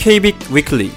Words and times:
KBIC 0.00 0.54
위클리 0.54 0.90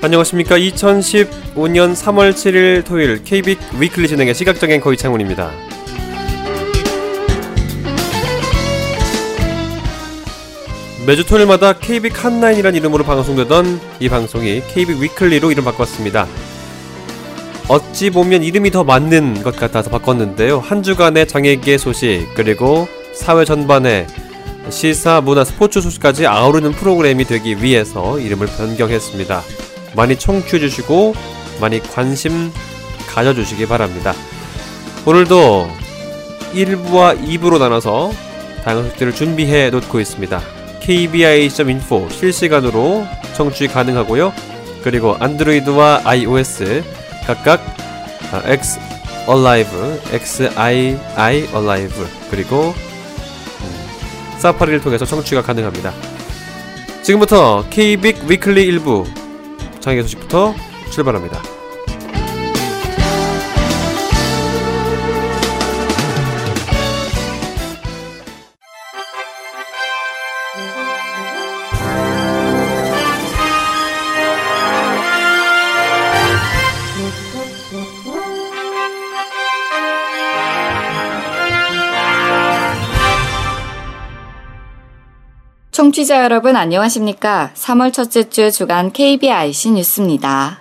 안녕하십니까. 0.00 0.56
2015년 0.56 1.96
3월 1.96 2.30
7일 2.30 2.84
토요일 2.84 3.24
KBIC 3.24 3.58
위클리 3.80 4.06
진행의 4.06 4.32
시각적인 4.36 4.80
거의창훈입니다. 4.80 5.50
매주 11.04 11.26
토요일마다 11.26 11.72
KBIC 11.72 12.16
한9이라는 12.16 12.76
이름으로 12.76 13.02
방송되던 13.02 13.80
이 13.98 14.08
방송이 14.08 14.62
KBIC 14.68 15.02
위클리로 15.02 15.50
이름 15.50 15.64
바꿨습니다 15.64 16.28
어찌 17.68 18.10
보면 18.10 18.44
이름이 18.44 18.70
더 18.70 18.84
맞는 18.84 19.42
것 19.42 19.56
같아서 19.56 19.90
바꿨는데요. 19.90 20.60
한 20.60 20.84
주간의 20.84 21.26
장애계 21.26 21.78
소식, 21.78 22.28
그리고 22.34 22.86
사회 23.12 23.44
전반의 23.44 24.06
시사, 24.70 25.20
문화, 25.20 25.44
스포츠 25.44 25.80
소식까지 25.80 26.26
아우르는 26.26 26.72
프로그램이 26.72 27.24
되기 27.24 27.60
위해서 27.62 28.20
이름을 28.20 28.46
변경했습니다. 28.46 29.42
많이 29.96 30.16
청취해주시고, 30.16 31.14
많이 31.60 31.80
관심 31.80 32.52
가져주시기 33.08 33.66
바랍니다. 33.66 34.14
오늘도 35.04 35.68
1부와 36.54 37.20
2부로 37.20 37.58
나눠서 37.58 38.12
다양한 38.64 38.84
소식들을 38.84 39.12
준비해 39.12 39.70
놓고 39.70 39.98
있습니다. 39.98 40.40
kbi.info 40.80 42.08
실시간으로 42.10 43.06
청취 43.34 43.66
가능하고요. 43.66 44.32
그리고 44.82 45.16
안드로이드와 45.18 46.02
iOS 46.04 46.84
각각 47.26 47.60
X 48.44 48.78
Alive, 49.28 50.00
XII 50.12 50.98
Alive 51.54 52.06
그리고 52.30 52.74
음, 53.60 54.38
사파리를 54.38 54.80
통해서 54.80 55.04
청취가 55.04 55.42
가능합니다. 55.42 55.92
지금부터 57.02 57.64
KBIC 57.70 58.22
위클리 58.28 58.78
1부 58.78 59.06
장애 59.80 60.02
소식부터 60.02 60.54
출발합니다. 60.90 61.55
청취자 85.86 86.24
여러분 86.24 86.56
안녕하십니까? 86.56 87.52
3월 87.54 87.92
첫째 87.92 88.28
주 88.28 88.50
주간 88.50 88.90
KBIC 88.90 89.70
뉴스입니다. 89.70 90.60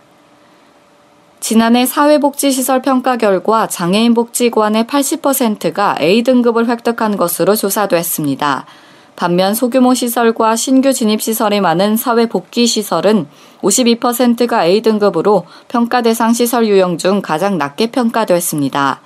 지난해 1.39 1.87
사회복지시설 1.87 2.83
평가 2.83 3.17
결과 3.17 3.65
장애인 3.65 4.13
복지관의 4.13 4.83
80%가 4.83 5.97
A등급을 5.99 6.67
획득한 6.67 7.17
것으로 7.17 7.55
조사됐습니다. 7.55 8.67
반면 9.15 9.55
소규모 9.55 9.95
시설과 9.95 10.55
신규 10.55 10.93
진입 10.93 11.23
시설이 11.23 11.59
많은 11.59 11.97
사회복귀 11.97 12.67
시설은 12.67 13.25
52%가 13.63 14.67
A등급으로 14.67 15.47
평가 15.67 16.03
대상 16.03 16.33
시설 16.33 16.67
유형 16.67 16.99
중 16.99 17.23
가장 17.23 17.57
낮게 17.57 17.87
평가됐습니다. 17.87 19.01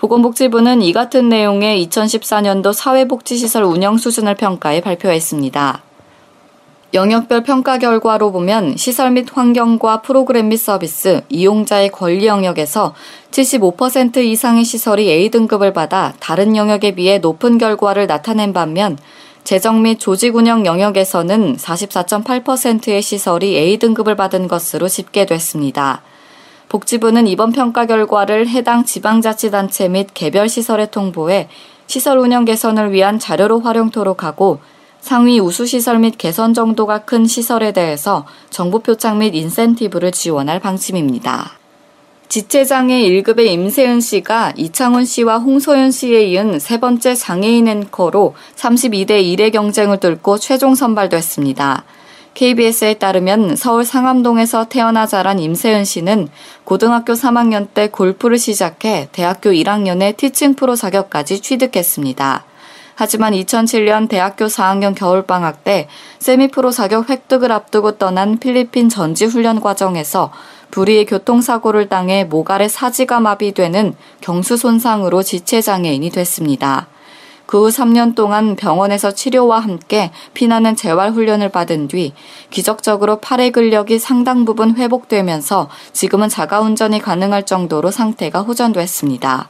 보건복지부는 0.00 0.80
이 0.80 0.94
같은 0.94 1.28
내용의 1.28 1.86
2014년도 1.86 2.72
사회복지시설 2.72 3.62
운영 3.64 3.98
수준을 3.98 4.34
평가해 4.34 4.80
발표했습니다. 4.80 5.82
영역별 6.94 7.42
평가 7.42 7.76
결과로 7.76 8.32
보면 8.32 8.78
시설 8.78 9.10
및 9.10 9.28
환경과 9.30 10.00
프로그램 10.00 10.48
및 10.48 10.56
서비스, 10.56 11.20
이용자의 11.28 11.90
권리 11.90 12.26
영역에서 12.26 12.94
75% 13.30 14.16
이상의 14.16 14.64
시설이 14.64 15.10
A등급을 15.10 15.74
받아 15.74 16.14
다른 16.18 16.56
영역에 16.56 16.94
비해 16.94 17.18
높은 17.18 17.58
결과를 17.58 18.06
나타낸 18.06 18.54
반면 18.54 18.96
재정 19.44 19.82
및 19.82 19.98
조직 20.00 20.34
운영 20.34 20.64
영역에서는 20.64 21.58
44.8%의 21.58 23.02
시설이 23.02 23.54
A등급을 23.54 24.16
받은 24.16 24.48
것으로 24.48 24.88
집계됐습니다. 24.88 26.00
복지부는 26.70 27.26
이번 27.26 27.50
평가 27.50 27.84
결과를 27.84 28.48
해당 28.48 28.84
지방자치단체 28.84 29.88
및 29.88 30.06
개별 30.14 30.48
시설에 30.48 30.86
통보해 30.86 31.48
시설 31.88 32.16
운영 32.18 32.44
개선을 32.44 32.92
위한 32.92 33.18
자료로 33.18 33.58
활용토록 33.58 34.22
하고 34.22 34.60
상위 35.00 35.40
우수시설 35.40 35.98
및 35.98 36.16
개선 36.16 36.54
정도가 36.54 36.98
큰 36.98 37.26
시설에 37.26 37.72
대해서 37.72 38.24
정부 38.50 38.78
표창 38.78 39.18
및 39.18 39.34
인센티브를 39.34 40.12
지원할 40.12 40.60
방침입니다. 40.60 41.58
지체장애 42.28 43.02
1급의 43.02 43.46
임세은 43.46 44.00
씨가 44.00 44.52
이창훈 44.56 45.04
씨와 45.04 45.38
홍소연 45.38 45.90
씨에 45.90 46.22
이은 46.26 46.60
세 46.60 46.78
번째 46.78 47.16
장애인 47.16 47.66
앵커로 47.66 48.36
32대 48.54 49.20
1의 49.24 49.52
경쟁을 49.52 49.98
뚫고 49.98 50.38
최종 50.38 50.76
선발됐습니다. 50.76 51.82
KBS에 52.34 52.94
따르면 52.94 53.56
서울 53.56 53.84
상암동에서 53.84 54.68
태어나 54.68 55.06
자란 55.06 55.38
임세은 55.38 55.84
씨는 55.84 56.28
고등학교 56.64 57.12
3학년 57.12 57.68
때 57.74 57.88
골프를 57.88 58.38
시작해 58.38 59.08
대학교 59.12 59.50
1학년에 59.50 60.16
티칭 60.16 60.54
프로 60.54 60.76
자격까지 60.76 61.40
취득했습니다. 61.40 62.44
하지만 62.94 63.32
2007년 63.32 64.08
대학교 64.08 64.44
4학년 64.44 64.94
겨울방학 64.94 65.64
때 65.64 65.88
세미프로 66.18 66.70
자격 66.70 67.08
획득을 67.08 67.50
앞두고 67.50 67.92
떠난 67.92 68.38
필리핀 68.38 68.90
전지훈련 68.90 69.60
과정에서 69.60 70.30
불의의 70.70 71.06
교통사고를 71.06 71.88
당해 71.88 72.24
모발의 72.24 72.68
사지가 72.68 73.20
마비되는 73.20 73.94
경수 74.20 74.56
손상으로 74.56 75.22
지체장애인이 75.22 76.10
됐습니다. 76.10 76.88
그 77.50 77.64
후 77.64 77.68
3년 77.68 78.14
동안 78.14 78.54
병원에서 78.54 79.10
치료와 79.10 79.58
함께 79.58 80.12
피나는 80.34 80.76
재활 80.76 81.10
훈련을 81.10 81.48
받은 81.48 81.88
뒤 81.88 82.12
기적적으로 82.50 83.16
팔의 83.16 83.50
근력이 83.50 83.98
상당 83.98 84.44
부분 84.44 84.76
회복되면서 84.76 85.68
지금은 85.92 86.28
자가 86.28 86.60
운전이 86.60 87.00
가능할 87.00 87.46
정도로 87.46 87.90
상태가 87.90 88.42
호전됐습니다. 88.42 89.48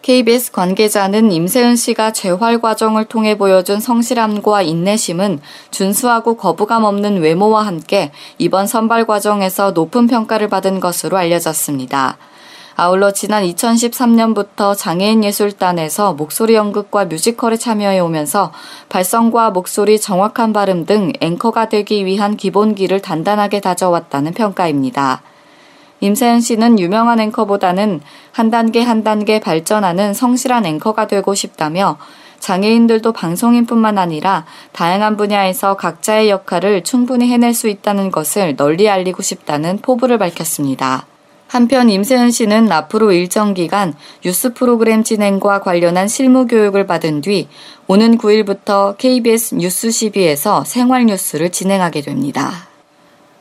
KBS 0.00 0.52
관계자는 0.52 1.30
임세은 1.30 1.76
씨가 1.76 2.14
재활 2.14 2.62
과정을 2.62 3.04
통해 3.04 3.36
보여준 3.36 3.78
성실함과 3.78 4.62
인내심은 4.62 5.40
준수하고 5.70 6.38
거부감 6.38 6.84
없는 6.84 7.20
외모와 7.20 7.66
함께 7.66 8.10
이번 8.38 8.66
선발 8.66 9.04
과정에서 9.04 9.72
높은 9.72 10.06
평가를 10.06 10.48
받은 10.48 10.80
것으로 10.80 11.18
알려졌습니다. 11.18 12.16
아울러 12.76 13.12
지난 13.12 13.44
2013년부터 13.44 14.76
장애인 14.76 15.24
예술단에서 15.24 16.14
목소리 16.14 16.54
연극과 16.54 17.06
뮤지컬에 17.06 17.56
참여해 17.56 18.00
오면서 18.00 18.52
발성과 18.88 19.50
목소리 19.50 20.00
정확한 20.00 20.52
발음 20.52 20.86
등 20.86 21.12
앵커가 21.20 21.68
되기 21.68 22.06
위한 22.06 22.36
기본기를 22.36 23.00
단단하게 23.00 23.60
다져왔다는 23.60 24.32
평가입니다. 24.32 25.22
임세은 26.00 26.40
씨는 26.40 26.78
유명한 26.78 27.20
앵커보다는 27.20 28.00
한 28.32 28.50
단계 28.50 28.82
한 28.82 29.04
단계 29.04 29.38
발전하는 29.38 30.14
성실한 30.14 30.64
앵커가 30.64 31.06
되고 31.06 31.34
싶다며 31.34 31.98
장애인들도 32.38 33.12
방송인뿐만 33.12 33.98
아니라 33.98 34.46
다양한 34.72 35.18
분야에서 35.18 35.76
각자의 35.76 36.30
역할을 36.30 36.84
충분히 36.84 37.28
해낼 37.28 37.52
수 37.52 37.68
있다는 37.68 38.10
것을 38.10 38.56
널리 38.56 38.88
알리고 38.88 39.22
싶다는 39.22 39.78
포부를 39.78 40.16
밝혔습니다. 40.16 41.06
한편 41.50 41.90
임세은 41.90 42.30
씨는 42.30 42.70
앞으로 42.70 43.10
일정 43.10 43.54
기간 43.54 43.92
뉴스 44.24 44.54
프로그램 44.54 45.02
진행과 45.02 45.62
관련한 45.62 46.06
실무 46.06 46.46
교육을 46.46 46.86
받은 46.86 47.22
뒤 47.22 47.48
오는 47.88 48.18
9일부터 48.18 48.96
KBS 48.96 49.56
뉴스 49.56 49.88
12에서 49.88 50.64
생활 50.64 51.06
뉴스를 51.06 51.50
진행하게 51.50 52.02
됩니다. 52.02 52.68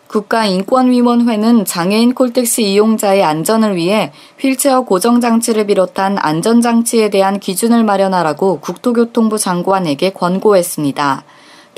국가인권위원회는 0.08 1.66
장애인 1.66 2.16
콜택시 2.16 2.64
이용자의 2.64 3.24
안전을 3.24 3.76
위해 3.76 4.12
휠체어 4.40 4.82
고정장치를 4.86 5.68
비롯한 5.68 6.18
안전장치에 6.18 7.12
대한 7.12 7.40
기준을 7.40 7.84
마련하라고 7.84 8.60
국토교통부 8.60 9.38
장관에게 9.38 10.14
권고했습니다. 10.14 11.26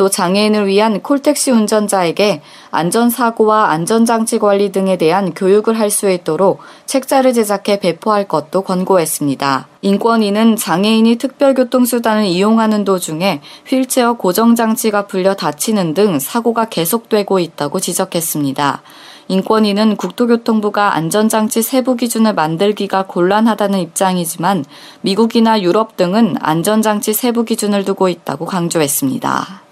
또 0.02 0.10
장애인을 0.10 0.66
위한 0.66 1.00
콜택시 1.04 1.52
운전자에게 1.52 2.42
안전사고와 2.72 3.70
안전장치 3.70 4.40
관리 4.40 4.72
등에 4.72 4.98
대한 4.98 5.32
교육을 5.36 5.78
할 5.78 5.92
수 5.92 6.10
있도록 6.10 6.58
책자를 6.88 7.34
제작해 7.34 7.80
배포할 7.80 8.28
것도 8.28 8.64
권고했습니다. 8.64 9.68
인권위는 9.82 10.56
장애인이 10.56 11.18
특별교통수단을 11.18 12.26
이용하는 12.26 12.84
도중에 12.84 13.42
휠체어 13.68 14.14
고정장치가 14.14 15.06
풀려 15.06 15.36
다치는 15.36 15.94
등 15.94 16.18
사고가 16.18 16.66
계속되고 16.70 17.38
있다고 17.38 17.80
지적했습니다. 17.80 18.82
인권위는 19.28 19.98
국토교통부가 19.98 20.96
안전장치 20.96 21.62
세부 21.62 21.96
기준을 21.96 22.34
만들기가 22.34 23.06
곤란하다는 23.06 23.78
입장이지만 23.80 24.66
미국이나 25.02 25.62
유럽 25.62 25.96
등은 25.96 26.38
안전장치 26.40 27.14
세부 27.14 27.46
기준을 27.46 27.86
두고 27.86 28.10
있다고 28.10 28.46
강조했습니다. 28.46 29.71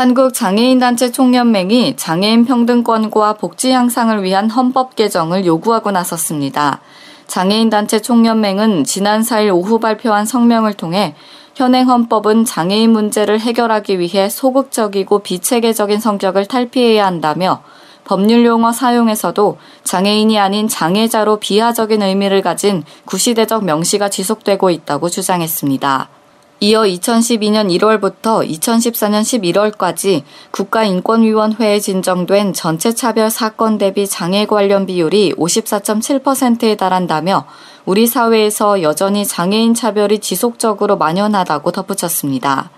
한국장애인단체 0.00 1.12
총연맹이 1.12 1.94
장애인 1.96 2.46
평등권과 2.46 3.34
복지 3.34 3.70
향상을 3.70 4.22
위한 4.22 4.48
헌법 4.48 4.96
개정을 4.96 5.44
요구하고 5.44 5.90
나섰습니다. 5.90 6.80
장애인단체 7.26 8.00
총연맹은 8.00 8.84
지난 8.84 9.20
4일 9.20 9.54
오후 9.54 9.78
발표한 9.78 10.24
성명을 10.24 10.72
통해 10.72 11.14
현행 11.54 11.86
헌법은 11.86 12.46
장애인 12.46 12.90
문제를 12.92 13.40
해결하기 13.40 13.98
위해 13.98 14.30
소극적이고 14.30 15.18
비체계적인 15.18 16.00
성격을 16.00 16.46
탈피해야 16.46 17.04
한다며 17.04 17.62
법률 18.04 18.46
용어 18.46 18.72
사용에서도 18.72 19.58
장애인이 19.84 20.38
아닌 20.38 20.66
장애자로 20.66 21.40
비하적인 21.40 22.00
의미를 22.00 22.40
가진 22.40 22.84
구시대적 23.04 23.66
명시가 23.66 24.08
지속되고 24.08 24.70
있다고 24.70 25.10
주장했습니다. 25.10 26.19
이어 26.62 26.82
2012년 26.82 27.74
1월부터 27.74 28.46
2014년 28.46 29.22
11월까지 29.22 30.24
국가인권위원회에 30.50 31.80
진정된 31.80 32.52
전체 32.52 32.94
차별 32.94 33.30
사건 33.30 33.78
대비 33.78 34.06
장애 34.06 34.44
관련 34.44 34.84
비율이 34.84 35.36
54.7%에 35.38 36.76
달한다며 36.76 37.46
우리 37.86 38.06
사회에서 38.06 38.82
여전히 38.82 39.24
장애인 39.24 39.72
차별이 39.72 40.18
지속적으로 40.18 40.98
만연하다고 40.98 41.72
덧붙였습니다. 41.72 42.68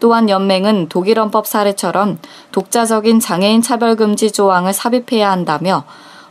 또한 0.00 0.28
연맹은 0.28 0.88
독일 0.88 1.20
헌법 1.20 1.46
사례처럼 1.46 2.18
독자적인 2.50 3.20
장애인 3.20 3.62
차별 3.62 3.94
금지 3.94 4.32
조항을 4.32 4.72
삽입해야 4.72 5.30
한다며 5.30 5.84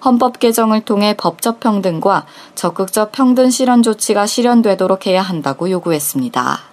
헌법 0.03 0.39
개정을 0.39 0.81
통해 0.81 1.15
법적 1.15 1.61
평등과 1.61 2.25
적극적 2.55 3.13
평등 3.13 3.49
실현 3.49 3.81
조치가 3.81 4.25
실현되도록 4.25 5.07
해야 5.07 5.21
한다고 5.21 5.69
요구했습니다. 5.69 6.70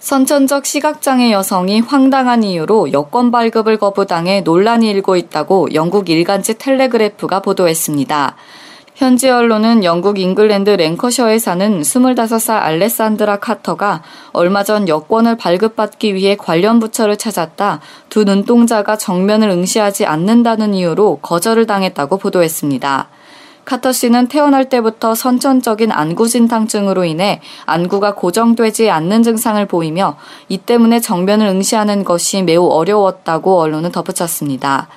선천적 0.00 0.64
시각장애 0.64 1.32
여성이 1.32 1.80
황당한 1.80 2.44
이유로 2.44 2.92
여권 2.92 3.32
발급을 3.32 3.78
거부당해 3.78 4.42
논란이 4.42 4.88
일고 4.90 5.16
있다고 5.16 5.74
영국 5.74 6.08
일간지 6.08 6.56
텔레그래프가 6.56 7.40
보도했습니다. 7.40 8.36
현지 8.94 9.28
언론은 9.28 9.84
영국 9.84 10.18
잉글랜드 10.18 10.70
랭커셔에 10.70 11.38
사는 11.38 11.80
25살 11.80 12.50
알레산드라 12.50 13.38
카터가 13.38 14.02
얼마 14.32 14.62
전 14.62 14.88
여권을 14.88 15.36
발급받기 15.36 16.14
위해 16.14 16.36
관련 16.36 16.78
부처를 16.78 17.16
찾았다 17.16 17.80
두 18.08 18.24
눈동자가 18.24 18.96
정면을 18.96 19.50
응시하지 19.50 20.06
않는다는 20.06 20.74
이유로 20.74 21.18
거절을 21.22 21.66
당했다고 21.66 22.18
보도했습니다. 22.18 23.08
카터 23.68 23.92
씨는 23.92 24.28
태어날 24.28 24.70
때부터 24.70 25.14
선천적인 25.14 25.92
안구진탕증으로 25.92 27.04
인해 27.04 27.42
안구가 27.66 28.14
고정되지 28.14 28.88
않는 28.88 29.22
증상을 29.22 29.62
보이며 29.66 30.16
이 30.48 30.56
때문에 30.56 31.00
정면을 31.00 31.46
응시하는 31.48 32.02
것이 32.02 32.42
매우 32.42 32.66
어려웠다고 32.66 33.60
언론은 33.60 33.92
덧붙였습니다. 33.92 34.88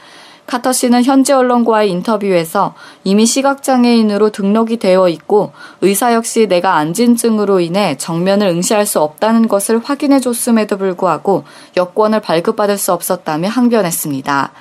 카터 0.48 0.72
씨는 0.72 1.04
현지 1.04 1.34
언론과의 1.34 1.92
인터뷰에서 1.92 2.74
이미 3.04 3.26
시각장애인으로 3.26 4.30
등록이 4.30 4.78
되어 4.78 5.10
있고 5.10 5.52
의사 5.82 6.14
역시 6.14 6.48
내가 6.48 6.76
안진증으로 6.76 7.60
인해 7.60 7.98
정면을 7.98 8.48
응시할 8.48 8.86
수 8.86 9.02
없다는 9.02 9.50
것을 9.50 9.82
확인해 9.84 10.22
줬음에도 10.22 10.78
불구하고 10.78 11.44
여권을 11.76 12.22
발급받을 12.22 12.78
수 12.78 12.94
없었다며 12.94 13.50
항변했습니다. 13.50 14.54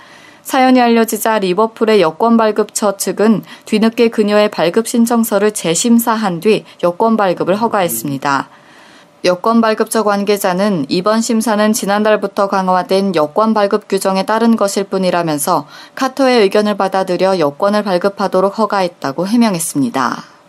사연이 0.51 0.81
알려지자 0.81 1.39
리버풀의 1.39 2.01
여권 2.01 2.37
발급처 2.37 2.97
측은 2.97 3.45
뒤늦게 3.67 4.09
그녀의 4.09 4.51
발급 4.51 4.89
신청서를 4.89 5.53
재심사한 5.53 6.41
뒤 6.41 6.65
여권 6.83 7.17
발급을 7.17 7.55
허가했습니다. 7.55 8.49
여권 9.27 9.61
발급처 9.61 10.03
관계자는 10.03 10.87
이번 10.89 11.21
심사는 11.21 11.73
지난달부터 11.73 12.49
강화된 12.49 13.15
여권 13.15 13.55
발급 13.55 13.87
규정에 13.89 14.27
따른 14.27 14.57
것일 14.57 14.83
뿐이라면서 14.89 15.69
카터의 15.95 16.41
의견을 16.41 16.77
받아들여 16.77 17.39
여권을 17.39 17.85
발급하도록 17.85 18.59
허가했다고 18.59 19.29
해명했습니다. 19.29 20.40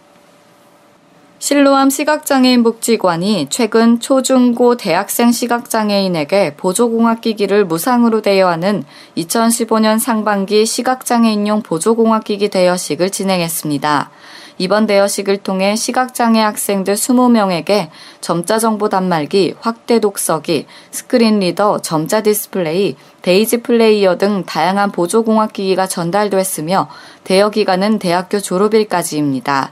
실로암 1.42 1.90
시각장애인 1.90 2.62
복지관이 2.62 3.48
최근 3.50 4.00
초중고 4.00 4.78
대학생 4.78 5.32
시각장애인에게 5.32 6.54
보조공학기기를 6.56 7.66
무상으로 7.66 8.22
대여하는 8.22 8.84
2015년 9.18 9.98
상반기 9.98 10.68
시각장애인용 10.68 11.64
보조공학기기 11.64 12.50
대여식을 12.50 13.10
진행했습니다. 13.10 14.12
이번 14.60 14.86
대여식을 14.86 15.38
통해 15.38 15.76
시각장애 15.76 16.40
학생들 16.40 16.94
20명에게 16.94 17.90
점자 18.22 18.60
정보 18.60 18.88
단말기, 18.88 19.56
확대 19.60 20.00
독서기, 20.00 20.68
screen 20.92 21.40
reader, 21.40 21.80
점자 21.80 22.22
디스플레이, 22.22 22.98
데이지 23.24 23.64
플레이어 23.64 24.20
등 24.20 24.44
다양한 24.46 24.92
보조공학기기가 24.92 25.88
전달됐으며 25.88 26.88
대여 27.24 27.50
기간은 27.50 27.98
대학교 27.98 28.40
졸업일까지입니다. 28.40 29.72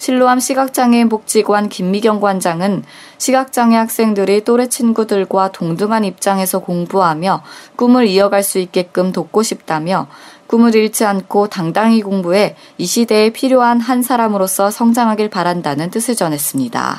실로암 0.00 0.40
시각장애인 0.40 1.10
복지관 1.10 1.68
김미경 1.68 2.20
관장은 2.20 2.84
시각장애 3.18 3.76
학생들이 3.76 4.44
또래 4.44 4.66
친구들과 4.66 5.52
동등한 5.52 6.06
입장에서 6.06 6.60
공부하며 6.60 7.42
꿈을 7.76 8.06
이어갈 8.06 8.42
수 8.42 8.58
있게끔 8.58 9.12
돕고 9.12 9.42
싶다며 9.42 10.08
꿈을 10.46 10.74
잃지 10.74 11.04
않고 11.04 11.48
당당히 11.48 12.00
공부해 12.00 12.56
이 12.78 12.86
시대에 12.86 13.28
필요한 13.28 13.78
한 13.78 14.02
사람으로서 14.02 14.70
성장하길 14.70 15.28
바란다는 15.28 15.90
뜻을 15.90 16.16
전했습니다. 16.16 16.98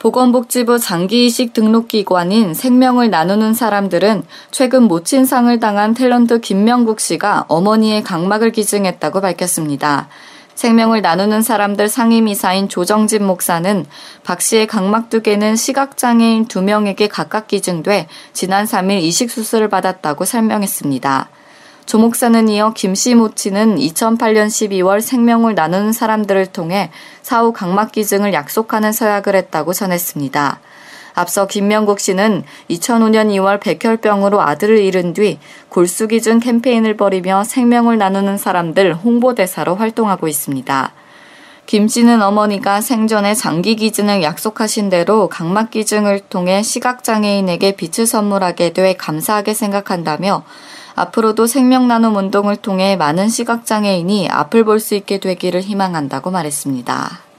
보건복지부 0.00 0.80
장기이식 0.80 1.52
등록기관인 1.52 2.52
생명을 2.52 3.10
나누는 3.10 3.54
사람들은 3.54 4.24
최근 4.50 4.84
모친상을 4.84 5.60
당한 5.60 5.94
탤런트 5.94 6.40
김명국 6.40 6.98
씨가 6.98 7.44
어머니의 7.46 8.02
각막을 8.02 8.50
기증했다고 8.50 9.20
밝혔습니다. 9.20 10.08
생명을 10.60 11.00
나누는 11.00 11.40
사람들 11.40 11.88
상임이사인 11.88 12.68
조정진 12.68 13.24
목사는 13.24 13.86
박 14.24 14.42
씨의 14.42 14.66
각막 14.66 15.08
두 15.08 15.22
개는 15.22 15.56
시각장애인 15.56 16.48
두 16.48 16.60
명에게 16.60 17.08
각각 17.08 17.46
기증돼 17.46 18.08
지난 18.34 18.66
3일 18.66 19.00
이식 19.00 19.30
수술을 19.30 19.70
받았다고 19.70 20.26
설명했습니다. 20.26 21.30
조 21.86 21.98
목사는 21.98 22.46
이어 22.50 22.74
김씨 22.74 23.14
모친은 23.14 23.76
2008년 23.76 24.48
12월 24.48 25.00
생명을 25.00 25.54
나누는 25.54 25.94
사람들을 25.94 26.48
통해 26.48 26.90
사후 27.22 27.54
각막 27.54 27.90
기증을 27.90 28.34
약속하는 28.34 28.92
서약을 28.92 29.34
했다고 29.36 29.72
전했습니다. 29.72 30.60
앞서 31.14 31.46
김명국 31.46 32.00
씨는 32.00 32.44
2005년 32.70 33.28
2월 33.28 33.60
백혈병으로 33.60 34.40
아들을 34.40 34.78
잃은 34.78 35.12
뒤 35.14 35.38
골수기준 35.68 36.40
캠페인을 36.40 36.96
벌이며 36.96 37.44
생명을 37.44 37.98
나누는 37.98 38.38
사람들 38.38 38.94
홍보대사로 38.94 39.76
활동하고 39.76 40.28
있습니다. 40.28 40.92
김 41.66 41.86
씨는 41.86 42.20
어머니가 42.20 42.80
생전에 42.80 43.34
장기 43.34 43.76
기증을 43.76 44.24
약속하신 44.24 44.88
대로 44.88 45.28
각막 45.28 45.70
기증을 45.70 46.20
통해 46.28 46.64
시각장애인에게 46.64 47.76
빛을 47.76 48.06
선물하게 48.06 48.72
돼 48.72 48.94
감사하게 48.94 49.54
생각한다며 49.54 50.42
앞으로도 50.96 51.46
생명 51.46 51.86
나눔 51.86 52.16
운동을 52.16 52.56
통해 52.56 52.96
많은 52.96 53.28
시각장애인이 53.28 54.28
앞을 54.30 54.64
볼 54.64 54.80
수 54.80 54.96
있게 54.96 55.18
되기를 55.18 55.60
희망한다고 55.60 56.32
말했습니다. 56.32 57.29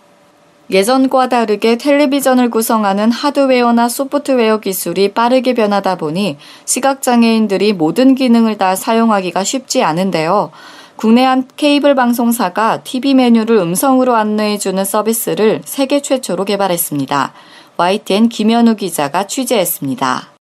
예전과 0.72 1.28
다르게 1.28 1.78
텔레비전을 1.78 2.50
구성하는 2.50 3.12
하드웨어나 3.12 3.90
소프트웨어 3.90 4.62
기술이 4.62 5.12
빠르게 5.12 5.54
변하다 5.54 5.98
보니 5.98 6.38
시각장애인들이 6.64 7.74
모든 7.74 8.16
기능을 8.16 8.58
다 8.58 8.78
사용하기가 8.78 9.44
쉽지 9.44 9.84
않은데요. 9.84 10.52
국내 10.96 11.26
한 11.26 11.46
케이블 11.58 11.94
방송사가 11.94 12.84
TV 12.84 13.16
메뉴를 13.16 13.58
음성으로 13.58 14.16
안내해주는 14.16 14.86
서비스를 14.86 15.62
세계 15.66 16.02
최초로 16.02 16.46
개발했습니다. 16.46 17.34
YTN 17.76 18.30
김현우 18.30 18.76
기자가 18.76 19.28
취재했습니다. 19.28 20.32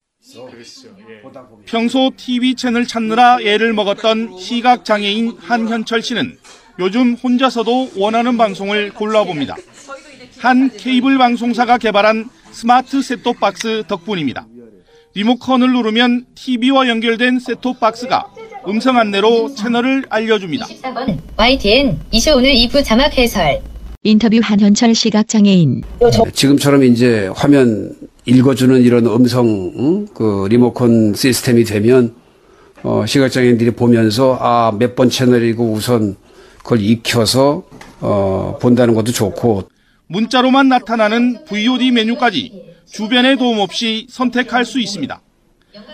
평소 1.66 2.10
TV 2.16 2.54
채널 2.54 2.86
찾느라 2.86 3.38
애를 3.40 3.72
먹었던 3.72 4.38
시각장애인 4.38 5.38
한현철 5.40 6.02
씨는 6.02 6.38
요즘 6.78 7.14
혼자서도 7.14 7.90
원하는 7.96 8.36
방송을 8.36 8.92
골라봅니다. 8.94 9.56
한 10.40 10.70
케이블 10.76 11.18
방송사가 11.18 11.76
개발한 11.78 12.28
스마트 12.50 13.02
셋톱박스 13.02 13.84
덕분입니다. 13.86 14.46
리모컨을 15.14 15.72
누르면 15.72 16.24
TV와 16.34 16.88
연결된 16.88 17.40
셋톱박스가 17.40 18.26
음성 18.68 18.96
안내로 18.96 19.54
채널을 19.54 20.04
알려줍니다. 20.08 20.66
13번 20.66 21.18
YTN 21.36 21.98
이슈 22.10 22.36
오늘 22.36 22.54
2부 22.54 22.82
자막 22.84 23.16
해설 23.18 23.60
인터뷰 24.02 24.40
한현철 24.42 24.94
시각장애인 24.94 25.82
지금처럼 26.32 26.84
이제 26.84 27.28
화면 27.34 27.92
읽어주는 28.24 28.80
이런 28.82 29.06
음성 29.06 29.46
응? 29.76 30.06
그 30.14 30.46
리모컨 30.48 31.12
시스템이 31.14 31.64
되면 31.64 32.14
어, 32.82 33.04
시각장애인들이 33.06 33.72
보면서 33.72 34.38
아, 34.40 34.72
몇 34.78 34.94
번 34.94 35.10
채널이고 35.10 35.70
우선 35.72 36.16
그걸 36.58 36.80
익혀서 36.80 37.62
어, 38.00 38.58
본다는 38.60 38.94
것도 38.94 39.12
좋고 39.12 39.68
문자로만 40.14 40.68
나타나는 40.68 41.44
VOD 41.44 41.92
메뉴까지 41.92 42.64
주변의 42.86 43.36
도움 43.36 43.60
없이 43.60 44.08
선택할 44.10 44.64
수 44.64 44.80
있습니다. 44.80 45.20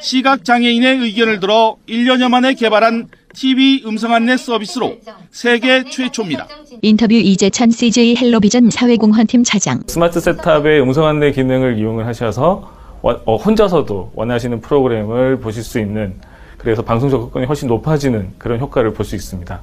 시각장애인의 0.01 0.99
의견을 1.01 1.39
들어 1.39 1.77
1년여 1.87 2.31
만에 2.31 2.55
개발한 2.55 3.09
TV 3.35 3.83
음성 3.85 4.15
안내 4.15 4.39
서비스로 4.39 4.97
세계 5.31 5.85
최초입니다. 5.85 6.49
인터뷰 6.81 7.13
이재찬 7.13 7.71
CJ 7.71 8.17
헬로비전 8.17 8.71
사회공헌팀 8.71 9.45
차장. 9.45 9.83
스마트 9.87 10.19
셋탑의 10.19 10.81
음성 10.81 11.05
안내 11.07 11.31
기능을 11.33 11.79
이용을 11.79 12.07
하셔서 12.07 12.73
원- 13.03 13.21
어, 13.27 13.37
혼자서도 13.37 14.13
원하시는 14.15 14.63
프로그램을 14.63 15.41
보실 15.41 15.63
수 15.63 15.79
있는 15.79 16.15
그래서 16.57 16.81
방송 16.81 17.11
접근이 17.11 17.45
훨씬 17.45 17.69
높아지는 17.69 18.31
그런 18.39 18.59
효과를 18.61 18.95
볼 18.95 19.05
수 19.05 19.15
있습니다. 19.15 19.63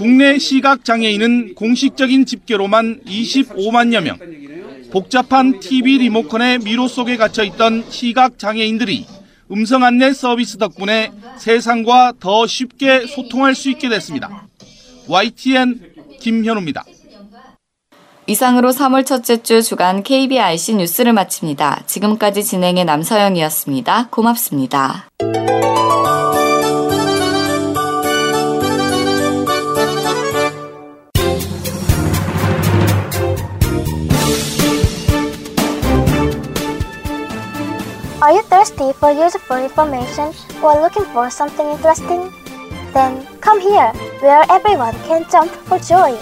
국내 0.00 0.38
시각장애인은 0.38 1.56
공식적인 1.56 2.24
집계로만 2.24 3.02
25만여 3.04 4.00
명. 4.00 4.16
복잡한 4.90 5.60
TV 5.60 5.98
리모컨의 5.98 6.60
미로 6.60 6.88
속에 6.88 7.18
갇혀 7.18 7.44
있던 7.44 7.84
시각장애인들이 7.90 9.06
음성 9.52 9.84
안내 9.84 10.14
서비스 10.14 10.56
덕분에 10.56 11.12
세상과 11.36 12.14
더 12.18 12.46
쉽게 12.46 13.06
소통할 13.08 13.54
수 13.54 13.68
있게 13.68 13.90
됐습니다. 13.90 14.46
YTN 15.06 15.78
김현우입니다. 16.18 16.82
이상으로 18.26 18.70
3월 18.70 19.04
첫째 19.04 19.42
주 19.42 19.62
주간 19.62 20.02
KBIC 20.02 20.76
뉴스를 20.76 21.12
마칩니다. 21.12 21.82
지금까지 21.86 22.42
진행의 22.42 22.86
남서영이었습니다. 22.86 24.08
고맙습니다. 24.08 25.10
thirsty 38.59 38.91
for 38.93 39.11
useful 39.11 39.57
information 39.57 40.33
or 40.63 40.81
looking 40.81 41.05
for 41.13 41.29
something 41.29 41.67
interesting? 41.67 42.33
Then 42.93 43.25
come 43.41 43.59
here, 43.59 43.91
where 44.19 44.43
everyone 44.49 44.95
can 45.07 45.25
jump 45.29 45.51
for 45.51 45.79
joy. 45.79 46.17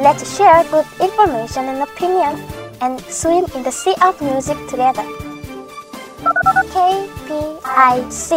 Let's 0.00 0.24
share 0.36 0.64
good 0.70 0.86
information 1.00 1.68
and 1.68 1.82
opinion 1.82 2.42
and 2.80 3.00
swim 3.02 3.44
in 3.54 3.62
the 3.62 3.70
sea 3.70 3.94
of 4.02 4.20
music 4.20 4.56
together. 4.68 5.04
KPIC 6.72 8.30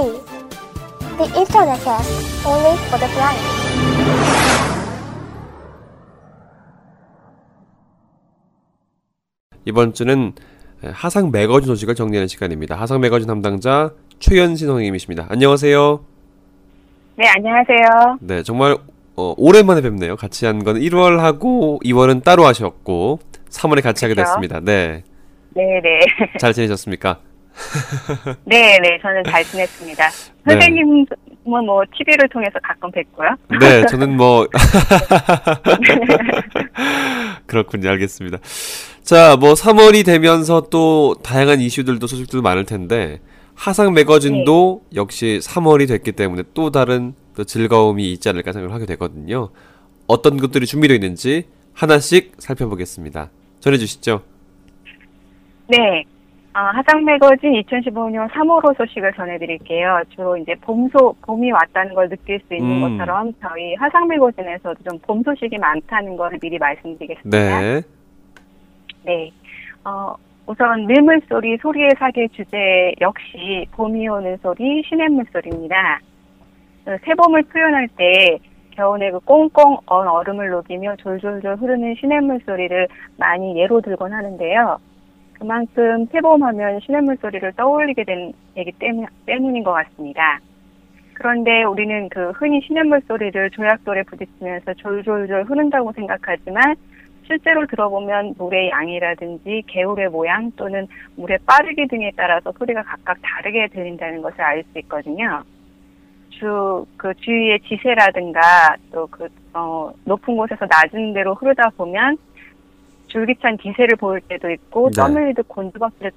The 1.18 1.26
Internet 1.40 1.80
Cast, 1.84 2.46
only 2.46 2.76
for 2.90 2.98
the 2.98 3.08
blind. 3.14 3.40
이번 9.66 9.94
주는 9.94 10.34
하상 10.85 11.31
매거진 11.33 11.67
소식을 11.69 11.95
정리하는 11.95 12.29
시간입니다. 12.29 12.77
하상 12.77 13.01
매거진 13.01 13.27
담당자 13.27 13.91
최연신 14.21 14.69
선생님이십니다. 14.69 15.27
안녕하세요. 15.29 16.05
네, 17.17 17.29
안녕하세요. 17.29 18.19
네, 18.21 18.43
정말 18.43 18.77
어, 19.17 19.35
오랜만에 19.37 19.81
뵙네요. 19.83 20.15
같이 20.17 20.47
한 20.47 20.61
건 20.65 20.77
1월 20.77 21.19
하고 21.19 21.81
2월은 21.85 22.23
따로 22.23 22.47
하셨고 22.47 23.19
3월에 23.51 23.83
같이 23.83 24.05
하게 24.05 24.15
그렇죠. 24.15 24.29
됐습니다. 24.31 24.61
네, 24.61 25.03
네, 25.51 25.81
네. 25.83 26.01
잘 26.39 26.53
지내셨습니까? 26.53 27.19
네, 28.45 28.79
네. 28.79 28.99
저는 29.03 29.25
잘 29.25 29.43
지냈습니다. 29.43 30.09
네. 30.45 30.53
선생님은 30.53 31.07
뭐 31.45 31.83
TV를 31.97 32.29
통해서 32.29 32.53
가끔 32.63 32.89
뵙고요. 32.93 33.31
네, 33.61 33.85
저는 33.91 34.17
뭐 34.17 34.47
그렇군요. 37.47 37.91
알겠습니다. 37.91 38.39
자, 39.09 39.39
뭐 39.41 39.55
3월이 39.55 40.05
되면서 40.05 40.69
또 40.69 41.15
다양한 41.25 41.61
이슈들도 41.61 42.07
소식들도 42.07 42.43
많을 42.43 42.67
텐데 42.67 43.21
하상 43.55 43.95
매거진도 43.95 44.83
네. 44.91 44.97
역시 44.97 45.39
3월이 45.43 45.89
됐기 45.89 46.13
때문에 46.13 46.43
또 46.53 46.71
다른 46.71 47.15
또 47.35 47.43
즐거움이 47.43 48.13
있지 48.13 48.29
않을까 48.29 48.53
생각을 48.53 48.75
하게 48.75 48.85
되거든요. 48.85 49.49
어떤 50.09 50.37
것들이 50.37 50.67
준비되어 50.67 50.95
있는지 50.95 51.47
하나씩 51.73 52.33
살펴보겠습니다. 52.37 53.31
전해 53.61 53.79
주시죠. 53.79 54.21
네. 55.69 56.05
아, 56.53 56.67
하상 56.75 57.03
매거진 57.03 57.53
2015년 57.63 58.29
3월호 58.31 58.77
소식을 58.77 59.15
전해드릴게요. 59.15 60.03
주로 60.15 60.37
이제 60.37 60.55
봄 60.61 60.87
소, 60.91 61.15
봄이 61.23 61.51
왔다는 61.51 61.95
걸 61.95 62.11
느낄 62.11 62.43
수 62.47 62.55
있는 62.55 62.85
음. 62.85 62.99
것처럼 62.99 63.33
저희 63.41 63.75
하상 63.77 64.07
매거진에서도 64.07 64.85
좀 64.85 64.99
봄 65.01 65.23
소식이 65.23 65.57
많다는 65.57 66.19
걸 66.19 66.39
미리 66.43 66.59
말씀드리겠습니다. 66.59 67.61
네. 67.61 67.83
네. 69.09 69.33
어, 69.87 70.15
우선 70.47 70.87
밀물 70.87 71.23
소리, 71.31 71.57
소리의 71.57 71.93
사계 71.99 72.29
주제 72.29 72.93
역시 73.01 73.67
봄이 73.73 74.07
오는 74.07 74.37
소리, 74.43 74.83
시냇물 74.87 75.25
소리입니다. 75.33 75.99
그 76.85 76.99
새봄을 77.07 77.45
표현할 77.45 77.89
때 77.97 78.39
겨우내 78.73 79.11
그 79.11 79.19
꽁꽁 79.21 79.79
언 79.87 80.07
얼음을 80.07 80.51
녹이며 80.51 80.97
졸졸졸 80.97 81.57
흐르는 81.57 81.95
시냇물 81.95 82.41
소리를 82.45 82.87
많이 83.17 83.59
예로 83.59 83.81
들곤 83.81 84.13
하는데요. 84.13 84.79
그만큼 85.39 86.05
새봄하면 86.13 86.81
시냇물 86.81 87.17
소리를 87.17 87.51
떠올리게 87.55 88.05
된 88.05 88.35
얘기 88.59 88.73
때문, 88.73 89.07
때문인 89.25 89.65
것 89.65 89.73
같습니다. 89.73 90.39
그런데 91.15 91.65
우리는 91.65 92.11
그 92.11 92.33
흔히 92.33 92.61
시냇물 92.61 93.01
소리를 93.09 93.51
조약돌에 93.53 94.03
부딪히면서 94.03 94.75
졸졸졸 94.75 95.45
흐른다고 95.45 95.93
생각하지만 95.93 96.77
실제로 97.29 97.67
들어보면 97.67 98.37
물의 98.39 98.71
양이라든지 98.71 99.65
개울의 99.67 100.09
모양 100.09 100.51
또는 100.53 100.89
물의 101.17 101.39
빠르기 101.45 101.87
등에 101.87 102.11
따라서 102.17 102.51
소리가 102.53 102.83
각각 102.83 103.19
다르게 103.21 103.69
들린다는 103.69 104.23
것을 104.23 104.41
알 104.41 104.65
수 104.73 104.79
있거든요. 104.81 105.43
주, 106.31 106.87
그 106.97 107.13
주위의 107.15 107.61
지세라든가 107.61 108.41
또 108.91 109.07
그, 109.09 109.29
어, 109.53 109.93
높은 110.05 110.37
곳에서 110.37 110.67
낮은 110.67 111.13
데로 111.13 111.35
흐르다 111.35 111.71
보면 111.77 112.17
줄기찬 113.09 113.59
기세를 113.59 113.97
보일 113.97 114.21
때도 114.23 114.51
있고 114.51 114.91
네. 114.91 115.03
떠밀리듯 115.03 115.49
곤두박질 115.49 116.11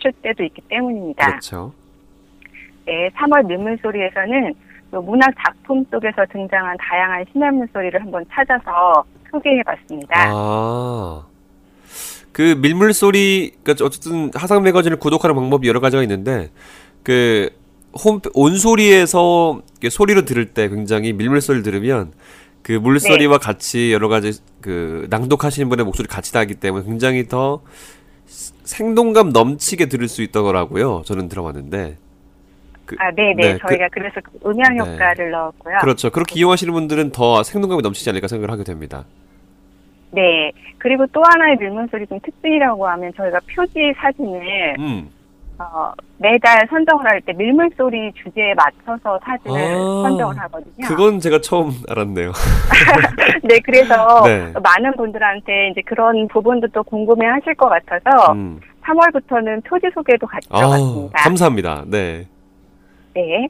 칠 0.00 0.12
때도 0.22 0.42
있기 0.44 0.62
때문입니다. 0.62 1.26
그렇죠. 1.26 1.72
네, 2.86 3.08
3월 3.10 3.46
밀물 3.46 3.78
소리에서는 3.78 4.54
그 4.90 4.96
문학 4.96 5.32
작품 5.44 5.84
속에서 5.90 6.24
등장한 6.26 6.76
다양한 6.78 7.24
시냇물 7.32 7.68
소리를 7.72 8.00
한번 8.00 8.24
찾아서 8.30 9.04
소개해봤습니다. 9.40 10.24
아. 10.28 11.26
그 12.32 12.54
밀물 12.58 12.92
소리, 12.92 13.52
그러니까 13.62 13.84
어쨌든 13.84 14.30
하상 14.34 14.62
매거진을 14.62 14.98
구독하는 14.98 15.34
방법이 15.34 15.68
여러 15.68 15.80
가지가 15.80 16.02
있는데, 16.02 16.50
그, 17.02 17.48
홈, 18.04 18.20
온소리에서 18.34 19.62
이렇게 19.72 19.88
소리로 19.90 20.24
들을 20.26 20.52
때 20.52 20.68
굉장히 20.68 21.12
밀물 21.14 21.40
소리를 21.40 21.62
들으면, 21.62 22.12
그 22.62 22.72
물소리와 22.72 23.38
같이 23.38 23.92
여러 23.92 24.08
가지 24.08 24.32
그 24.60 25.06
낭독하시는 25.08 25.68
분의 25.68 25.84
목소리 25.84 26.08
같이 26.08 26.32
나기 26.32 26.54
때문에 26.56 26.84
굉장히 26.84 27.28
더 27.28 27.62
생동감 28.26 29.30
넘치게 29.30 29.86
들을 29.86 30.08
수 30.08 30.20
있더라고요. 30.22 31.02
저는 31.06 31.28
들어봤는데. 31.28 31.96
그- 32.84 32.96
아, 32.98 33.10
네네. 33.12 33.34
네, 33.36 33.58
그- 33.58 33.68
저희가 33.68 33.88
그, 33.92 33.98
래서 34.00 34.20
음향 34.44 34.74
네. 34.76 34.80
효과를 34.80 35.30
넣었고요. 35.30 35.78
그렇죠. 35.80 36.10
그렇게 36.10 36.38
이용하시는 36.40 36.72
분들은 36.72 37.12
더 37.12 37.42
생동감이 37.44 37.82
넘치지 37.82 38.10
않을까 38.10 38.26
생각을 38.28 38.50
하게 38.50 38.64
됩니다. 38.64 39.04
네. 40.10 40.52
그리고 40.78 41.06
또 41.08 41.22
하나의 41.24 41.56
밀물 41.58 41.88
소리 41.90 42.06
중 42.06 42.18
특징이라고 42.20 42.86
하면 42.88 43.12
저희가 43.16 43.40
표지 43.54 43.92
사진을 43.96 44.76
음. 44.78 45.10
어, 45.58 45.90
매달 46.18 46.66
선정을 46.68 47.06
할 47.06 47.20
때 47.22 47.32
밀물 47.32 47.70
소리 47.76 48.12
주제에 48.12 48.52
맞춰서 48.54 49.18
사진을 49.24 49.58
아, 49.58 50.08
선정을 50.08 50.38
하거든요. 50.38 50.86
그건 50.86 51.18
제가 51.18 51.40
처음 51.40 51.70
알았네요. 51.88 52.32
네, 53.42 53.58
그래서 53.64 54.22
네. 54.24 54.52
많은 54.62 54.92
분들한테 54.96 55.70
이제 55.70 55.80
그런 55.86 56.28
부분도 56.28 56.68
또 56.68 56.82
궁금해 56.82 57.26
하실 57.26 57.54
것 57.54 57.68
같아서 57.68 58.32
음. 58.32 58.60
3월부터는 58.84 59.64
표지 59.64 59.86
소개도 59.94 60.26
같이 60.26 60.46
아, 60.50 60.58
들어갔습니다. 60.58 61.18
감사합니다. 61.22 61.84
네. 61.86 62.26
네. 63.14 63.48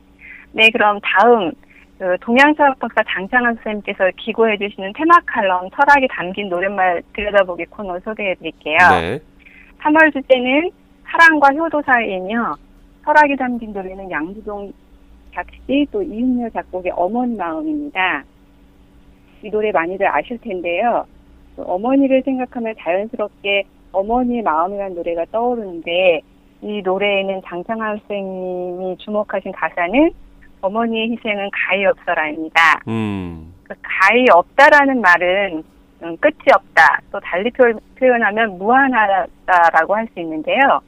네, 0.53 0.71
그럼 0.71 0.99
다음 1.03 1.53
그 1.99 2.17
동양사학 2.21 2.79
박사 2.79 3.03
장창환 3.09 3.55
선생님께서 3.55 4.11
기고해 4.17 4.59
주시는 4.59 4.93
테마 4.95 5.19
칼럼 5.25 5.71
철학이 5.71 6.07
담긴 6.11 6.49
노랫말 6.49 7.03
들여다보기 7.15 7.65
코너 7.67 7.99
소개해 8.01 8.35
드릴게요. 8.35 8.77
네. 8.91 9.19
3월 9.81 10.13
주제는 10.13 10.71
사랑과 11.05 11.49
효도 11.55 11.81
사이이며 11.83 12.55
철학이 13.05 13.37
담긴 13.37 13.73
노래는 13.73 14.11
양부동 14.11 14.73
작시 15.35 15.87
또 15.91 16.03
이윤여 16.03 16.51
작곡의 16.51 16.93
어머니 16.95 17.37
마음입니다. 17.37 18.25
이 19.43 19.51
노래 19.51 19.71
많이들 19.73 20.07
아실 20.07 20.39
텐데요. 20.39 21.07
그 21.55 21.63
어머니를 21.63 22.23
생각하면 22.23 22.75
자연스럽게 22.79 23.65
어머니의 23.93 24.43
마음이라는 24.43 24.97
노래가 24.97 25.25
떠오르는데 25.33 26.21
이 26.63 26.83
노래에는 26.83 27.43
장창환 27.47 27.99
선생님이 27.99 28.97
주목하신 28.99 29.53
가사는 29.53 30.11
어머니의 30.67 31.11
희생은 31.13 31.51
가히 31.53 31.85
없어라입니다. 31.87 32.81
음. 32.89 33.53
그 33.65 33.75
가히 33.83 34.25
없다라는 34.33 35.01
말은 35.01 35.63
음, 36.03 36.17
끝이 36.19 36.37
없다. 36.55 37.01
또 37.11 37.21
달리 37.21 37.51
표, 37.51 37.65
표현하면 37.99 38.59
무한하다라고 38.59 39.97
할 39.97 40.07
수 40.13 40.21
있는데요. 40.21 40.81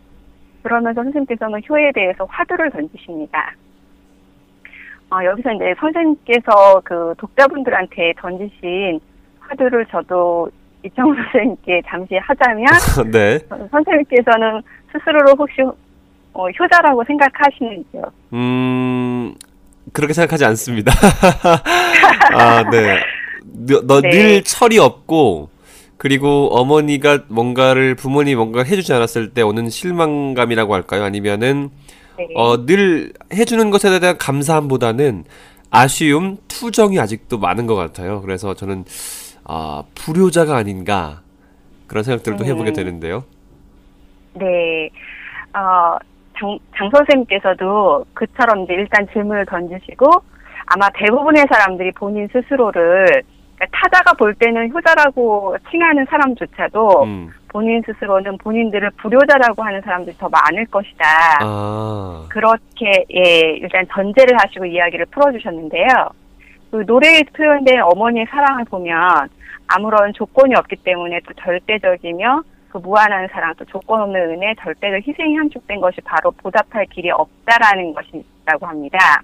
그러면서 0.62 1.02
선생님께서는 1.02 1.62
효에 1.68 1.92
대해서 1.92 2.24
화두를 2.24 2.70
던지십니다. 2.70 3.54
어, 5.10 5.24
여기서 5.24 5.52
이제 5.54 5.74
선생님께서 5.80 6.82
그 6.84 7.14
독자분들한테 7.16 8.12
던지신 8.18 9.00
화두를 9.40 9.86
저도 9.86 10.50
이창호 10.84 11.14
선생님께 11.14 11.82
잠시 11.86 12.16
하자면 12.16 12.66
네. 13.10 13.38
어, 13.50 13.66
선생님께서는 13.70 14.60
스스로를 14.92 15.34
혹시 15.38 15.62
어, 16.34 16.48
효자라고 16.50 17.02
생각하시는지요? 17.04 18.02
음, 18.34 19.34
그렇게 19.92 20.12
생각하지 20.12 20.44
않습니다. 20.44 20.92
아, 22.34 22.68
네. 22.70 23.00
너 23.84 24.00
네. 24.00 24.10
늘 24.10 24.44
철이 24.44 24.78
없고, 24.78 25.50
그리고 25.96 26.48
어머니가 26.52 27.24
뭔가를, 27.28 27.94
부모님이 27.94 28.36
뭔가 28.36 28.62
해주지 28.62 28.92
않았을 28.92 29.30
때 29.30 29.42
오는 29.42 29.68
실망감이라고 29.68 30.74
할까요? 30.74 31.04
아니면은, 31.04 31.70
네. 32.16 32.28
어, 32.34 32.66
늘 32.66 33.12
해주는 33.32 33.70
것에 33.70 33.98
대한 33.98 34.18
감사함보다는 34.18 35.24
아쉬움, 35.70 36.38
투정이 36.48 36.98
아직도 36.98 37.38
많은 37.38 37.66
것 37.66 37.74
같아요. 37.74 38.20
그래서 38.20 38.54
저는, 38.54 38.84
아, 39.44 39.82
불효자가 39.94 40.56
아닌가, 40.56 41.22
그런 41.86 42.04
생각들도 42.04 42.44
해보게 42.44 42.70
음. 42.70 42.74
되는데요. 42.74 43.24
네. 44.34 44.90
어, 45.54 45.96
장, 46.38 46.58
장 46.76 46.90
선생님께서도 46.90 48.04
그처럼 48.14 48.64
이제 48.64 48.74
일단 48.74 49.06
질문을 49.12 49.46
던지시고 49.46 50.10
아마 50.66 50.88
대부분의 50.90 51.46
사람들이 51.50 51.92
본인 51.92 52.28
스스로를 52.28 53.22
그러니까 53.56 53.66
타자가 53.72 54.12
볼 54.14 54.34
때는 54.34 54.70
효자라고 54.72 55.56
칭하는 55.70 56.06
사람조차도 56.08 57.02
음. 57.04 57.30
본인 57.48 57.82
스스로는 57.82 58.38
본인들을 58.38 58.90
불효자라고 58.98 59.62
하는 59.62 59.80
사람들이 59.80 60.16
더 60.18 60.28
많을 60.28 60.66
것이다. 60.66 61.04
아, 61.40 62.26
그렇게 62.28 63.04
예 63.10 63.56
일단 63.56 63.86
전제를 63.92 64.36
하시고 64.38 64.66
이야기를 64.66 65.06
풀어주셨는데요. 65.06 65.86
그 66.70 66.84
노래에 66.86 67.22
표현된 67.34 67.80
어머니의 67.82 68.26
사랑을 68.30 68.64
보면 68.66 69.28
아무런 69.66 70.12
조건이 70.12 70.54
없기 70.54 70.76
때문에 70.76 71.20
또 71.26 71.32
절대적이며 71.42 72.42
그 72.70 72.78
무한한 72.78 73.28
사랑 73.28 73.54
또 73.56 73.64
조건 73.64 74.02
없는 74.02 74.30
은혜 74.30 74.54
절대적 74.60 75.06
희생이 75.06 75.36
함축된 75.36 75.80
것이 75.80 76.00
바로 76.02 76.30
보답할 76.32 76.86
길이 76.86 77.10
없다라는 77.10 77.94
것이 77.94 78.24
있다고 78.42 78.66
합니다. 78.66 79.22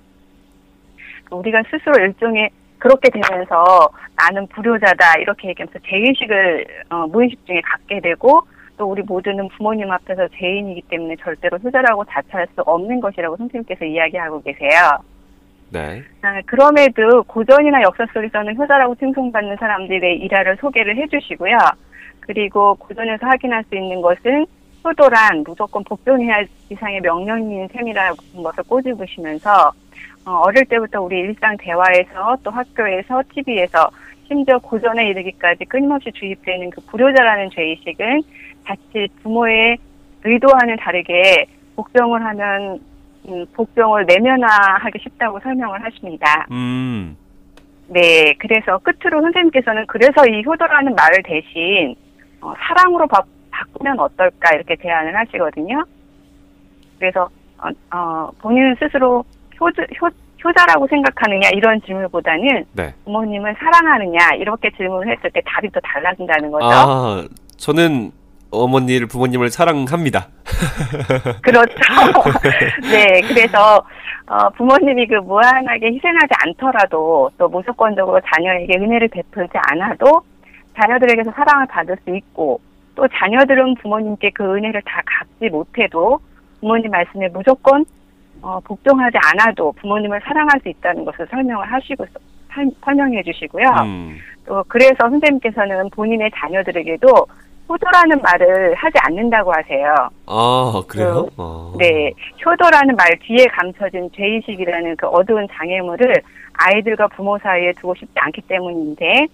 우리가 1.31 1.63
스스로 1.71 2.03
일종의 2.03 2.51
그렇게 2.79 3.09
되면서 3.11 3.89
나는 4.17 4.47
불효자다 4.49 5.19
이렇게 5.21 5.49
얘기하면서 5.49 5.79
죄의식을 5.87 6.67
어, 6.91 7.07
무의식 7.07 7.47
중에 7.47 7.61
갖게 7.63 8.01
되고 8.01 8.43
또 8.77 8.87
우리 8.87 9.03
모두는 9.03 9.49
부모님 9.49 9.91
앞에서 9.91 10.29
죄인이기 10.29 10.83
때문에 10.89 11.17
절대로 11.17 11.59
효자라고 11.59 12.05
자처할 12.07 12.47
수 12.55 12.61
없는 12.63 13.01
것이라고 13.01 13.37
선생님께서 13.37 13.85
이야기하고 13.85 14.43
계세요. 14.43 14.99
네. 15.71 16.03
아, 16.23 16.41
그럼에도 16.47 17.23
고전이나 17.25 17.83
역사 17.83 18.07
속에서는 18.13 18.57
효자라고 18.57 18.95
칭송받는 18.97 19.57
사람들의 19.57 20.19
일화를 20.19 20.57
소개를 20.61 20.97
해주시고요. 20.97 21.57
그리고 22.27 22.75
고전에서 22.77 23.27
확인할 23.27 23.65
수 23.65 23.77
있는 23.77 24.01
것은 24.01 24.47
효도란 24.85 25.45
무조건 25.47 25.83
복종해야 25.85 26.45
이상의 26.71 27.01
명령인 27.01 27.69
셈이라는 27.69 28.17
것을 28.43 28.65
꼬집으시면서 28.65 29.73
어, 30.27 30.31
어릴 30.45 30.65
때부터 30.67 31.03
우리 31.03 31.21
일상 31.21 31.57
대화에서 31.59 32.37
또 32.43 32.51
학교에서 32.51 33.23
TV에서 33.35 33.91
심지어 34.27 34.59
고전에 34.59 35.09
이르기까지 35.11 35.67
끊임없이 35.67 36.11
주입되는 36.13 36.71
그 36.71 36.81
불효자라는 36.87 37.51
죄의식은 37.51 38.23
자칫 38.67 39.09
부모의 39.23 39.77
의도와는 40.25 40.77
다르게 40.77 41.47
복종을 41.77 42.25
하면 42.25 42.81
음, 43.29 43.47
복종을 43.53 44.07
내면화하기 44.07 44.99
쉽다고 45.03 45.41
설명을 45.41 45.83
하십니다. 45.85 46.47
음, 46.51 47.17
네, 47.89 48.35
그래서 48.39 48.79
끝으로 48.79 49.21
선생님께서는 49.23 49.87
그래서 49.87 50.27
이 50.27 50.43
효도라는 50.45 50.95
말을 50.95 51.23
대신 51.23 51.95
어, 52.45 52.53
사랑으로 52.59 53.07
바, 53.07 53.23
바꾸면 53.51 53.99
어떨까 53.99 54.55
이렇게 54.55 54.77
제안을 54.77 55.17
하시거든요. 55.17 55.83
그래서 56.99 57.29
어, 57.59 57.97
어, 57.97 58.31
본인 58.39 58.75
스스로 58.79 59.25
효자, 59.59 59.83
효, 60.01 60.11
효자라고 60.45 60.87
생각하느냐 60.87 61.49
이런 61.55 61.81
질문보다는 61.83 62.67
네. 62.73 62.95
부모님을 63.05 63.57
사랑하느냐 63.59 64.35
이렇게 64.39 64.71
질문을 64.77 65.17
했을 65.17 65.31
때 65.31 65.41
답이 65.47 65.71
또 65.71 65.81
달라진다는 65.81 66.51
거죠. 66.51 66.67
아, 66.67 67.25
저는 67.57 68.13
어머니를 68.51 69.07
부모님을 69.07 69.49
사랑합니다. 69.49 70.29
그렇죠. 71.43 71.75
네, 72.93 73.23
그래서 73.23 73.83
어, 74.27 74.51
부모님이 74.51 75.07
그 75.07 75.15
무한하게 75.15 75.93
희생하지 75.93 76.29
않더라도 76.47 77.31
또 77.39 77.49
무조건적으로 77.49 78.21
자녀에게 78.21 78.77
은혜를 78.79 79.09
베풀지 79.09 79.53
않아도 79.71 80.23
자녀들에게서 80.77 81.31
사랑을 81.33 81.67
받을 81.67 81.97
수 82.05 82.15
있고 82.17 82.61
또 82.95 83.07
자녀들은 83.09 83.75
부모님께 83.77 84.31
그 84.35 84.45
은혜를 84.57 84.83
다 84.83 85.03
갚지 85.05 85.51
못해도 85.51 86.19
부모님 86.61 86.91
말씀에 86.91 87.29
무조건 87.29 87.85
어, 88.43 88.61
복종하지 88.61 89.17
않아도 89.33 89.73
부모님을 89.73 90.21
사랑할 90.25 90.61
수 90.63 90.69
있다는 90.69 91.05
것을 91.05 91.27
설명을 91.31 91.71
하시고 91.73 92.05
설- 92.53 92.71
설명해 92.85 93.23
주시고요. 93.23 93.65
음, 93.85 94.19
또 94.47 94.63
그래서 94.69 94.95
선생님께서는 95.01 95.91
본인의 95.91 96.31
자녀들에게도 96.37 97.09
효도라는 97.69 98.21
말을 98.21 98.75
하지 98.75 98.93
않는다고 99.09 99.51
하세요. 99.53 99.95
아, 100.27 100.83
그래요? 100.87 101.27
어. 101.39 101.73
네, 101.79 102.13
효도라는 102.45 102.95
말 102.97 103.17
뒤에 103.21 103.47
감춰진 103.47 104.11
죄의식이라는 104.15 104.97
그 104.97 105.07
어두운 105.07 105.47
장애물을 105.51 106.15
아이들과 106.53 107.09
부모 107.09 107.39
사이에 107.39 107.73
두고 107.81 107.95
싶지 107.95 108.13
않기 108.17 108.43
때문인데 108.43 109.27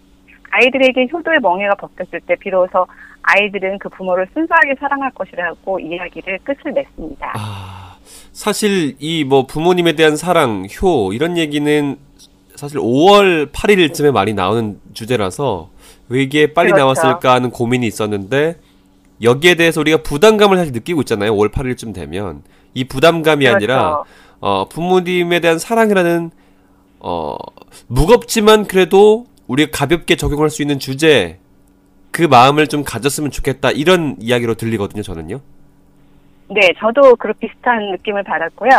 아이들에게 0.51 1.09
효도의 1.13 1.39
멍해가 1.41 1.75
벗겼을 1.77 2.21
때 2.27 2.35
비로소 2.37 2.87
아이들은 3.23 3.79
그 3.79 3.89
부모를 3.89 4.27
순수하게 4.35 4.75
사랑할 4.81 5.11
것이라고 5.13 5.79
이야기를 5.81 6.39
끝을 6.43 6.73
냈습니다. 6.75 7.33
아, 7.37 7.97
사실 8.33 8.97
이 8.99 9.25
뭐 9.25 9.47
부모님에 9.47 9.93
대한 9.95 10.17
사랑, 10.17 10.67
효 10.83 11.13
이런 11.13 11.37
얘기는 11.37 11.97
사실 12.57 12.79
5월 12.79 13.53
8일쯤에 13.53 14.11
많이 14.13 14.35
나오는 14.35 14.79
주제라서 14.93 15.71
왜 16.09 16.23
이게 16.23 16.53
빨리 16.53 16.73
그렇죠. 16.73 16.83
나왔을까 16.85 17.33
하는 17.35 17.51
고민이 17.51 17.87
있었는데 17.87 18.57
여기에 19.23 19.55
대해서 19.55 19.81
우리가 19.81 20.03
부담감을 20.03 20.57
사실 20.57 20.73
느끼고 20.73 21.03
있잖아요. 21.03 21.35
5월 21.35 21.51
8일쯤 21.53 21.95
되면 21.95 22.43
이 22.75 22.85
부담감이 22.85 23.47
아니라 23.47 23.77
그렇죠. 23.77 24.05
어, 24.41 24.69
부모님에 24.69 25.41
대한 25.41 25.59
사랑이라는 25.59 26.31
어, 27.01 27.37
무겁지만 27.87 28.67
그래도 28.67 29.27
우리가 29.51 29.71
가볍게 29.73 30.15
적용할 30.15 30.49
수 30.49 30.63
있는 30.63 30.79
주제 30.79 31.39
그 32.13 32.23
마음을 32.23 32.69
좀 32.69 32.85
가졌으면 32.85 33.31
좋겠다 33.33 33.73
이런 33.73 34.17
이야기로 34.21 34.55
들리거든요. 34.55 35.03
저는요. 35.03 35.41
네, 36.49 36.73
저도 36.79 37.17
그렇게 37.17 37.49
비슷한 37.49 37.91
느낌을 37.93 38.23
받았고요. 38.25 38.71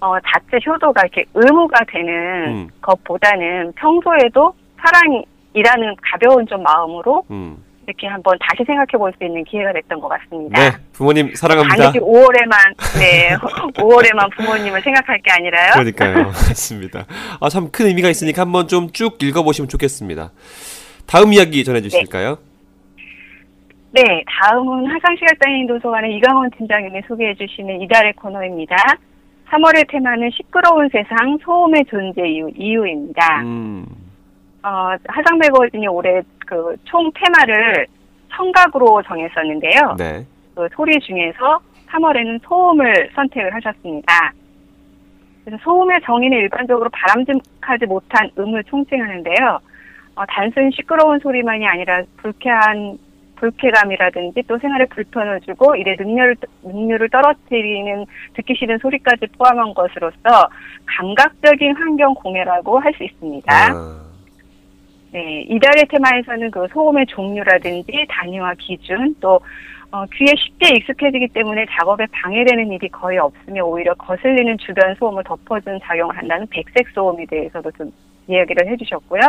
어, 0.00 0.14
자체 0.20 0.58
효도가 0.66 1.02
이렇게 1.02 1.24
의무가 1.34 1.84
되는 1.90 2.12
음. 2.48 2.68
것보다는 2.80 3.72
평소에도 3.76 4.54
사랑이라는 4.78 5.96
가벼운 6.02 6.46
좀 6.46 6.62
마음으로 6.62 7.24
음. 7.30 7.62
이렇게 7.90 8.06
한번 8.06 8.36
다시 8.40 8.64
생각해 8.64 8.86
볼 8.96 9.10
수 9.18 9.24
있는 9.24 9.42
기회가 9.44 9.72
됐던 9.72 10.00
것 10.00 10.08
같습니다. 10.08 10.58
네, 10.60 10.76
부모님 10.92 11.34
사랑합니다. 11.34 11.76
단지 11.76 11.98
5월에만 11.98 12.98
네 13.00 13.36
5월에만 13.74 14.36
부모님을 14.36 14.80
생각할 14.82 15.20
게 15.22 15.30
아니라요. 15.32 15.72
그러니까요. 15.74 16.24
맞습니다. 16.48 17.06
아, 17.40 17.48
참 17.48 17.70
큰 17.72 17.86
의미가 17.86 18.08
있으니까 18.08 18.42
한번 18.42 18.68
좀 18.68 18.88
쭉 18.92 19.20
읽어보시면 19.22 19.68
좋겠습니다. 19.68 20.30
다음 21.06 21.32
이야기 21.32 21.64
전해주실까요? 21.64 22.38
네, 23.92 24.02
다음은 24.40 24.86
화상시각 24.86 25.34
장애인 25.42 25.66
도서관의 25.66 26.14
이강원 26.16 26.50
팀장님이 26.56 27.00
소개해 27.08 27.34
주시는 27.34 27.80
이달의 27.82 28.12
코너입니다. 28.14 28.76
3월의 29.50 29.88
테마는 29.90 30.30
시끄러운 30.36 30.88
세상 30.92 31.36
소음의 31.44 31.84
존재 31.90 32.22
이유 32.28 32.48
이유입니다. 32.56 33.42
음, 33.42 33.84
어, 34.62 34.94
화상 35.08 35.38
매거진이 35.40 35.88
올해 35.88 36.22
그 36.50 36.76
총 36.84 37.10
테마를 37.14 37.86
청각으로 38.34 39.02
정했었는데요. 39.02 39.94
네. 39.98 40.26
그 40.54 40.68
소리 40.74 40.98
중에서 40.98 41.60
3월에는 41.88 42.40
소음을 42.42 43.10
선택을 43.14 43.54
하셨습니다. 43.54 44.32
그래서 45.44 45.62
소음의 45.62 46.00
정의는 46.04 46.38
일반적으로 46.38 46.90
바람직하지 46.90 47.86
못한 47.86 48.30
음을 48.38 48.64
총칭하는데요. 48.64 49.58
어, 50.16 50.24
단순 50.28 50.70
시끄러운 50.72 51.18
소리만이 51.20 51.66
아니라 51.66 52.02
불쾌한 52.18 52.98
불쾌감이라든지 53.36 54.42
또 54.46 54.58
생활에 54.58 54.84
불편을 54.86 55.40
주고 55.40 55.74
일의 55.74 55.96
능률을, 55.98 56.36
능률을 56.62 57.08
떨어뜨리는 57.08 58.04
듣기 58.34 58.54
싫은 58.54 58.78
소리까지 58.78 59.26
포함한 59.38 59.72
것으로서 59.72 60.48
감각적인 60.84 61.74
환경 61.74 62.12
공해라고 62.14 62.78
할 62.80 62.92
수 62.92 63.04
있습니다. 63.04 63.50
아, 63.50 64.09
네, 65.12 65.42
이달의 65.48 65.86
테마에서는 65.88 66.50
그 66.50 66.68
소음의 66.72 67.06
종류라든지 67.06 68.06
단위와 68.08 68.54
기준 68.58 69.14
또 69.20 69.40
어, 69.92 70.04
귀에 70.06 70.32
쉽게 70.36 70.76
익숙해지기 70.76 71.28
때문에 71.28 71.66
작업에 71.70 72.06
방해되는 72.12 72.70
일이 72.70 72.88
거의 72.88 73.18
없으며 73.18 73.64
오히려 73.64 73.92
거슬리는 73.94 74.56
주변 74.58 74.94
소음을 74.94 75.24
덮어주는 75.24 75.80
작용을 75.82 76.16
한다는 76.16 76.46
백색 76.46 76.88
소음에 76.94 77.26
대해서도 77.26 77.72
좀 77.72 77.92
이야기를 78.28 78.68
해주셨고요. 78.68 79.20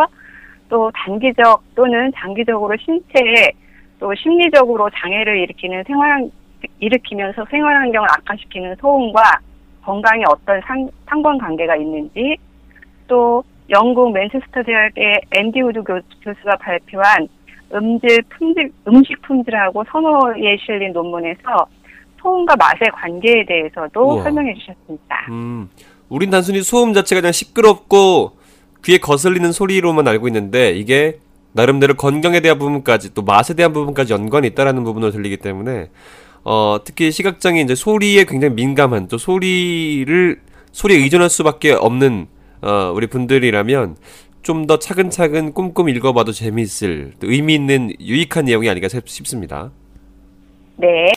또 0.69 0.91
단기적 0.93 1.63
또는 1.73 2.11
장기적으로 2.15 2.77
신체에 2.77 3.51
또 3.99 4.13
심리적으로 4.13 4.87
장애를 4.91 5.37
일으키는 5.39 5.83
생활 5.85 6.29
일으키면서 6.79 7.43
생활 7.49 7.75
환경을 7.77 8.07
악화시키는 8.11 8.75
소음과 8.75 9.39
건강에 9.83 10.23
어떤 10.29 10.61
상, 10.61 10.87
상관 11.07 11.39
관계가 11.39 11.75
있는지 11.75 12.37
또 13.07 13.43
영국 13.71 14.11
맨체스터 14.11 14.63
대학의 14.63 15.21
앤디 15.31 15.61
우드 15.61 15.81
교, 15.83 15.99
교수가 16.23 16.57
발표한 16.57 17.27
음질 17.73 18.21
품질 18.29 18.71
음식 18.87 19.21
품질하고 19.21 19.83
선호에 19.89 20.57
실린 20.63 20.91
논문에서 20.91 21.65
소음과 22.21 22.55
맛의 22.57 22.91
관계에 22.93 23.45
대해서도 23.45 24.01
우와. 24.01 24.23
설명해 24.23 24.53
주셨습니다. 24.55 25.27
음, 25.29 25.69
우린 26.09 26.29
단순히 26.29 26.61
소음 26.61 26.93
자체가 26.93 27.21
그냥 27.21 27.31
시끄럽고 27.31 28.33
귀에 28.83 28.97
거슬리는 28.97 29.51
소리로만 29.51 30.07
알고 30.07 30.27
있는데 30.27 30.71
이게 30.71 31.19
나름대로 31.53 31.93
건강에 31.95 32.41
대한 32.41 32.59
부분까지 32.59 33.13
또 33.13 33.21
맛에 33.21 33.55
대한 33.55 33.73
부분까지 33.73 34.13
연관이 34.13 34.47
있다라는 34.47 34.83
부분으로 34.83 35.11
들리기 35.11 35.37
때문에 35.37 35.89
어, 36.43 36.77
특히 36.83 37.11
시각장애 37.11 37.61
이제 37.61 37.75
소리에 37.75 38.25
굉장히 38.25 38.53
민감한 38.55 39.07
또 39.07 39.17
소리를 39.17 40.41
소리에 40.71 40.97
의존할 40.97 41.29
수밖에 41.29 41.71
없는 41.71 42.27
어, 42.61 42.91
우리 42.95 43.07
분들이라면 43.07 43.95
좀 44.43 44.65
더 44.65 44.77
차근차근 44.79 45.53
꼼꼼히 45.53 45.91
읽어봐도 45.93 46.31
재미있을 46.31 47.13
또 47.19 47.29
의미 47.29 47.53
있는 47.55 47.91
유익한 47.99 48.45
내용이 48.45 48.67
아닌가 48.69 48.87
싶- 48.87 49.07
싶습니다. 49.07 49.69
네. 50.77 51.11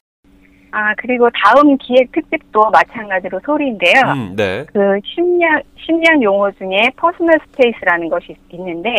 아 0.72 0.92
그리고 0.98 1.28
다음 1.30 1.76
기획 1.78 2.10
특집도 2.12 2.68
마찬가지로 2.70 3.40
소리인데요. 3.46 3.92
음, 4.14 4.34
네. 4.36 4.66
그 4.72 4.78
심리학 5.04 5.62
심리학 5.78 6.20
용어 6.22 6.50
중에 6.52 6.90
personal 6.96 7.38
space라는 7.46 8.08
것이 8.10 8.32
있- 8.32 8.54
있는데 8.54 8.90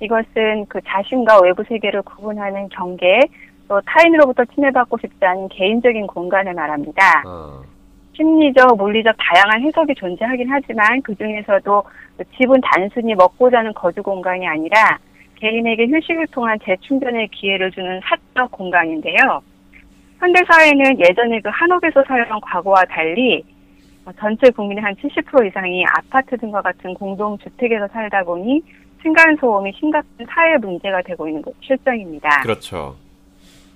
이것은 0.00 0.66
그 0.68 0.78
자신과 0.86 1.40
외부 1.40 1.64
세계를 1.68 2.02
구분하는 2.02 2.68
경계 2.68 3.18
또 3.66 3.80
타인으로부터 3.86 4.44
침해받고 4.54 4.98
싶지 4.98 5.16
않은 5.24 5.48
개인적인 5.48 6.06
공간을 6.06 6.52
말합니다. 6.54 7.22
어, 7.26 7.62
심리적, 8.16 8.76
물리적 8.76 9.14
다양한 9.18 9.62
해석이 9.62 9.94
존재하긴 9.94 10.46
하지만 10.50 11.02
그 11.02 11.14
중에서도 11.14 11.82
집은 12.36 12.60
단순히 12.62 13.14
먹고 13.14 13.50
자는 13.50 13.72
거주 13.74 14.02
공간이 14.02 14.46
아니라 14.46 14.98
개인에게 15.36 15.86
휴식을 15.86 16.28
통한 16.28 16.58
재충전의 16.64 17.28
기회를 17.28 17.70
주는 17.72 18.00
사적 18.04 18.50
공간인데요. 18.50 19.42
현대 20.18 20.40
사회는 20.50 21.00
예전에 21.00 21.40
그 21.40 21.50
한옥에서 21.52 22.02
살던 22.06 22.40
과거와 22.40 22.84
달리 22.84 23.42
어, 24.06 24.12
전체 24.18 24.50
국민의 24.50 24.82
한 24.82 24.94
70% 24.94 25.46
이상이 25.46 25.84
아파트 25.86 26.36
등과 26.36 26.62
같은 26.62 26.94
공동주택에서 26.94 27.88
살다 27.88 28.22
보니 28.22 28.62
층간소음이 29.02 29.72
심각한 29.78 30.26
사회 30.28 30.56
문제가 30.58 31.02
되고 31.02 31.26
있는 31.26 31.42
것이 31.42 31.56
실정입니다. 31.62 32.40
그렇죠. 32.42 32.96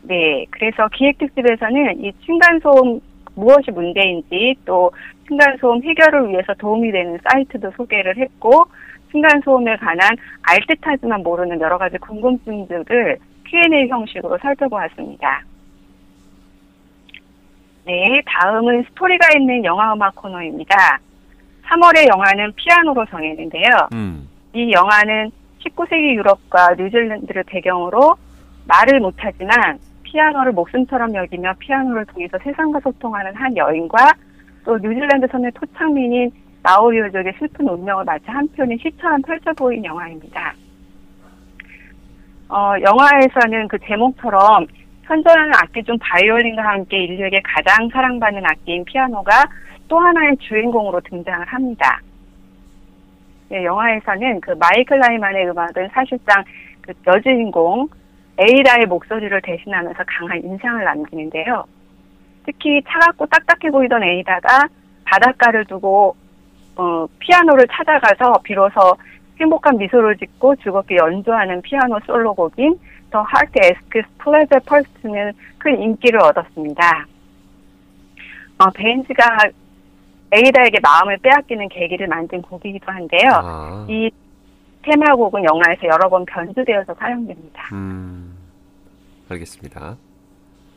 네, 0.03 0.46
그래서 0.51 0.88
기획특집에서는 0.88 2.05
이 2.05 2.12
층간소음 2.24 3.01
무엇이 3.38 3.70
문제인지 3.70 4.57
또 4.64 4.90
층간소음 5.29 5.83
해결을 5.85 6.29
위해서 6.29 6.53
도움이 6.55 6.90
되는 6.90 7.18
사이트도 7.24 7.70
소개를 7.77 8.16
했고 8.16 8.66
층간소음에 9.12 9.77
관한 9.77 10.11
알듯하지만 10.42 11.22
모르는 11.22 11.61
여러 11.61 11.79
가지 11.79 11.96
궁금증들을 11.98 13.18
Q&A 13.46 13.88
형식으로 13.88 14.37
살펴보았습니다. 14.38 15.42
네, 17.87 18.20
다음은 18.27 18.85
스토리가 18.90 19.29
있는 19.38 19.64
영화음악 19.64 20.14
코너입니다. 20.16 20.98
3월의 21.64 22.09
영화는 22.09 22.53
피아노로 22.57 23.07
정했는데요. 23.07 23.88
음, 23.92 24.29
이 24.53 24.70
영화는 24.72 25.31
19세기 25.61 26.14
유럽과 26.16 26.74
뉴질랜드를 26.77 27.44
배경으로 27.44 28.16
말을 28.66 29.01
못하지만 29.01 29.79
피아노를 30.11 30.53
목숨처럼 30.53 31.14
여기며 31.14 31.55
피아노를 31.59 32.07
통해서 32.07 32.38
세상과 32.42 32.81
소통하는 32.81 33.35
한 33.35 33.57
여인과 33.57 34.12
또 34.64 34.79
뉴질랜드 34.79 35.27
선의 35.31 35.51
토착민인 35.53 36.31
마오리오족의 36.62 37.35
슬픈 37.38 37.68
운명을 37.68 38.05
마치 38.05 38.25
한 38.27 38.49
편의 38.49 38.79
시처럼 38.79 39.23
펼쳐 39.23 39.53
보인 39.53 39.85
영화입니다. 39.85 40.55
어, 42.49 42.73
영화에서는 42.81 43.68
그 43.68 43.79
제목처럼 43.87 44.66
현존하는 45.03 45.53
악기 45.62 45.83
중 45.85 45.97
바이올린과 46.01 46.62
함께 46.62 47.05
인류에게 47.05 47.40
가장 47.44 47.88
사랑받는 47.90 48.44
악기인 48.44 48.85
피아노가 48.85 49.44
또 49.88 49.99
하나의 49.99 50.37
주인공으로 50.38 51.01
등장을 51.01 51.47
합니다. 51.47 52.01
네, 53.51 53.64
영화에서는 53.64 54.40
그 54.40 54.51
마이클 54.53 54.99
라이만의 54.99 55.49
음악은 55.51 55.88
사실상 55.92 56.44
그 56.83 56.92
여주인공 57.07 57.88
에이다의 58.38 58.87
목소리를 58.87 59.40
대신하면서 59.42 60.03
강한 60.07 60.42
인상을 60.42 60.85
남기는데요. 60.85 61.64
특히 62.46 62.81
차갑고 62.88 63.27
딱딱해 63.27 63.70
보이던 63.70 64.03
에이다가 64.03 64.68
바닷가를 65.05 65.64
두고 65.64 66.16
어, 66.77 67.07
피아노를 67.18 67.66
찾아가서 67.70 68.40
비로소 68.42 68.96
행복한 69.40 69.77
미소를 69.77 70.16
짓고 70.16 70.57
즐겁게 70.57 70.96
연주하는 70.96 71.61
피아노 71.62 71.98
솔로곡인 72.07 72.79
The 73.11 73.23
Heart 73.23 73.53
Asks 73.57 74.07
Pleasure 74.18 74.59
First는 74.66 75.33
큰 75.59 75.81
인기를 75.81 76.20
얻었습니다. 76.22 77.07
어, 78.59 78.70
벤즈가 78.70 79.38
에이다에게 80.33 80.79
마음을 80.83 81.16
빼앗기는 81.18 81.68
계기를 81.68 82.07
만든 82.07 82.42
곡이기도 82.42 82.92
한데요. 82.92 83.31
아, 83.33 83.87
이 83.88 84.11
테마곡은 84.83 85.44
영화에서 85.44 85.87
여러 85.87 86.09
번 86.09 86.24
변주되어서 86.27 86.94
사용됩니다. 86.94 87.62
음, 87.72 88.28
알겠습니다. 89.29 89.97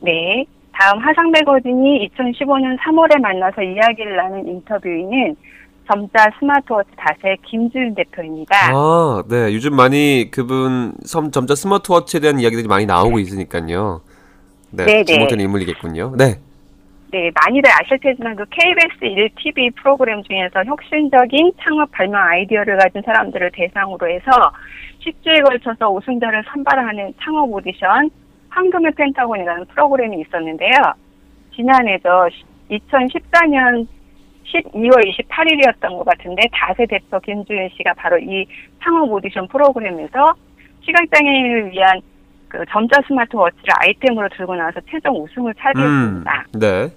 네. 0.02 0.46
다음 0.74 1.00
화상 1.00 1.30
매거진이 1.32 2.10
2015년 2.10 2.78
3월에 2.80 3.20
만나서 3.20 3.62
이야기를 3.62 4.16
나눈 4.16 4.48
인터뷰인은 4.48 5.36
점자 5.92 6.30
스마트워치 6.40 6.90
다세 6.96 7.36
김주윤 7.46 7.96
대표입니다. 7.96 8.72
아, 8.72 9.24
네. 9.28 9.54
요즘 9.54 9.76
많이 9.76 10.30
그분 10.32 10.94
섬 11.04 11.32
점자 11.32 11.56
스마트워치에 11.56 12.22
대한 12.22 12.40
이야기들이 12.40 12.68
많이 12.68 12.86
나오고 12.86 13.20
있으니까요. 13.20 14.02
네, 14.72 14.86
네네. 14.86 15.04
지목된 15.04 15.40
인물이겠군요. 15.42 16.16
네. 16.18 16.40
네, 17.12 17.30
많이들 17.36 17.70
아실 17.70 18.00
테지만 18.00 18.38
그 18.38 18.46
KBS 18.50 19.00
1TV 19.02 19.76
프로그램 19.76 20.24
중에서 20.24 20.64
혁신적인 20.64 21.52
창업 21.62 21.92
발명 21.92 22.22
아이디어를 22.22 22.78
가진 22.78 23.02
사람들을 23.06 23.52
대상으로 23.54 24.08
해서 24.08 24.32
10주에 25.04 25.44
걸쳐서 25.44 25.92
우승자를 25.92 26.44
선발하는 26.54 27.14
창업 27.22 27.52
오디션 27.52 28.10
황금의 28.52 28.92
펜타곤이라는 28.96 29.66
프로그램이 29.68 30.22
있었는데요. 30.22 30.72
지난해죠. 31.56 32.28
2014년 32.70 33.88
12월 34.46 35.02
28일이었던 35.08 35.98
것 35.98 36.06
같은데 36.06 36.44
다세 36.52 36.86
대표 36.86 37.20
김주현 37.20 37.70
씨가 37.70 37.94
바로 37.96 38.18
이 38.18 38.46
창업 38.84 39.12
오디션 39.12 39.48
프로그램에서 39.48 40.34
시각장애인을 40.84 41.72
위한 41.72 42.02
그 42.48 42.64
점자 42.70 43.02
스마트워치를 43.08 43.66
아이템으로 43.80 44.28
들고 44.30 44.56
나와서 44.56 44.80
최종 44.90 45.24
우승을 45.24 45.52
음, 45.52 45.58
차지했습니다. 45.58 46.46
네. 46.60 46.90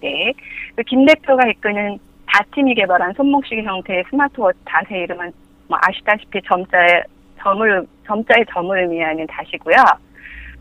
네. 0.00 0.32
그김 0.76 1.06
대표가 1.06 1.48
이끄는 1.48 1.98
다팀이 2.26 2.74
개발한 2.74 3.14
손목시계 3.14 3.62
형태의 3.62 4.04
스마트워치 4.10 4.58
다세 4.64 4.98
이름은 4.98 5.32
뭐 5.68 5.78
아시다시피 5.82 6.40
점자의 6.42 7.02
점을 7.40 7.86
점자의 8.06 8.44
점을 8.52 8.78
의미하는 8.78 9.26
다시고요. 9.26 9.76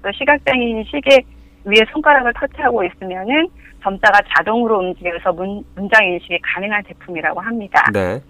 또 0.03 0.11
시각장애인 0.11 0.83
시계 0.83 1.23
위에 1.65 1.79
손가락을 1.91 2.33
터치하고 2.33 2.83
있으면은 2.83 3.47
점자가 3.81 4.19
자동으로 4.35 4.79
움직여서 4.79 5.33
문, 5.33 5.63
문장 5.75 6.05
인식이 6.05 6.37
가능한 6.41 6.83
제품이라고 6.87 7.39
합니다. 7.39 7.83
네. 7.93 8.21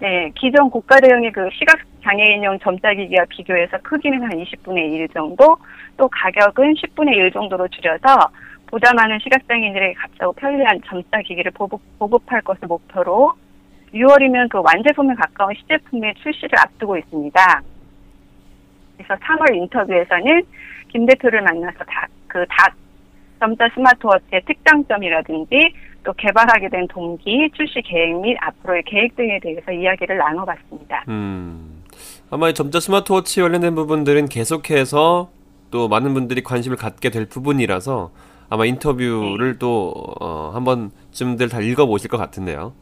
네, 0.00 0.30
기존 0.34 0.70
고가 0.70 0.98
대형의 1.00 1.30
그 1.32 1.48
시각 1.52 1.78
장애인용 2.02 2.58
점자 2.60 2.94
기기와 2.94 3.24
비교해서 3.28 3.76
크기는 3.82 4.22
한 4.22 4.30
20분의 4.30 4.92
1 4.92 5.08
정도, 5.08 5.56
또 5.98 6.08
가격은 6.08 6.74
10분의 6.74 7.12
1 7.16 7.32
정도로 7.32 7.68
줄여서 7.68 8.30
보다 8.66 8.94
많은 8.94 9.18
시각 9.22 9.46
장애인들에게 9.46 9.92
값싸고 9.94 10.32
편리한 10.34 10.80
점자 10.86 11.20
기기를 11.20 11.52
보급, 11.52 11.80
보급할 11.98 12.40
것을 12.40 12.66
목표로 12.66 13.32
6월이면 13.92 14.48
그 14.48 14.62
완제품에 14.62 15.14
가까운 15.14 15.52
시제품의 15.54 16.14
출시를 16.22 16.58
앞두고 16.58 16.96
있습니다. 16.96 17.62
그래서 19.00 19.14
3월 19.24 19.54
인터뷰에서는 19.54 20.42
김 20.88 21.06
대표를 21.06 21.42
만나서 21.42 21.78
다, 21.78 22.06
그 22.26 22.44
다, 22.48 22.74
점자 23.38 23.68
스마트워치의 23.74 24.42
특장점이라든지 24.46 25.72
또 26.04 26.12
개발하게 26.12 26.68
된 26.68 26.86
동기, 26.88 27.50
출시 27.54 27.80
계획 27.82 28.20
및 28.20 28.36
앞으로의 28.40 28.82
계획 28.84 29.16
등에 29.16 29.40
대해서 29.40 29.72
이야기를 29.72 30.18
나눠봤습니다. 30.18 31.04
음. 31.08 31.82
아마 32.30 32.48
이 32.48 32.54
점자 32.54 32.80
스마트워치 32.80 33.40
관련된 33.40 33.74
부분들은 33.74 34.28
계속해서 34.28 35.30
또 35.70 35.88
많은 35.88 36.14
분들이 36.14 36.42
관심을 36.42 36.76
갖게 36.76 37.10
될 37.10 37.26
부분이라서 37.26 38.10
아마 38.50 38.66
인터뷰를 38.66 39.58
또 39.58 39.94
어, 40.20 40.50
한 40.52 40.64
번쯤들 40.64 41.48
다 41.48 41.60
읽어보실 41.60 42.10
것 42.10 42.18
같은데요. 42.18 42.72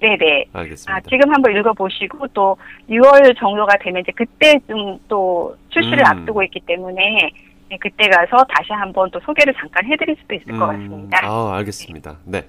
네네. 0.00 0.46
알겠습니다. 0.52 0.94
아, 0.94 1.00
지금 1.08 1.32
한번 1.32 1.56
읽어보시고 1.56 2.28
또 2.28 2.56
6월 2.88 3.36
정도가 3.38 3.76
되면 3.80 4.02
이제 4.02 4.12
그때쯤 4.12 4.98
또 5.08 5.56
출시를 5.70 6.00
음. 6.00 6.06
앞두고 6.06 6.42
있기 6.44 6.60
때문에 6.60 7.30
네, 7.70 7.76
그때 7.80 8.08
가서 8.08 8.44
다시 8.44 8.72
한번 8.72 9.10
또 9.10 9.20
소개를 9.20 9.52
잠깐 9.54 9.84
해드릴 9.84 10.16
수도 10.20 10.34
있을 10.34 10.46
것 10.58 10.70
음, 10.70 10.88
같습니다. 10.88 11.18
아, 11.22 11.56
알겠습니다. 11.56 12.16
네. 12.24 12.42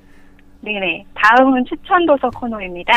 네네. 0.61 1.05
다음은 1.13 1.65
추천 1.65 2.05
도서 2.05 2.29
코너입니다. 2.29 2.93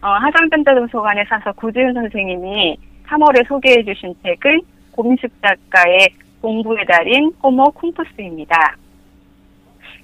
어, 0.00 0.08
하상전자도서관에 0.08 1.24
사서 1.24 1.52
구지훈 1.52 1.92
선생님이 1.92 2.76
3월에 3.06 3.46
소개해 3.46 3.84
주신 3.84 4.14
책은 4.22 4.60
고민숙 4.92 5.30
작가의 5.42 6.08
공부의 6.40 6.84
달인 6.86 7.32
호모 7.42 7.70
쿵푸스입니다. 7.72 8.76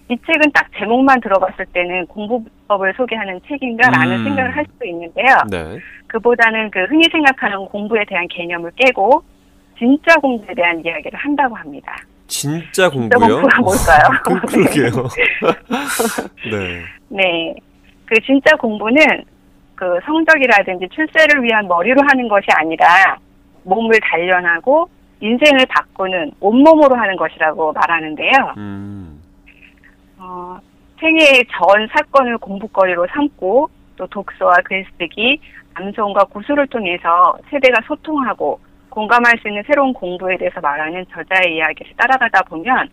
이 0.09 0.17
책은 0.27 0.53
딱 0.53 0.69
제목만 0.77 1.21
들어봤을 1.21 1.65
때는 1.73 2.07
공부법을 2.07 2.93
소개하는 2.97 3.41
책인가라는 3.49 4.19
음. 4.19 4.25
생각을 4.25 4.57
할 4.57 4.65
수도 4.71 4.85
있는데요. 4.87 5.37
네. 5.51 5.79
그보다는 6.09 6.71
그 6.71 6.85
흔히 6.85 7.09
생각하는 7.11 7.65
공부에 7.67 8.05
대한 8.07 8.29
개념을 8.29 8.71
깨고 8.77 9.23
진짜 9.79 10.15
공부에 10.17 10.55
대한 10.55 10.85
이야기를 10.85 11.19
한다고 11.19 11.57
합니다. 11.57 11.97
진짜 12.27 12.65
진짜 12.75 12.91
공부요? 12.91 13.41
공부가 13.41 13.61
뭘까요? 13.61 14.21
그, 14.25 14.41
그러게요. 14.47 15.09
네. 16.51 16.83
네. 17.09 17.55
그 18.07 18.21
진짜 18.27 18.57
공부는 18.57 19.25
그 19.75 19.99
성적이라든지 20.05 20.89
출세를 20.95 21.43
위한 21.43 21.67
머리로 21.67 22.01
하는 22.09 22.29
것이 22.29 22.47
아니라 22.55 23.17
몸을 23.65 23.99
단련하고 24.01 24.89
인생을 25.21 25.67
바꾸는 25.69 26.33
온몸으로 26.41 26.95
하는 26.97 27.17
것이라고 27.17 27.73
말하는데요. 27.73 28.55
음. 28.59 29.04
어, 30.25 30.59
생애의 31.01 31.45
전 31.53 31.87
사건을 31.93 32.39
공부거리로 32.39 33.07
삼고 33.13 33.69
또 33.97 34.07
독서와 34.07 34.55
글쓰기, 34.65 35.39
암송과 35.75 36.25
구술을 36.25 36.67
통해서 36.69 37.37
세대가 37.51 37.81
소통하고 37.87 38.59
공감할 38.89 39.39
수 39.43 39.49
있는 39.49 39.63
새로운 39.67 39.93
공부에 39.93 40.37
대해서 40.39 40.61
말하는 40.61 41.05
저자의 41.13 41.57
이야기를 41.57 41.93
따라가다 41.97 42.43
보면 42.45 42.89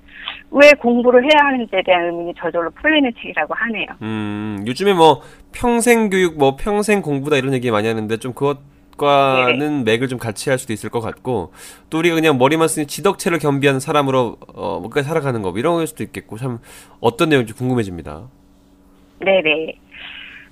왜 0.49 0.71
공부를 0.73 1.23
해야 1.23 1.45
하는지에 1.45 1.83
대한 1.85 2.05
의문이 2.05 2.33
저절로 2.37 2.71
풀리는 2.71 3.11
책이라고 3.21 3.53
하네요. 3.53 3.85
음, 4.01 4.63
요즘에 4.65 4.93
뭐 4.93 5.21
평생 5.53 6.09
교육, 6.09 6.37
뭐 6.39 6.55
평생 6.55 7.03
공부다 7.03 7.37
이런 7.37 7.53
얘기 7.53 7.69
많이 7.69 7.87
하는데 7.87 8.17
좀 8.17 8.33
그것 8.33 8.57
과는 9.01 9.83
맥을 9.83 10.07
좀 10.07 10.19
같이 10.19 10.49
할 10.49 10.59
수도 10.59 10.73
있을 10.73 10.89
것 10.89 11.01
같고 11.01 11.51
또 11.89 11.97
우리가 11.97 12.15
그냥 12.15 12.37
머리만 12.37 12.67
쓰는 12.67 12.87
지덕체를 12.87 13.39
겸비한 13.39 13.79
사람으로 13.79 14.37
어, 14.53 14.79
뭔가 14.79 15.01
살아가는 15.01 15.41
거뭐 15.41 15.57
이런 15.57 15.75
걸 15.75 15.87
수도 15.87 16.03
있겠고 16.03 16.37
참 16.37 16.59
어떤 16.99 17.29
내용인지 17.29 17.53
궁금해집니다. 17.53 18.27
네네. 19.19 19.73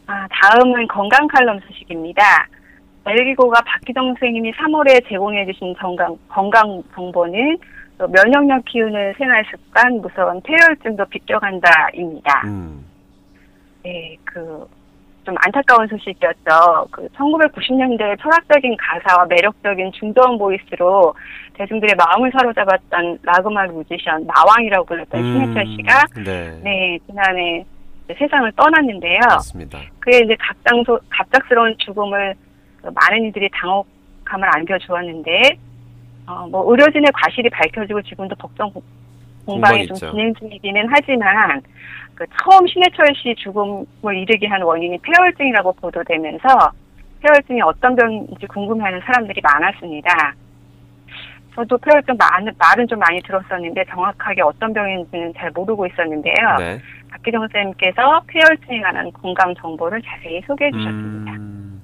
아, 0.07 0.27
다음은 0.31 0.87
건강 0.87 1.27
칼럼 1.27 1.59
소식입니다. 1.67 2.47
멜기고가 3.05 3.61
박기정 3.61 4.07
선생님이 4.07 4.51
3월에 4.53 5.07
제공해주신 5.07 5.75
건강, 5.75 6.17
건강 6.27 6.83
정보는 6.93 7.57
또 7.97 8.07
면역력 8.07 8.65
키우는 8.65 9.13
생활 9.17 9.43
습관, 9.51 10.01
무서운 10.01 10.41
폐혈증도 10.41 11.05
비껴간다입니다. 11.05 12.41
음. 12.45 12.85
네, 13.83 14.17
그, 14.23 14.67
좀 15.29 15.35
안타까운 15.45 15.87
소식이었죠. 15.87 16.87
그, 16.89 17.07
1990년대 17.09 18.19
철학적인 18.19 18.75
가사와 18.77 19.27
매력적인 19.29 19.91
중저음 19.91 20.39
보이스로 20.39 21.13
대중들의 21.53 21.95
마음을 21.95 22.31
사로잡았던 22.31 23.19
라그말 23.21 23.67
뮤지션, 23.67 24.25
마왕이라고 24.25 24.85
불렸던 24.85 25.21
신해철 25.21 25.65
씨가, 25.67 26.05
네. 26.25 26.59
네, 26.63 26.99
지난해 27.05 27.63
세상을 28.17 28.51
떠났는데요. 28.55 29.19
맞습니다. 29.29 29.79
그의 29.99 30.23
이제 30.25 30.35
갑장소, 30.39 30.99
갑작스러운 31.09 31.75
죽음을 31.77 32.33
그 32.81 32.89
많은 32.89 33.25
이들이 33.25 33.49
당혹감을 33.53 34.49
안겨주었는데, 34.55 35.57
어, 36.25 36.47
뭐, 36.49 36.71
의료진의 36.71 37.11
과실이 37.13 37.49
밝혀지고 37.51 38.01
지금도 38.01 38.35
법정 38.35 38.71
공- 39.49 39.61
공방이 39.61 39.87
좀 39.87 39.95
있죠. 39.95 40.11
진행 40.11 40.33
중이기는 40.35 40.87
하지만, 40.89 41.61
그 42.15 42.25
처음 42.43 42.67
신해철 42.67 43.07
씨 43.15 43.33
죽음을 43.35 43.85
이르게 44.15 44.47
한 44.47 44.61
원인이 44.61 44.97
폐혈증이라고 45.01 45.73
보도되면서, 45.73 46.47
폐혈증이 47.21 47.61
어떤 47.61 47.95
병인지 47.95 48.45
궁금해하는 48.47 48.99
사람들이 49.05 49.41
많았습니다. 49.41 50.33
저도 51.55 51.77
폐혈증 51.79 52.15
말, 52.17 52.53
말은 52.57 52.87
좀 52.87 52.99
많이 52.99 53.21
들었었는데, 53.23 53.83
정확하게 53.89 54.41
어떤 54.43 54.71
병인지는 54.73 55.33
잘 55.37 55.49
모르고 55.51 55.87
있었는데요. 55.87 56.35
네. 56.59 56.79
박기정 57.11 57.47
쌤께서 57.51 58.21
폐혈증에 58.27 58.81
관한 58.81 59.11
건강 59.11 59.53
정보를 59.55 59.99
자세히 60.03 60.41
소개해 60.45 60.69
주셨습니다. 60.71 61.31
음. 61.33 61.81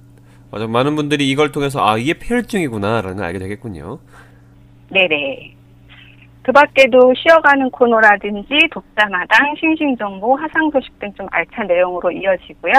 맞아, 0.52 0.68
많은 0.68 0.96
분들이 0.96 1.28
이걸 1.30 1.52
통해서 1.52 1.86
아 1.86 1.98
이게 1.98 2.14
폐혈증이구나라는 2.14 3.18
걸 3.18 3.26
알게 3.26 3.40
되겠군요. 3.40 3.98
네네. 4.92 5.55
그 6.46 6.52
밖에도 6.52 7.12
쉬어가는 7.18 7.72
코너라든지 7.72 8.48
독자마당, 8.72 9.56
싱싱정보, 9.60 10.36
화상 10.36 10.70
소식 10.72 10.98
등 11.00 11.12
좀 11.18 11.26
알찬 11.32 11.66
내용으로 11.66 12.12
이어지고요. 12.12 12.74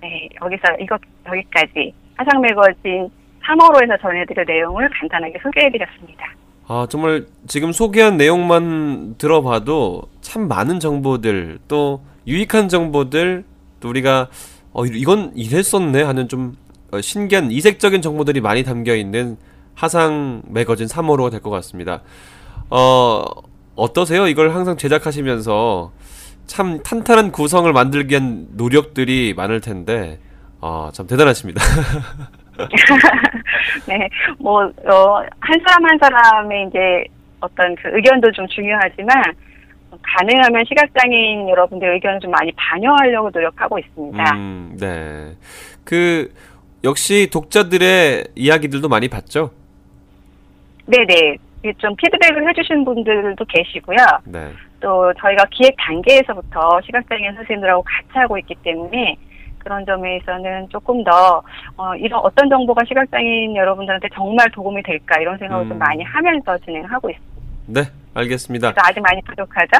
네, 0.00 0.28
여기서 0.40 0.62
이것, 0.80 1.00
여기까지 1.26 1.92
화상 2.16 2.40
매거진 2.40 3.10
3월호에서 3.44 4.00
전해드릴 4.00 4.44
내용을 4.46 4.88
간단하게 5.00 5.34
소개해드렸습니다. 5.42 6.26
아, 6.68 6.86
정말 6.88 7.26
지금 7.48 7.72
소개한 7.72 8.16
내용만 8.18 9.16
들어봐도 9.18 10.02
참 10.20 10.46
많은 10.46 10.78
정보들, 10.78 11.58
또 11.66 12.02
유익한 12.28 12.68
정보들, 12.68 13.42
또 13.80 13.88
우리가 13.88 14.28
어, 14.72 14.86
이- 14.86 14.90
이건 14.94 15.32
이랬었네 15.34 16.02
하는 16.04 16.28
좀 16.28 16.54
어, 16.92 17.00
신기한 17.00 17.50
이색적인 17.50 18.00
정보들이 18.00 18.40
많이 18.40 18.62
담겨 18.62 18.94
있는 18.94 19.36
하상 19.74 20.42
매거진 20.48 20.86
3호로가 20.86 21.32
될 21.32 21.40
것 21.40 21.50
같습니다. 21.50 22.02
어, 22.74 23.22
어떠세요? 23.76 24.26
이걸 24.26 24.54
항상 24.54 24.78
제작하시면서 24.78 25.92
참 26.46 26.82
탄탄한 26.82 27.30
구성을 27.30 27.70
만들기 27.70 28.12
위한 28.12 28.46
노력들이 28.56 29.34
많을 29.36 29.60
텐데, 29.60 30.18
어, 30.62 30.88
참 30.94 31.06
대단하십니다. 31.06 31.60
네, 33.86 34.08
뭐, 34.38 34.62
어, 34.62 35.16
한 35.40 35.60
사람 35.66 35.84
한 35.84 35.98
사람의 36.00 36.68
이제 36.68 37.04
어떤 37.40 37.76
그 37.76 37.90
의견도 37.92 38.32
좀 38.32 38.46
중요하지만, 38.48 39.22
가능하면 40.02 40.64
시각장애인 40.66 41.50
여러분들 41.50 41.92
의견을 41.92 42.20
좀 42.20 42.30
많이 42.30 42.50
반영하려고 42.52 43.28
노력하고 43.30 43.78
있습니다. 43.78 44.34
음, 44.34 44.78
네. 44.80 45.36
그 45.84 46.32
역시 46.82 47.28
독자들의 47.30 48.28
이야기들도 48.34 48.88
많이 48.88 49.08
봤죠? 49.08 49.50
네네. 50.86 51.36
좀 51.78 51.94
피드백을 51.96 52.48
해주신 52.48 52.84
분들도 52.84 53.44
계시고요. 53.44 53.98
네. 54.24 54.50
또 54.80 55.12
저희가 55.14 55.44
기획 55.50 55.76
단계에서부터 55.78 56.80
시각장애인 56.84 57.34
선생님들하고 57.34 57.82
같이 57.82 58.18
하고 58.18 58.36
있기 58.38 58.54
때문에 58.64 59.16
그런 59.58 59.86
점에서는 59.86 60.68
조금 60.70 61.04
더 61.04 61.42
어, 61.76 61.94
이런 61.94 62.20
어떤 62.20 62.48
정보가 62.48 62.82
시각장애인 62.86 63.56
여러분들한테 63.56 64.08
정말 64.12 64.50
도움이 64.50 64.82
될까 64.82 65.20
이런 65.20 65.38
생각을 65.38 65.64
음. 65.66 65.68
좀 65.68 65.78
많이 65.78 66.02
하면서 66.02 66.58
진행하고 66.58 67.10
있습니다. 67.10 67.32
네, 67.66 67.82
알겠습니다. 68.14 68.74
아직 68.76 69.00
많이 69.00 69.20
부족하죠? 69.22 69.70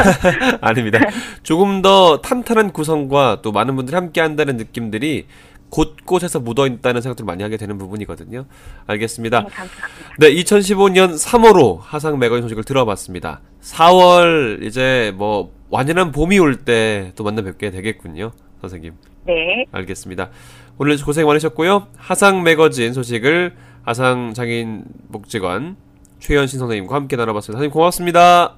아닙니다. 0.62 1.00
조금 1.42 1.82
더 1.82 2.20
탄탄한 2.20 2.72
구성과 2.72 3.38
또 3.42 3.50
많은 3.50 3.74
분들이 3.74 3.96
함께 3.96 4.20
한다는 4.20 4.56
느낌들이 4.56 5.26
곳곳에서 5.74 6.38
묻어 6.38 6.68
있다는 6.68 7.00
생각들을 7.00 7.26
많이 7.26 7.42
하게 7.42 7.56
되는 7.56 7.76
부분이거든요. 7.78 8.44
알겠습니다. 8.86 9.40
네, 9.40 9.44
감사합니다. 9.48 9.88
네, 10.20 10.32
2015년 10.34 11.14
3월호 11.14 11.78
하상 11.82 12.18
매거진 12.20 12.42
소식을 12.42 12.62
들어봤습니다. 12.62 13.40
4월 13.60 14.62
이제 14.62 15.12
뭐 15.16 15.52
완연한 15.70 16.12
봄이 16.12 16.38
올 16.38 16.58
때 16.64 17.10
또 17.16 17.24
만나 17.24 17.42
뵙게 17.42 17.70
되겠군요, 17.72 18.30
선생님. 18.60 18.92
네. 19.26 19.64
알겠습니다. 19.72 20.30
오늘 20.78 20.96
고생 21.02 21.26
많으셨고요. 21.26 21.88
하상 21.96 22.44
매거진 22.44 22.92
소식을 22.92 23.56
하상 23.82 24.32
장애인 24.34 24.84
복지관 25.12 25.76
최현신 26.20 26.60
선생님과 26.60 26.94
함께 26.94 27.16
나눠봤습니다. 27.16 27.58
선생님 27.58 27.72
고맙습니다. 27.72 28.54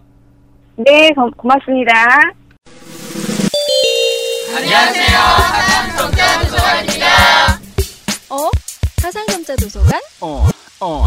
네, 0.76 1.11
고, 1.12 1.31
고맙습니다. 1.37 1.92
어? 4.57 6.26
사상점자 9.07 9.55
도서관? 9.55 10.01
어, 10.21 10.49
어, 10.81 11.07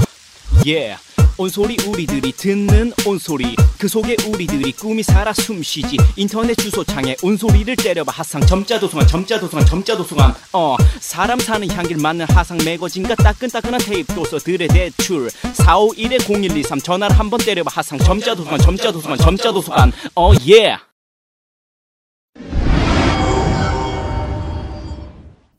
yeah. 0.66 0.98
온소리 1.38 1.76
우리들이 1.86 2.32
듣는 2.32 2.94
온소리. 3.06 3.58
그 3.78 3.90
속에 3.90 4.16
우리들이 4.26 4.72
꿈이 4.72 5.04
살아 5.04 5.34
숨쉬지. 5.34 5.98
인터넷 6.16 6.56
주소창에 6.56 7.18
온소리를 7.22 7.76
때려봐. 7.76 8.10
하상 8.14 8.46
점자도송한 8.46 9.06
점자도송한 9.06 9.66
점자도송한 9.66 10.36
어. 10.54 10.78
사람 11.02 11.40
사는 11.40 11.70
향기를 11.70 12.02
맡는 12.02 12.26
하상 12.30 12.58
매거진과 12.64 13.16
따끈따끈한 13.16 13.82
테이프 13.82 14.16
도서들의 14.16 14.70
대출. 14.70 15.28
451-0123 15.28 16.82
전화를 16.82 17.20
한번 17.20 17.38
때려봐. 17.42 17.70
하상 17.74 18.00
점자도송한 18.00 18.60
점자도송한 18.62 19.18
점자도송한 19.18 19.92
어 20.16 20.32
예. 20.48 20.78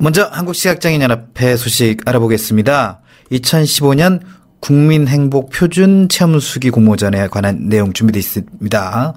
먼저 0.03 0.25
한국시각장애인연합회 0.33 1.57
소식 1.57 2.09
알아보겠습니다. 2.09 3.01
2015년 3.33 4.21
국민행복표준 4.63 6.09
체험수기 6.09 6.71
공모전에 6.71 7.29
관한 7.29 7.69
내용 7.69 7.93
준비되어 7.93 8.19
있습니다. 8.19 9.13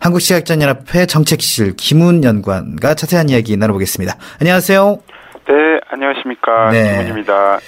한국시각장애인연합회 0.00 1.06
정책실 1.06 1.74
김훈 1.76 2.22
연구관과 2.22 2.94
자세한 2.94 3.28
이야기 3.28 3.56
나눠보겠습니다. 3.56 4.14
안녕하세요. 4.40 4.98
네, 5.48 5.80
안녕하십니까. 5.88 6.70
네. 6.70 6.98
김훈입니다. 6.98 7.58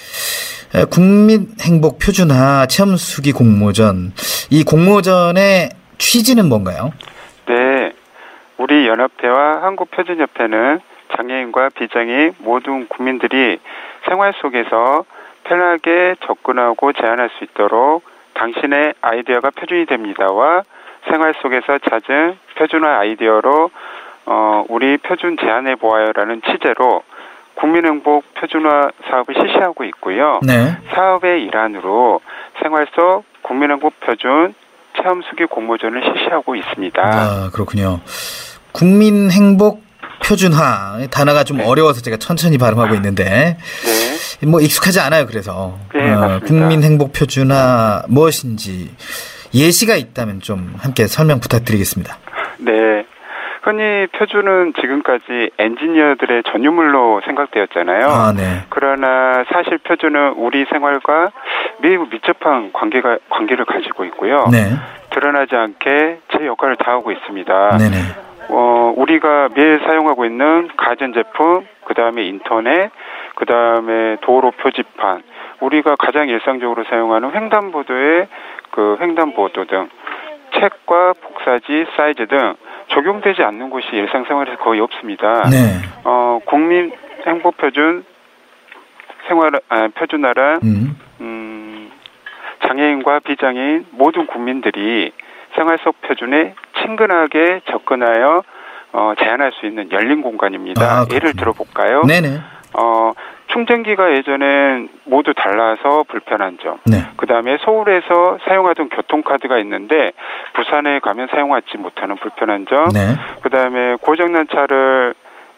에, 0.75 0.85
국민행복표준화 0.85 2.67
체험수기 2.67 3.33
공모전. 3.33 4.13
이 4.51 4.63
공모전의 4.63 5.71
취지는 5.97 6.47
뭔가요? 6.47 6.93
네, 7.49 7.91
우리 8.57 8.87
연합회와 8.87 9.63
한국표준협회는 9.63 10.79
장애인과 11.15 11.69
비장애인 11.69 12.33
모든 12.39 12.87
국민들이 12.87 13.59
생활 14.07 14.33
속에서 14.41 15.05
편하게 15.43 16.15
접근하고 16.25 16.93
제안할 16.93 17.29
수 17.37 17.43
있도록 17.43 18.03
당신의 18.33 18.93
아이디어가 19.01 19.51
표준이 19.51 19.85
됩니다와 19.85 20.63
생활 21.09 21.33
속에서 21.41 21.79
찾은 21.79 22.37
표준화 22.55 22.99
아이디어로 22.99 23.71
어, 24.25 24.65
우리 24.67 24.97
표준 24.97 25.37
제안해 25.37 25.75
보아요라는 25.75 26.41
취재로 26.41 27.03
국민행복 27.55 28.33
표준화 28.35 28.89
사업을 29.09 29.33
실시하고 29.33 29.83
있고요. 29.85 30.39
네. 30.45 30.77
사업의 30.93 31.43
일환으로 31.45 32.21
생활 32.61 32.87
속 32.93 33.23
국민행복 33.41 33.99
표준 34.01 34.53
체험 35.01 35.21
수기 35.23 35.45
공모전을 35.45 36.03
실시하고 36.03 36.55
있습니다. 36.55 37.01
아, 37.01 37.49
그렇군요. 37.53 37.99
국민행복 38.73 39.86
표준화 40.27 41.07
단어가 41.09 41.43
좀 41.43 41.59
어려워서 41.61 42.01
제가 42.01 42.17
천천히 42.17 42.57
발음하고 42.57 42.95
있는데 42.95 43.57
뭐 44.45 44.59
익숙하지 44.59 44.99
않아요. 44.99 45.25
그래서 45.25 45.77
네, 45.93 46.11
어, 46.11 46.19
맞습니다. 46.19 46.45
국민 46.45 46.83
행복 46.83 47.13
표준화 47.13 48.03
무엇인지 48.07 48.91
예시가 49.53 49.95
있다면 49.95 50.41
좀 50.41 50.73
함께 50.77 51.07
설명 51.07 51.39
부탁드리겠습니다. 51.39 52.17
네. 52.59 53.05
흔히 53.63 54.07
표준은 54.07 54.73
지금까지 54.79 55.51
엔지니어들의 55.57 56.43
전유물로 56.51 57.21
생각되었잖아요. 57.25 58.07
아, 58.07 58.31
네. 58.31 58.63
그러나 58.69 59.43
사실 59.51 59.77
표준은 59.79 60.35
우리 60.37 60.65
생활과 60.71 61.31
매우 61.81 62.05
밀접한 62.09 62.71
관계가 62.71 63.17
관계를 63.29 63.65
가지고 63.65 64.05
있고요. 64.05 64.47
네. 64.51 64.71
드러나지 65.09 65.55
않게 65.55 66.19
제 66.31 66.45
역할을 66.45 66.77
다하고 66.77 67.11
있습니다. 67.11 67.77
네네. 67.77 68.26
어, 68.49 68.93
우리가 68.95 69.49
매일 69.53 69.79
사용하고 69.85 70.25
있는 70.25 70.69
가전제품, 70.77 71.67
그 71.85 71.93
다음에 71.93 72.23
인터넷, 72.23 72.91
그 73.35 73.45
다음에 73.45 74.17
도로 74.21 74.51
표지판, 74.51 75.23
우리가 75.59 75.95
가장 75.97 76.29
일상적으로 76.29 76.83
사용하는 76.85 77.33
횡단보도의 77.33 78.27
그 78.71 78.97
횡단보도 78.99 79.65
등 79.65 79.89
책과 80.53 81.13
복사지, 81.21 81.85
사이즈 81.95 82.25
등 82.27 82.55
적용되지 82.89 83.43
않는 83.43 83.69
곳이 83.69 83.87
일상생활에서 83.91 84.57
거의 84.57 84.79
없습니다. 84.79 85.43
네. 85.49 85.81
어, 86.05 86.39
국민 86.45 86.91
행복표준 87.25 88.05
생활 89.27 89.51
아, 89.67 89.89
표준화란 89.93 90.61
음. 90.63 90.97
음, 91.19 91.91
장애인과 92.65 93.19
비장애인 93.19 93.87
모든 93.91 94.25
국민들이 94.25 95.11
생활 95.57 95.79
속 95.83 95.99
표준에 96.01 96.53
친근하게 96.81 97.61
접근하여 97.69 98.43
어, 98.93 99.13
제한할 99.19 99.51
수 99.53 99.65
있는 99.65 99.91
열린 99.91 100.21
공간입니다. 100.21 100.81
아, 100.81 101.05
예를 101.11 101.33
들어볼까요? 101.33 102.03
네네. 102.03 102.39
어, 102.73 103.13
충전기가 103.47 104.13
예전엔 104.13 104.89
모두 105.05 105.33
달라서 105.33 106.03
불편한 106.07 106.57
점. 106.61 106.77
네. 106.85 106.97
그 107.17 107.25
다음에 107.25 107.57
서울에서 107.63 108.37
사용하던 108.45 108.89
교통카드가 108.89 109.57
있는데 109.59 110.11
부산에 110.53 110.99
가면 110.99 111.27
사용하지 111.31 111.77
못하는 111.77 112.15
불편한 112.17 112.65
점. 112.69 112.89
네. 112.89 113.15
그 113.41 113.49
다음에 113.49 113.95
고장난 114.01 114.47
차를 114.47 115.15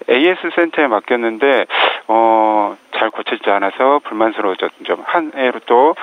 AS 0.09 0.49
센터에 0.55 0.87
맡겼는데 0.87 1.65
어, 2.07 2.77
잘 2.97 3.09
고쳐지지 3.09 3.49
않아서 3.49 3.99
불만스러워졌던 4.05 4.85
점. 4.85 5.03
한 5.05 5.31
해로 5.35 5.59
또 5.65 5.95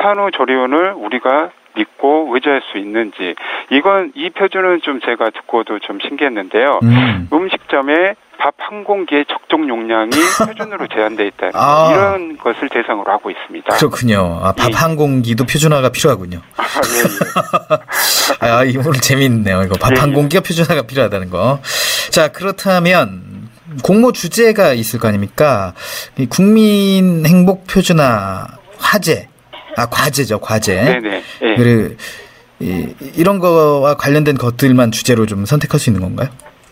산후조리원을 0.00 0.94
우리가 0.96 1.50
믿고 1.76 2.30
의지할 2.32 2.62
수 2.72 2.78
있는지 2.78 3.34
이건 3.70 4.12
이 4.14 4.30
표준은 4.30 4.80
좀 4.82 5.00
제가 5.00 5.30
듣고도 5.30 5.78
좀 5.80 5.98
신기했는데요. 6.00 6.80
음. 6.82 7.28
음식점에 7.32 8.14
밥 8.38 8.56
한 8.68 8.82
공기의 8.82 9.24
적정 9.26 9.68
용량이 9.68 10.10
표준으로 10.44 10.88
제한돼 10.88 11.28
있다는 11.28 11.52
아. 11.54 11.90
이런 11.92 12.36
것을 12.36 12.68
대상으로 12.68 13.10
하고 13.12 13.30
있습니다. 13.30 13.76
그렇군요. 13.76 14.40
아, 14.42 14.52
예. 14.58 14.72
밥한 14.72 14.96
공기도 14.96 15.44
표준화가 15.44 15.90
필요하군요. 15.90 16.40
아, 18.40 18.64
이 18.64 18.76
오늘 18.76 18.94
재미있네요. 18.94 19.62
이거 19.62 19.76
밥한 19.80 20.08
예, 20.08 20.10
예. 20.10 20.14
공기가 20.14 20.42
표준화가 20.42 20.82
필요하다는 20.82 21.30
거. 21.30 21.60
자, 22.10 22.28
그렇다면 22.28 23.48
공모 23.84 24.10
주제가 24.10 24.72
있을 24.72 24.98
거 24.98 25.06
아닙니까? 25.08 25.72
이 26.18 26.26
국민 26.26 27.24
행복 27.24 27.68
표준화 27.68 28.46
화제. 28.78 29.28
아, 29.76 29.86
과제죠, 29.86 30.40
과제. 30.40 30.82
네네. 30.82 31.22
예. 31.42 31.54
그 31.56 31.96
이, 32.58 32.94
이런 33.16 33.38
거와 33.38 33.94
관련된 33.94 34.36
것들만 34.36 34.90
주제로 34.90 35.26
좀 35.26 35.44
선택할 35.44 35.78
수 35.78 35.90
있는 35.90 36.02
건가요? 36.02 36.28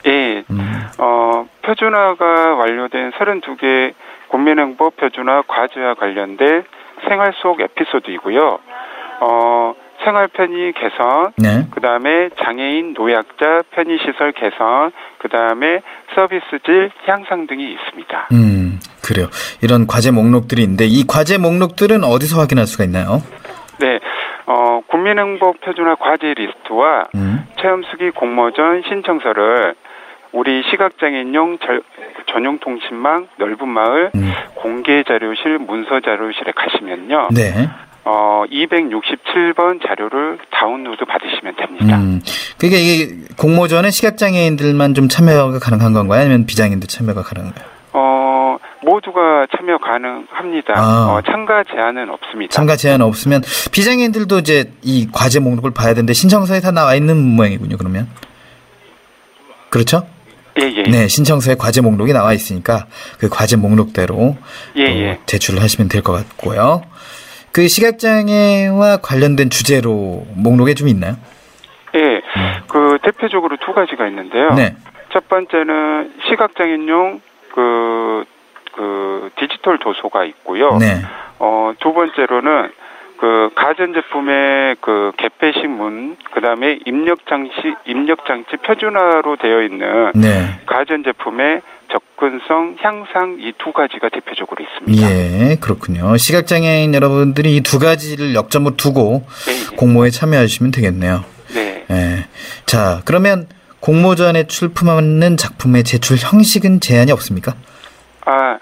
예. 0.07 0.45
음. 0.51 0.87
어, 0.99 1.47
표준화가 1.63 2.55
완료된 2.55 3.13
32개 3.13 3.95
국민행복 4.29 4.97
표준화 4.97 5.43
과제와 5.47 5.95
관련된 5.95 6.65
생활 7.09 7.33
속 7.43 7.61
에피소드이고요. 7.61 8.59
어, 9.21 9.75
생활 10.05 10.29
편의 10.29 10.73
개선, 10.75 11.33
네. 11.37 11.67
그 11.71 11.81
다음에 11.81 12.29
장애인 12.43 12.95
노약자 12.95 13.63
편의 13.73 13.99
시설 13.99 14.33
개선, 14.33 14.93
그 15.19 15.29
다음에 15.29 15.81
서비스 16.15 16.45
질 16.65 16.91
향상 17.07 17.47
등이 17.47 17.65
있습니다. 17.73 18.29
음, 18.33 18.79
그래요. 19.03 19.29
이런 19.63 19.87
과제 19.87 20.11
목록들이 20.11 20.63
있는데 20.63 20.85
이 20.87 21.05
과제 21.07 21.39
목록들은 21.39 22.05
어디서 22.05 22.39
확인할 22.41 22.67
수가 22.67 22.85
있나요? 22.85 23.23
네, 23.81 23.99
어, 24.47 24.81
국민행복 24.89 25.61
표준화 25.63 25.95
과제 25.97 26.35
리스트와 26.35 27.09
음. 27.15 27.47
체험 27.61 27.83
수기 27.85 28.11
공모전 28.11 28.83
신청서를 28.87 29.75
우리 30.33 30.63
시각장애인용 30.71 31.59
절- 31.59 31.83
전용 32.27 32.59
통신망 32.59 33.29
넓은 33.39 33.69
마을 33.69 34.11
공개 34.57 35.03
자료실 35.05 35.59
문서 35.59 36.01
자료실에 36.01 36.53
가시면요. 36.53 37.29
음. 37.31 37.35
네. 37.35 37.69
어, 38.07 38.45
267번 38.51 39.81
자료를 39.87 40.39
다운로드 40.51 41.05
받으시면 41.07 41.57
됩니다. 41.57 41.97
음. 41.99 42.21
그러니까 42.59 42.81
이게 42.81 43.17
공모전에 43.37 43.91
시각장애인들만 43.91 44.95
좀 44.95 45.09
참여가 45.09 45.59
가능한 45.59 45.93
건가요? 45.95 46.21
아니면 46.21 46.45
비장애인도 46.47 46.87
참여가 46.87 47.23
가능한가요? 47.23 47.65
어, 47.95 48.59
모두가 48.83 49.47
참여 49.57 49.79
가능합니다. 49.79 50.75
아. 50.77 51.15
어, 51.15 51.23
참가 51.23 51.65
제한은 51.65 52.11
없습니다. 52.11 52.53
참가 52.53 52.77
제한 52.77 53.01
없으면 53.01 53.43
비장애인들도 53.73 54.39
이제 54.41 54.73
이 54.83 55.09
과제 55.11 55.41
목록을 55.41 55.71
봐야 55.73 55.95
되는데 55.95 56.13
신청서에 56.13 56.61
다 56.61 56.71
나와 56.73 56.95
있는 56.95 57.17
모양이군요. 57.17 57.79
그러면 57.79 58.09
그렇죠? 59.71 60.07
예, 60.61 60.73
예. 60.77 60.83
네, 60.83 61.09
신청서에 61.09 61.57
과제 61.57 61.81
목록이 61.81 62.13
나와 62.13 62.33
있으니까 62.33 62.87
그 63.19 63.29
과제 63.29 63.57
목록대로 63.57 64.37
예, 64.77 64.83
예. 64.83 65.19
제출을 65.27 65.61
하시면 65.63 65.89
될 65.89 66.03
것 66.03 66.13
같고요. 66.13 66.83
그 67.55 67.69
시각장애와 67.69 68.97
관련된 69.01 69.49
주제로 69.49 70.27
목록에 70.35 70.75
좀 70.75 70.89
있나요? 70.89 71.15
예. 71.95 72.21
그 72.67 72.99
대표적으로 73.03 73.57
두 73.65 73.73
가지가 73.73 74.09
있는데요. 74.09 74.49
음. 74.49 74.57
네. 74.57 74.75
첫 75.13 75.29
번째는 75.29 76.15
시각장애인용 76.29 77.21
그, 77.55 78.25
그 78.73 79.31
디지털 79.39 79.79
도서가 79.79 80.25
있고요. 80.25 80.77
네. 80.79 80.97
어, 81.39 81.73
두 81.79 81.93
번째로는 81.93 82.73
그 83.19 83.51
가전제품의 83.55 84.77
그 84.81 85.13
개폐식문, 85.17 86.17
그 86.33 86.41
다음에 86.41 86.81
입력 86.85 87.25
장치, 87.27 87.53
입력 87.85 88.27
장치 88.27 88.57
표준화로 88.57 89.37
되어 89.37 89.63
있는 89.63 90.11
네. 90.17 90.59
가전제품의 90.67 91.63
접근성 91.95 92.77
향상 92.81 93.37
이 93.41 93.53
두 93.59 93.73
가지가 93.73 94.09
대표적으로 94.09 94.65
있습니다. 94.65 95.09
예, 95.11 95.57
그렇군요. 95.61 96.17
시각장애인 96.17 96.93
여러분들이 96.93 97.55
이 97.57 97.61
두 97.63 97.79
가지를 97.79 98.35
역점으로 98.35 98.77
두고 98.77 99.25
네, 99.47 99.77
공모에 99.77 100.11
참여하시면 100.11 100.73
되겠네요. 100.73 101.25
네. 101.55 101.85
예. 101.91 102.27
자, 102.67 103.01
그러면 103.05 103.47
공모전에 103.81 104.47
출품하는 104.49 105.37
작품의 105.37 105.85
제출 105.85 106.17
형식은 106.19 106.81
제한이 106.81 107.13
없습니까? 107.13 107.53
아, 108.25 108.59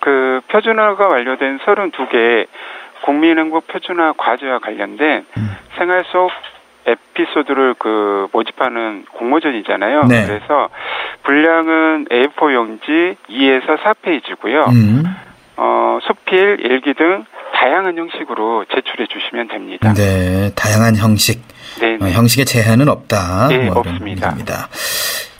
그 0.00 0.40
표준화가 0.50 1.06
완료된 1.08 1.58
32개 1.58 2.46
국민행복 3.04 3.66
표준화 3.68 4.14
과제와 4.16 4.60
관련된 4.60 5.26
음. 5.36 5.56
생활 5.76 6.04
속 6.10 6.30
에피소드를 6.86 7.74
그 7.78 8.28
모집하는 8.32 9.04
공모전이잖아요. 9.12 10.04
네. 10.04 10.26
그래서 10.26 10.68
분량은 11.24 12.06
A4 12.10 12.54
용지 12.54 13.16
2에서 13.28 13.78
4페이지고요. 13.82 14.68
음. 14.72 15.04
어, 15.56 15.98
수필, 16.06 16.58
일기 16.60 16.94
등 16.94 17.24
다양한 17.54 17.96
형식으로 17.96 18.66
제출해 18.74 19.06
주시면 19.06 19.48
됩니다. 19.48 19.94
네, 19.94 20.50
다양한 20.54 20.96
형식. 20.96 21.42
네, 21.80 21.96
어, 22.00 22.08
형식에 22.10 22.44
제한은 22.44 22.88
없다. 22.88 23.48
네, 23.48 23.58
뭐 23.58 23.78
없습니다. 23.78 24.28
얘기입니다. 24.28 24.68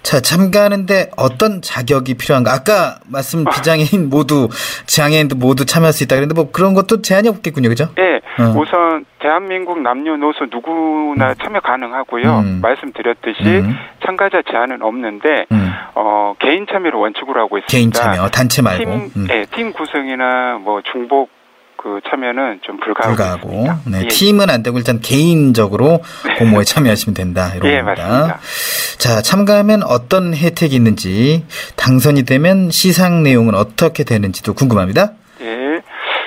자, 0.05 0.21
참가하는데 0.21 1.11
어떤 1.17 1.63
자격이 1.63 2.15
필요한가? 2.15 2.53
아까 2.53 2.99
말씀 3.11 3.45
비장애인 3.45 4.11
모두, 4.11 4.49
장애인도 4.87 5.35
모두 5.35 5.65
참여할 5.65 5.95
수 5.95 6.05
있다 6.05 6.17
그랬는데 6.17 6.41
뭐 6.41 6.53
그런 6.53 6.75
것도 6.75 7.01
제한이 7.01 7.27
없겠군요. 7.29 7.71
그죠? 7.71 7.89
예, 7.99 8.21
어. 8.39 8.51
우선 8.55 9.07
대한민국 9.19 9.81
남녀노소 9.81 10.45
누구나 10.53 11.33
참여 11.43 11.61
가능하고요. 11.61 12.39
음. 12.41 12.61
말씀드렸듯이 12.61 13.43
음. 13.45 13.75
참가자 14.05 14.43
제한은 14.49 14.83
없는데 14.83 15.47
음. 15.51 15.73
어, 15.95 16.35
개인 16.39 16.67
참여를 16.71 16.99
원칙으로 16.99 17.41
하고 17.41 17.57
있습니다. 17.57 17.73
개인 17.73 17.91
참여, 17.91 18.29
단체 18.29 18.61
말고. 18.61 18.85
팀, 18.85 19.11
음. 19.17 19.27
예, 19.31 19.47
팀 19.57 19.73
구성이나 19.73 20.59
뭐 20.61 20.83
중복 20.93 21.31
그 21.85 22.01
참여는 22.09 22.61
좀 22.63 22.79
불가하고 22.79 23.15
불가하고. 23.15 23.67
네, 23.93 24.05
예. 24.05 24.09
팀은 24.09 24.49
안 24.49 24.63
되고 24.63 24.79
일단 24.79 25.01
개인적으로 25.01 26.01
공모에 26.41 26.65
참여하시면 26.65 27.13
된다. 27.13 27.51
이런 27.55 27.71
예, 27.71 27.83
겁니다. 27.83 28.09
맞습니다. 28.09 28.39
자, 28.97 29.21
참가하면 29.21 29.83
어떤 29.83 30.35
혜택이 30.35 30.75
있는지, 30.75 31.45
당선이 31.77 32.25
되면 32.25 32.71
시상 32.71 33.23
내용은 33.23 33.55
어떻게 33.55 34.03
되는지도 34.03 34.55
궁금합니다. 34.55 35.11
예. 35.43 35.83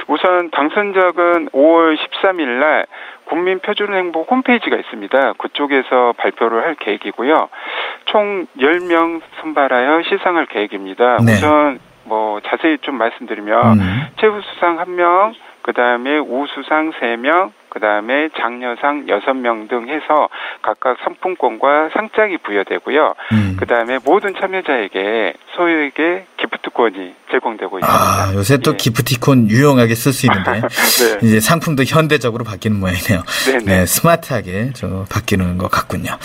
우선 0.08 0.52
당선작은 0.52 1.50
5월 1.50 1.98
13일 1.98 2.60
날 2.60 2.86
국민 3.26 3.58
표준 3.58 3.96
행복 3.96 4.30
홈페이지가 4.32 4.78
있습니다. 4.78 5.34
그쪽에서 5.40 6.14
발표를 6.18 6.64
할 6.64 6.76
계획이고요. 6.76 7.50
총 8.06 8.46
10명 8.60 9.22
선발하여 9.42 10.04
시상할 10.04 10.46
계획입니다. 10.46 11.18
네. 11.26 11.34
우선 11.34 11.80
뭐 12.08 12.40
자세히 12.42 12.78
좀 12.80 12.98
말씀드리면 12.98 13.80
음. 13.80 14.08
최우 14.20 14.42
수상 14.42 14.78
1명, 14.78 15.34
그 15.62 15.74
다음에 15.74 16.18
우수상 16.18 16.92
3명, 16.94 17.52
그 17.70 17.80
다음에 17.80 18.30
장려상 18.40 19.06
6명 19.06 19.68
등 19.68 19.90
해서 19.90 20.30
각각 20.62 20.98
상품권과 21.04 21.90
상장이 21.94 22.38
부여되고요. 22.38 23.14
음. 23.34 23.58
그 23.60 23.66
다음에 23.66 24.00
모든 24.06 24.34
참여자에게 24.34 25.34
소유에게 25.56 26.26
기프트권이 26.48 27.16
제공되고 27.32 27.80
있습니다. 27.80 27.88
아, 27.88 28.34
요새 28.34 28.58
또 28.58 28.74
기프티콘 28.74 29.50
유용하게 29.50 29.96
쓸 29.96 30.14
수 30.14 30.26
있는데, 30.28 30.62
네. 30.62 31.28
이제 31.28 31.40
상품도 31.40 31.84
현대적으로 31.84 32.44
바뀌는 32.44 32.80
모양이네요. 32.80 33.24
네네. 33.46 33.66
네, 33.66 33.86
스마트하게 33.86 34.72
저 34.74 35.06
바뀌는 35.10 35.58
것 35.58 35.70
같군요. 35.70 36.18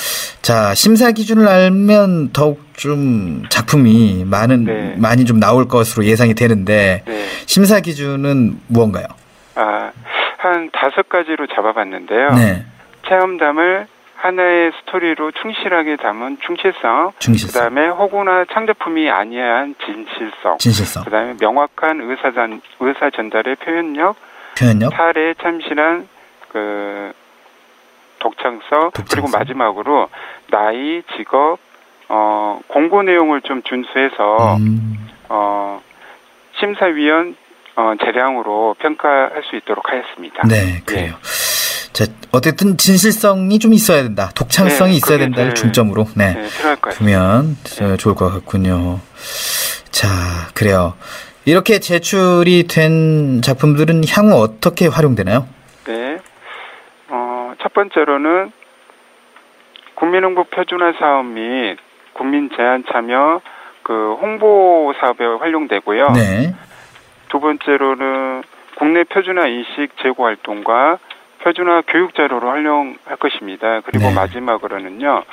자, 0.43 0.75
심사 0.75 1.13
기준을 1.13 1.49
알면 1.49 2.33
더욱 2.33 2.65
좀 2.77 3.45
작품이 3.49 4.25
많은, 4.27 4.65
네. 4.65 4.95
많이 4.97 5.25
좀 5.25 5.41
나올 5.41 5.69
것으로 5.69 6.05
예상이 6.05 6.35
되는데, 6.35 7.03
네. 7.07 7.27
심사 7.47 7.81
기준은 7.81 8.61
무언가요? 8.69 9.07
아, 9.55 9.91
한 10.39 10.71
다섯 10.73 11.09
가지로 11.09 11.47
잡아봤는데요. 11.55 12.35
네. 12.35 12.65
체험담을 13.09 13.87
하나의 14.23 14.71
스토리로 14.79 15.33
충실하게 15.33 15.97
담은 15.97 16.39
충실성, 16.47 17.13
충실성. 17.19 17.65
그다음에 17.65 17.89
호구나 17.89 18.45
창작품이 18.45 19.11
아니한 19.11 19.75
진실성, 19.85 20.59
진실성. 20.59 21.05
그다음에 21.05 21.35
명확한 21.41 22.01
의사 22.03 22.31
전 22.31 22.61
의사 22.79 23.11
전달의 23.11 23.57
표현력, 23.57 24.15
표현력? 24.57 24.93
사례에 24.95 25.35
참신한 25.43 26.09
그 26.51 27.13
독창성, 28.21 28.93
그리고 29.11 29.27
마지막으로 29.27 30.09
나이, 30.53 31.03
직업, 31.17 31.59
어 32.09 32.61
공고 32.69 33.03
내용을 33.03 33.41
좀 33.41 33.63
준수해서 33.65 34.57
음. 34.59 35.09
어 35.31 35.83
심사위원 36.61 37.35
어, 37.75 37.95
재량으로 38.05 38.77
평가할 38.79 39.43
수 39.51 39.57
있도록 39.57 39.91
하였습니다. 39.91 40.43
네, 40.47 40.81
그래요. 40.85 41.15
자, 41.93 42.07
어쨌든 42.31 42.79
진실성이 42.79 43.59
좀 43.59 43.75
있어야 43.75 44.03
된다. 44.03 44.31
독창성이 44.35 44.93
네, 44.93 44.97
있어야 44.97 45.19
된다를 45.19 45.55
중점으로. 45.55 46.07
네. 46.17 46.35
네. 46.35 46.49
보면 46.99 47.57
저 47.65 47.97
좋을 47.97 48.15
것 48.15 48.31
같군요. 48.33 49.01
자, 49.91 50.09
그래요. 50.55 50.95
이렇게 51.45 51.81
제출이 51.81 52.67
된 52.69 53.43
작품들은 53.43 54.03
향후 54.09 54.41
어떻게 54.41 54.87
활용되나요? 54.87 55.47
네. 55.85 56.19
어, 57.09 57.53
첫 57.61 57.75
번째로는 57.75 58.53
국민홍보 59.97 60.45
표준화 60.45 60.95
사업 60.99 61.27
및 61.27 61.77
국민 62.15 62.49
제한 62.57 62.85
참여 62.91 63.41
그 63.83 64.15
홍보 64.21 64.95
사업에 65.01 65.25
활용되고요. 65.25 66.13
네. 66.13 66.55
두 67.29 67.41
번째로는 67.41 68.43
국내 68.79 69.05
표준화 69.05 69.47
인식 69.49 69.91
제고 70.03 70.25
활동과 70.25 70.99
표준화 71.43 71.83
교육 71.89 72.15
자료로 72.15 72.49
활용할 72.49 73.17
것입니다. 73.19 73.81
그리고 73.85 74.09
네. 74.09 74.15
마지막으로는요. 74.15 75.25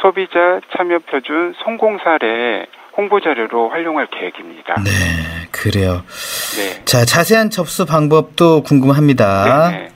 소비자 0.00 0.60
참여 0.76 1.00
표준 1.10 1.54
성공 1.64 1.98
사례 1.98 2.66
홍보 2.96 3.20
자료로 3.20 3.68
활용할 3.68 4.06
계획입니다. 4.06 4.74
네, 4.84 4.90
그래요. 5.52 6.02
네. 6.56 6.84
자, 6.84 7.04
자세한 7.04 7.50
접수 7.50 7.86
방법도 7.86 8.62
궁금합니다. 8.64 9.70
네. 9.70 9.88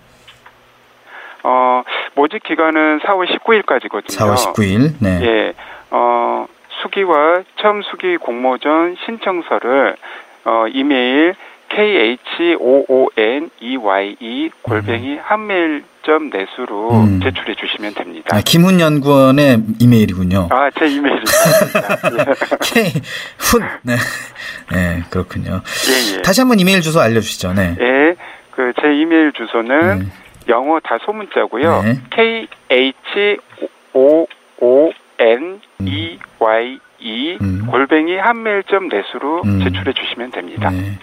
어, 1.42 1.82
모집 2.14 2.42
기간은 2.44 3.00
4월 3.00 3.26
19일까지거든요. 3.26 4.16
4월 4.16 4.36
19일. 4.36 4.92
네. 5.00 5.20
예. 5.22 5.52
어, 5.90 6.46
수기와 6.80 7.42
처음 7.60 7.82
수기 7.82 8.16
공모전 8.16 8.96
신청서를 9.04 9.96
어, 10.44 10.66
이메일 10.72 11.34
khooneye 11.74 12.18
골뱅이 14.62 15.16
한메일.점 15.22 16.30
넷으로 16.30 16.90
음. 16.90 17.20
제출해 17.22 17.54
주시면 17.54 17.94
됩니다. 17.94 18.36
아, 18.36 18.40
김훈 18.44 18.80
연구원의 18.80 19.58
이메일이군요. 19.78 20.48
아, 20.50 20.70
제 20.78 20.86
이메일입니다. 20.86 21.32
K 22.62 22.92
훈. 23.38 23.62
네. 23.82 23.96
네, 24.72 25.02
그렇군요. 25.10 25.60
예, 25.88 26.16
예. 26.18 26.22
다시 26.22 26.40
한번 26.40 26.58
이메일 26.60 26.80
주소 26.80 27.00
알려 27.00 27.20
주시죠. 27.20 27.52
네. 27.54 27.76
예, 27.80 28.14
그 28.50 28.72
제 28.80 28.94
이메일 28.94 29.32
주소는 29.32 30.10
영어 30.48 30.78
다 30.80 30.98
소 31.04 31.12
문자고요. 31.12 31.82
네. 31.82 31.98
K 32.10 32.46
H 32.70 33.36
O 33.94 34.26
O 34.60 34.92
N 35.18 35.60
E 35.80 36.18
Y 36.38 36.78
E 37.02 37.38
골뱅이 37.66 38.16
한메일.점 38.16 38.88
넷으로 38.88 39.42
음. 39.44 39.60
제출해 39.62 39.92
주시면 39.92 40.30
됩니다. 40.30 40.70
네. 40.70 40.98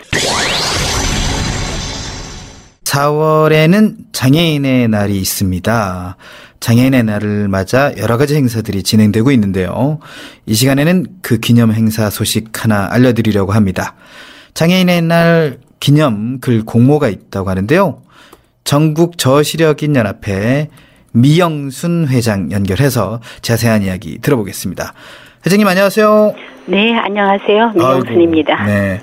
4월에는 2.86 3.96
장애인의 4.14 4.88
날이 4.88 5.18
있습니다. 5.18 6.18
장애인의 6.60 7.04
날을 7.04 7.48
맞아 7.48 7.94
여러 7.98 8.18
가지 8.18 8.36
행사들이 8.36 8.84
진행되고 8.84 9.32
있는데요. 9.32 10.00
이 10.46 10.54
시간에는 10.54 11.06
그 11.22 11.40
기념 11.40 11.72
행사 11.72 12.10
소식 12.10 12.64
하나 12.64 12.88
알려드리려고 12.92 13.52
합니다. 13.52 13.96
장애인의 14.54 15.04
날 15.04 15.60
기념 15.80 16.40
글 16.40 16.66
공모가 16.66 17.10
있다고 17.10 17.50
하는데요. 17.50 18.02
전국 18.64 19.18
저시력인 19.18 19.96
연합회 19.96 20.70
미영순 21.12 22.08
회장 22.08 22.52
연결해서 22.52 23.20
자세한 23.42 23.84
이야기 23.84 24.20
들어보겠습니다. 24.20 24.94
회장님 25.46 25.66
안녕하세요. 25.68 26.36
네, 26.66 26.94
안녕하세요. 26.98 27.72
미영순입니다. 27.76 28.62
아이고, 28.62 28.72
네. 28.72 29.02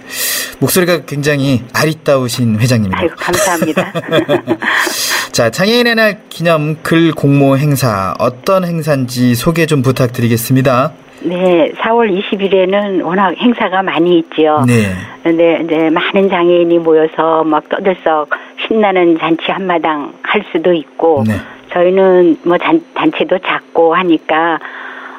목소리가 0.60 1.06
굉장히 1.06 1.62
아리따우신 1.74 2.60
회장님입니다. 2.60 3.00
아이고, 3.00 3.14
감사합니다. 3.16 3.92
자, 5.32 5.50
장애인의 5.50 5.94
날 5.94 6.20
기념 6.28 6.76
글 6.82 7.12
공모 7.12 7.56
행사 7.56 8.14
어떤 8.18 8.64
행사인지 8.64 9.34
소개 9.34 9.64
좀 9.64 9.80
부탁드리겠습니다. 9.80 10.92
네, 11.22 11.72
4월 11.78 12.22
20일에는 12.22 13.02
워낙 13.02 13.34
행사가 13.38 13.82
많이 13.82 14.18
있죠. 14.18 14.62
네. 14.66 14.92
근데 15.22 15.62
이제 15.64 15.90
많은 15.90 16.28
장애인이 16.28 16.78
모여서 16.78 17.44
막 17.44 17.66
떠들썩 17.70 18.28
신나는 18.66 19.18
잔치 19.18 19.50
한마당 19.50 20.12
할 20.22 20.44
수도 20.52 20.74
있고 20.74 21.24
네. 21.26 21.34
저희는 21.72 22.38
뭐 22.44 22.58
잔, 22.58 22.82
단체도 22.94 23.38
작고 23.38 23.94
하니까 23.94 24.58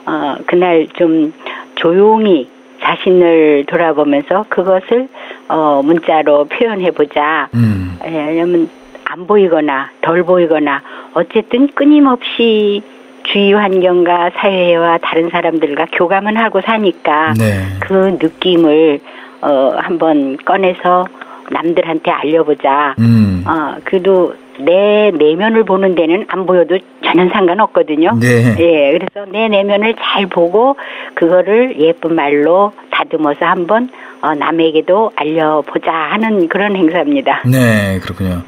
어 0.07 0.37
그날 0.45 0.87
좀 0.93 1.33
조용히 1.75 2.49
자신을 2.81 3.65
돌아보면서 3.67 4.45
그것을 4.49 5.07
어, 5.47 5.81
문자로 5.83 6.45
표현해 6.45 6.91
보자. 6.91 7.49
음. 7.53 7.97
예, 8.05 8.27
왜냐면 8.27 8.69
안 9.05 9.25
보이거나 9.25 9.89
덜 10.01 10.23
보이거나 10.23 10.81
어쨌든 11.13 11.67
끊임없이 11.69 12.81
주위 13.23 13.53
환경과 13.53 14.31
사회와 14.35 14.99
다른 14.99 15.29
사람들과 15.29 15.87
교감은 15.91 16.37
하고 16.37 16.61
사니까 16.61 17.33
네. 17.37 17.63
그 17.79 18.17
느낌을 18.21 18.99
어, 19.41 19.73
한번 19.77 20.37
꺼내서 20.37 21.07
남들한테 21.49 22.11
알려보자. 22.11 22.95
음. 22.99 23.43
어, 23.45 23.75
그래도 23.83 24.33
내 24.59 25.11
내면을 25.11 25.63
보는 25.63 25.95
데는 25.95 26.25
안 26.29 26.45
보여도 26.45 26.77
전혀 27.03 27.29
상관없거든요. 27.29 28.17
네. 28.19 28.55
예, 28.59 28.97
그래서 28.97 29.29
내 29.31 29.47
내면을 29.47 29.95
잘 29.99 30.25
보고 30.27 30.75
그거를 31.13 31.79
예쁜 31.79 32.15
말로 32.15 32.73
다듬어서 32.91 33.45
한번 33.45 33.89
어, 34.21 34.33
남에게도 34.33 35.11
알려보자 35.15 35.91
하는 35.91 36.47
그런 36.47 36.75
행사입니다. 36.75 37.43
네, 37.45 37.99
그렇군요. 38.01 38.41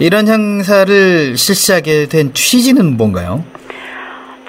이런 0.00 0.26
행사를 0.26 1.36
실시하게 1.36 2.06
된 2.06 2.32
취지는 2.34 2.96
뭔가요? 2.96 3.44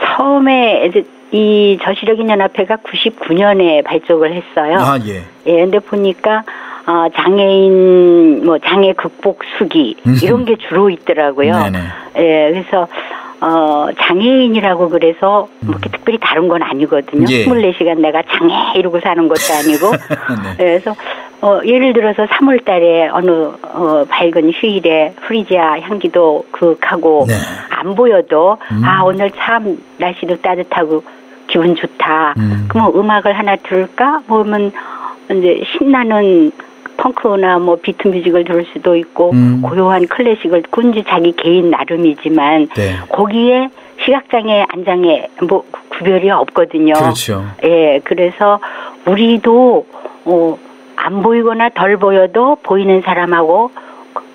처음에 0.03 0.87
이제 0.87 1.03
이 1.31 1.77
저시력인 1.83 2.29
연합회가 2.29 2.77
99년에 2.77 3.83
발족을 3.83 4.33
했어요. 4.33 4.77
아, 4.79 4.99
예. 5.05 5.23
예, 5.45 5.61
근데 5.61 5.79
보니까 5.79 6.43
어, 6.87 7.07
장애인 7.15 8.45
뭐 8.45 8.59
장애 8.59 8.93
극복 8.93 9.41
수기 9.57 9.95
이런 10.23 10.45
게 10.45 10.55
주로 10.67 10.89
있더라고요. 10.89 11.53
네네. 11.53 11.79
예, 12.17 12.51
그래서 12.51 12.87
어, 13.41 13.87
장애인이라고 13.97 14.89
그래서 14.89 15.47
뭐 15.59 15.75
이렇게 15.75 15.89
특별히 15.89 16.19
다른 16.21 16.47
건 16.47 16.63
아니거든요. 16.63 17.25
예. 17.29 17.45
24시간 17.45 17.99
내가 17.99 18.21
장애 18.23 18.77
이러고 18.77 18.99
사는 18.99 19.27
것도 19.27 19.53
아니고. 19.53 19.91
네. 20.43 20.51
예, 20.59 20.79
그래서 20.79 20.95
어, 21.41 21.59
예를 21.65 21.93
들어서 21.93 22.25
3월 22.25 22.63
달에 22.63 23.09
어느 23.09 23.31
어, 23.31 24.05
밝은 24.07 24.51
휴일에 24.51 25.13
프리지아 25.27 25.79
향기도 25.81 26.45
그윽하고 26.51 27.25
네. 27.27 27.33
안 27.69 27.95
보여도 27.95 28.57
음. 28.71 28.81
아, 28.83 29.03
오늘 29.03 29.31
참 29.31 29.77
날씨도 29.97 30.37
따뜻하고 30.41 31.03
기분 31.47 31.75
좋다. 31.75 32.33
음. 32.37 32.65
그러면 32.67 32.93
음악을 32.95 33.33
하나 33.33 33.55
들을까? 33.57 34.21
보면 34.27 34.71
이제 35.31 35.63
신나는 35.77 36.51
펑크나 36.97 37.59
뭐 37.59 37.77
비트 37.77 38.07
뮤직을 38.07 38.43
들을 38.43 38.65
수도 38.73 38.95
있고 38.95 39.31
음. 39.31 39.61
고요한 39.61 40.07
클래식을 40.07 40.63
군지 40.69 41.03
자기 41.07 41.33
개인 41.35 41.69
나름이지만 41.69 42.69
네. 42.75 42.95
거기에 43.09 43.69
시각장애 44.03 44.65
안장애 44.69 45.27
뭐 45.47 45.63
구별이 45.89 46.29
없거든요. 46.29 46.93
그렇죠. 46.93 47.45
예, 47.63 48.01
그래서 48.03 48.59
우리도 49.05 49.85
어, 50.25 50.57
안 50.95 51.21
보이거나 51.21 51.69
덜 51.69 51.97
보여도 51.97 52.57
보이는 52.63 53.01
사람하고 53.01 53.71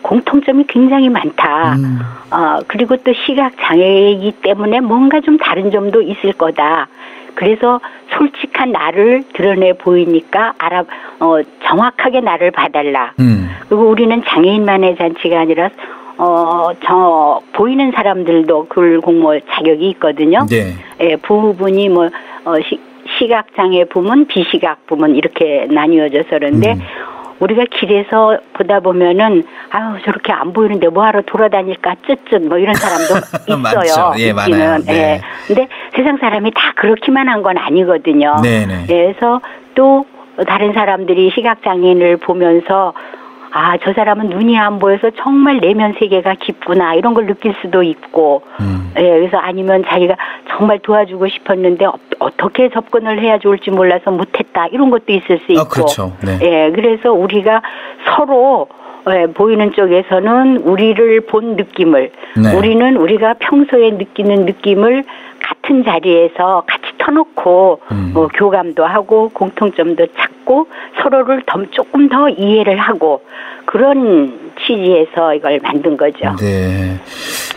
공통점이 0.03 0.65
굉장히 0.69 1.09
많다. 1.09 1.75
음. 1.75 1.99
어, 2.31 2.61
그리고 2.67 2.97
또 2.97 3.13
시각 3.27 3.53
장애이기 3.61 4.33
때문에 4.43 4.81
뭔가 4.81 5.21
좀 5.21 5.37
다른 5.37 5.71
점도 5.71 6.01
있을 6.03 6.33
거다. 6.33 6.89
그래서 7.35 7.81
솔직한 8.17 8.73
나를 8.73 9.25
드러내 9.35 9.73
보이니까 9.75 10.55
알아 10.59 10.85
어, 11.21 11.37
정확하게 11.65 12.21
나를 12.21 12.51
봐달라. 12.51 13.13
음. 13.21 13.49
그리고 13.69 13.89
우리는 13.89 14.23
장애인만의 14.27 14.97
잔치가 14.97 15.41
아니라 15.41 15.71
어, 16.19 16.71
저 16.85 17.41
보이는 17.53 17.93
사람들도 17.93 18.67
글 18.69 19.01
공모 19.01 19.39
자격이 19.41 19.89
있거든요. 19.91 20.47
네. 20.51 20.75
예, 21.01 21.17
부분이 21.17 21.89
뭐 21.89 22.11
어, 22.45 22.55
시, 22.69 22.79
시각 23.19 23.47
장애 23.57 23.85
부문, 23.85 24.27
비시각 24.27 24.87
부문 24.87 25.17
이렇게 25.17 25.67
나뉘어져서 25.71 26.29
그런데 26.31 26.75
음. 26.75 26.81
우리가 27.41 27.65
길에서 27.71 28.39
보다 28.53 28.81
보면은 28.81 29.43
아유 29.71 29.97
저렇게 30.05 30.33
안 30.33 30.53
보이는데 30.53 30.89
뭐하러 30.89 31.23
돌아다닐까 31.23 31.97
쯧쯧 32.07 32.43
뭐 32.49 32.59
이런 32.59 32.75
사람도. 32.75 33.27
있어요. 33.49 34.13
예. 34.19 34.33
많아요. 34.33 34.79
네. 34.87 34.93
예. 34.93 35.21
근데 35.49 35.67
세상 35.97 36.19
사람이 36.19 36.51
다 36.53 36.73
그렇기만 36.77 37.29
한 37.29 37.41
건 37.43 37.57
아니거든요. 37.57 38.37
네네. 38.43 38.85
그래서 38.87 39.41
또 39.75 40.05
다른 40.47 40.75
사람들이 40.75 41.31
시각 41.35 41.63
장애인을 41.63 42.19
보면서 42.19 42.93
아, 43.53 43.77
저 43.79 43.93
사람은 43.93 44.29
눈이 44.29 44.59
안 44.59 44.79
보여서 44.79 45.11
정말 45.17 45.59
내면 45.59 45.95
세계가 45.99 46.35
깊구나, 46.41 46.95
이런 46.95 47.15
걸 47.15 47.27
느낄 47.27 47.55
수도 47.61 47.83
있고, 47.83 48.43
음. 48.61 48.93
예, 48.97 49.03
그래서 49.03 49.39
아니면 49.39 49.85
자기가 49.89 50.17
정말 50.49 50.79
도와주고 50.79 51.29
싶었는데 51.29 51.87
어, 51.87 51.95
어떻게 52.21 52.69
접근을 52.69 53.21
해야 53.21 53.39
좋을지 53.39 53.71
몰라서 53.71 54.11
못했다, 54.11 54.67
이런 54.69 54.91
것도 54.91 55.13
있을 55.13 55.41
수 55.47 55.53
있고. 55.53 55.61
아, 55.61 55.65
그렇죠. 55.69 56.13
네. 56.25 56.39
예, 56.43 56.71
그래서 56.73 57.13
우리가 57.13 57.63
서로 58.07 58.69
예, 59.09 59.27
보이는 59.33 59.73
쪽에서는 59.73 60.59
우리를 60.59 61.21
본 61.23 61.57
느낌을, 61.57 62.11
네. 62.37 62.55
우리는 62.57 62.97
우리가 62.97 63.35
평소에 63.41 63.91
느끼는 63.93 64.45
느낌을 64.45 65.05
같은 65.43 65.85
자리에서 65.85 66.65
터놓고 67.01 67.81
음. 67.93 68.11
뭐 68.15 68.29
교감도 68.29 68.85
하고 68.85 69.29
공통점도 69.31 70.07
찾고 70.17 70.69
서로를 71.03 71.43
더 71.47 71.63
조금 71.71 72.09
더 72.09 72.29
이해를 72.29 72.77
하고 72.79 73.23
그런 73.67 74.53
취지에서 74.61 75.35
이걸 75.35 75.61
만든 75.63 75.97
거죠. 75.97 76.37
네. 76.39 76.99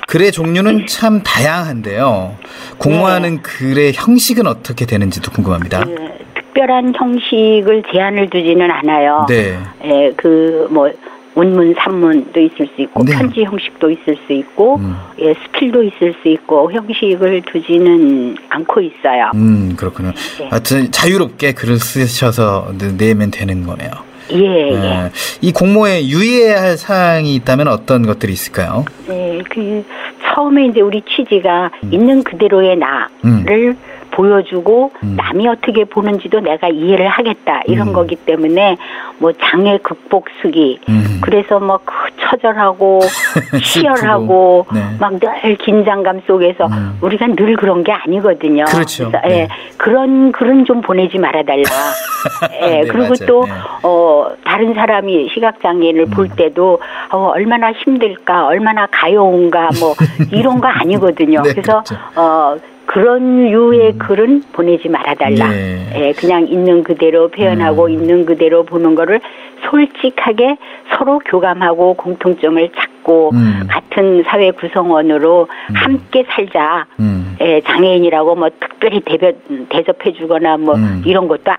글의 0.07 0.31
종류는 0.31 0.85
참 0.87 1.21
다양한데요. 1.23 2.35
공모하는 2.77 3.41
글의 3.41 3.93
형식은 3.95 4.45
어떻게 4.47 4.85
되는지도 4.85 5.31
궁금합니다. 5.31 5.83
예, 5.87 6.17
특별한 6.35 6.93
형식을 6.95 7.83
제한을 7.91 8.29
두지는 8.29 8.69
않아요. 8.69 9.25
네. 9.27 9.57
예, 9.85 10.13
그 10.15 10.67
뭐 10.69 10.91
운문, 11.35 11.73
산문도 11.77 12.39
있을 12.39 12.67
수 12.75 12.81
있고 12.81 13.03
네. 13.03 13.13
음. 13.13 13.17
편지 13.17 13.43
형식도 13.43 13.89
있을 13.89 14.17
수 14.27 14.33
있고 14.33 14.79
예, 15.19 15.33
스킬도 15.33 15.83
있을 15.83 16.13
수 16.21 16.29
있고 16.29 16.71
형식을 16.71 17.41
두지는 17.51 18.35
않고 18.49 18.81
있어요. 18.81 19.31
음, 19.33 19.75
그렇군요. 19.75 20.11
네. 20.39 20.47
하여튼 20.49 20.91
자유롭게 20.91 21.53
글을 21.53 21.77
쓰셔서 21.77 22.73
내면 22.97 23.31
되는 23.31 23.65
거네요. 23.65 23.91
예, 24.31 24.71
예. 24.71 24.75
네. 24.79 25.11
이 25.41 25.51
공모에 25.51 26.07
유의해야 26.07 26.61
할 26.61 26.77
사항이 26.77 27.35
있다면 27.35 27.67
어떤 27.67 28.05
것들이 28.05 28.31
있을까요? 28.33 28.85
네, 29.07 29.41
그 29.49 29.83
처음에 30.23 30.67
이제 30.67 30.81
우리 30.81 31.01
취지가 31.01 31.71
음. 31.83 31.93
있는 31.93 32.23
그대로의 32.23 32.77
나를 32.77 33.75
보여주고 34.13 34.91
남이 35.01 35.47
어떻게 35.47 35.83
보는지도 35.85 36.39
내가 36.39 36.69
이해를 36.69 37.07
하겠다 37.07 37.61
이런 37.65 37.89
음. 37.89 37.93
거기 37.93 38.15
때문에 38.15 38.77
뭐 39.17 39.31
장애 39.33 39.77
극복 39.81 40.27
수기 40.41 40.79
음. 40.89 41.19
그래서 41.21 41.59
뭐그 41.59 41.93
처절하고 42.19 42.99
치열하고 43.63 44.65
네. 44.73 44.81
막늘 44.99 45.57
긴장감 45.57 46.21
속에서 46.27 46.67
우리가 47.01 47.27
늘 47.35 47.55
그런 47.55 47.83
게 47.83 47.91
아니거든요. 47.91 48.65
그렇죠. 48.65 49.05
래서 49.05 49.27
네. 49.27 49.33
예, 49.33 49.47
그런 49.77 50.31
글은 50.31 50.65
좀 50.65 50.81
보내지 50.81 51.17
말아달라. 51.17 51.63
예, 52.61 52.81
네, 52.81 52.81
그리고 52.81 53.03
맞아요. 53.03 53.25
또 53.27 53.45
네. 53.45 53.51
어, 53.83 54.31
다른 54.43 54.73
사람이 54.73 55.29
시각 55.33 55.61
장애인을 55.61 56.07
볼 56.07 56.25
음. 56.25 56.35
때도 56.35 56.79
어, 57.11 57.31
얼마나 57.33 57.71
힘들까, 57.71 58.47
얼마나 58.47 58.87
가여운가, 58.87 59.69
뭐 59.79 59.93
이런 60.31 60.59
거 60.59 60.67
아니거든요. 60.67 61.41
네, 61.41 61.51
그래서 61.51 61.83
그렇죠. 61.83 61.95
어, 62.15 62.55
그런 62.85 63.49
유의 63.49 63.93
글은 63.97 64.43
보내지 64.51 64.89
말아달라. 64.89 65.49
네. 65.49 65.89
예, 65.95 66.11
그냥 66.13 66.47
있는 66.47 66.83
그대로 66.83 67.29
표현하고 67.29 67.87
있는 67.89 68.25
그대로 68.25 68.63
보는 68.63 68.95
거를 68.95 69.21
솔직하게 69.69 70.57
서로 70.89 71.19
교감하고 71.19 71.93
공통점을 71.95 72.69
찾고 72.75 73.31
음. 73.33 73.67
같은 73.69 74.23
사회 74.27 74.51
구성원으로 74.51 75.47
함께 75.73 76.25
살자. 76.29 76.85
음. 76.99 77.37
예, 77.41 77.61
장애인이라고 77.61 78.35
뭐 78.35 78.49
특별히 78.59 78.99
대변, 79.01 79.33
대접해주거나 79.69 80.57
뭐 80.57 80.75
음. 80.75 81.01
이런 81.05 81.27
것도 81.27 81.51
아- 81.51 81.57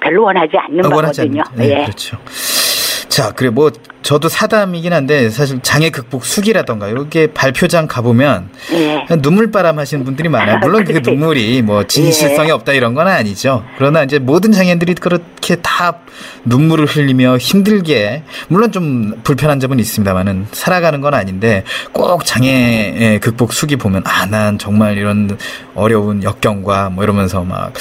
별로 0.00 0.24
원하지 0.24 0.56
않는 0.56 0.84
어, 0.86 0.94
원하지 0.96 1.20
거거든요. 1.22 1.42
않는- 1.42 1.56
네, 1.58 1.70
예. 1.80 1.82
그렇죠. 1.84 2.16
자, 3.14 3.30
그래 3.30 3.48
뭐 3.48 3.70
저도 4.02 4.28
사담이긴 4.28 4.92
한데 4.92 5.30
사실 5.30 5.60
장애 5.62 5.88
극복 5.88 6.24
수기라던가 6.26 6.88
이렇게 6.88 7.28
발표장 7.28 7.86
가보면 7.86 8.50
예. 8.72 9.06
눈물바람 9.22 9.78
하시는 9.78 10.04
분들이 10.04 10.28
많아요. 10.28 10.58
물론 10.58 10.84
그. 10.84 11.00
눈물이 11.02 11.62
뭐 11.62 11.84
진실성이 11.86 12.50
없다 12.50 12.72
이런 12.72 12.94
건 12.94 13.06
아니죠. 13.06 13.64
그러나 13.78 14.02
이제 14.02 14.18
모든 14.18 14.50
장애인들이 14.50 14.94
그렇게 14.94 15.56
다 15.62 16.00
눈물을 16.44 16.86
흘리며 16.86 17.38
힘들게 17.38 18.24
물론 18.48 18.72
좀 18.72 19.20
불편한 19.22 19.60
점은 19.60 19.78
있습니다만은 19.78 20.48
살아가는 20.50 21.00
건 21.00 21.14
아닌데 21.14 21.62
꼭 21.92 22.24
장애 22.26 23.18
극복 23.22 23.52
수기 23.52 23.76
보면 23.76 24.02
아 24.06 24.26
난 24.26 24.58
정말 24.58 24.96
이런 24.98 25.38
어려운 25.74 26.22
역경과 26.24 26.90
뭐 26.90 27.04
이러면서 27.04 27.44
막 27.44 27.72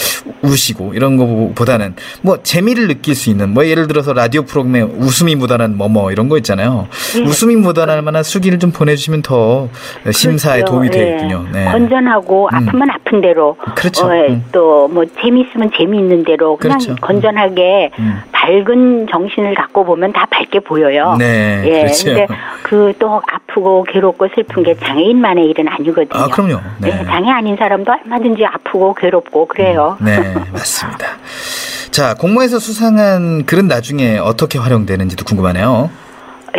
우시고 0.41 0.93
이런 0.93 1.17
거보다는 1.17 1.95
뭐 2.21 2.43
재미를 2.43 2.87
느낄 2.87 3.15
수 3.15 3.29
있는 3.29 3.49
뭐 3.49 3.65
예를 3.65 3.87
들어서 3.87 4.13
라디오 4.13 4.43
프로그램에 4.43 4.81
웃음 4.81 5.22
이 5.29 5.35
묻어난 5.35 5.77
뭐뭐 5.77 6.11
이런 6.11 6.29
거 6.29 6.37
있잖아요. 6.37 6.87
예. 7.17 7.21
웃음이 7.23 7.55
묻어날 7.57 8.01
만한 8.01 8.23
수기를 8.23 8.59
좀 8.59 8.71
보내주시면 8.71 9.21
더 9.21 9.67
심사에 10.11 10.61
그렇죠. 10.61 10.71
도움이 10.71 10.87
예. 10.87 10.91
되겠군요. 10.91 11.45
네. 11.51 11.65
건전하고 11.65 12.49
아프면 12.51 12.89
아픈 12.89 13.21
대로 13.21 13.57
그렇죠. 13.75 14.07
어, 14.07 14.09
음. 14.09 14.45
또뭐 14.51 15.05
재미있으면 15.21 15.71
재미있는 15.77 16.23
대로 16.23 16.57
그냥 16.57 16.77
그렇죠. 16.77 16.95
건전하게 17.01 17.91
음. 17.99 18.21
밝은 18.31 19.07
정신을 19.11 19.55
갖고 19.55 19.85
보면 19.85 20.13
다 20.13 20.25
밝게 20.29 20.61
보여요. 20.61 21.15
네, 21.19 21.61
예. 21.65 21.81
그렇죠. 21.83 22.05
근데 22.05 22.27
그 22.63 22.93
또 22.99 23.21
아프고 23.31 23.83
괴롭고 23.83 24.27
슬픈 24.35 24.63
게 24.63 24.75
장애인만의 24.75 25.45
일은 25.47 25.67
아니거든요. 25.67 26.23
아, 26.23 26.27
그럼요. 26.27 26.59
네. 26.79 26.87
예, 26.87 27.05
장애 27.05 27.29
아닌 27.31 27.55
사람도 27.57 27.91
얼마든지 27.91 28.45
아프고 28.45 28.93
괴롭고 28.93 29.47
그래요. 29.47 29.97
네, 29.99 30.33
맞습니다. 30.51 31.05
자, 31.93 32.15
공모에서 32.15 32.57
수상한 32.57 33.45
글은 33.45 33.67
나중에 33.67 34.17
어떻게 34.17 34.57
활용되는지도 34.57 35.25
궁금하네요. 35.25 35.91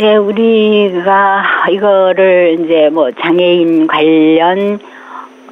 예, 0.01 0.15
우리가 0.15 1.45
이거를 1.73 2.61
이제 2.61 2.89
뭐 2.93 3.11
장애인 3.11 3.89
관련 3.89 4.79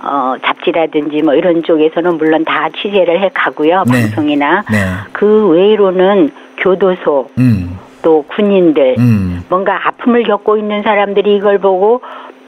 어, 0.01 0.37
잡지라든지 0.41 1.23
뭐 1.23 1.35
이런 1.35 1.65
쪽에서는 1.65 2.17
물론 2.17 2.45
다 2.45 2.69
취재를 2.81 3.21
해 3.21 3.31
가고요. 3.35 3.83
네. 3.91 4.03
방송이나. 4.03 4.63
네. 4.71 4.79
그 5.13 5.49
외로는 5.49 6.31
교도소, 6.59 7.31
음, 7.39 7.77
또 8.03 8.25
군인들, 8.29 8.95
음. 8.99 9.43
뭔가 9.49 9.89
아픔을 9.89 10.23
겪고 10.23 10.59
있는 10.59 10.85
사람들이 10.85 11.35
이걸 11.35 11.59
보고 11.59 12.03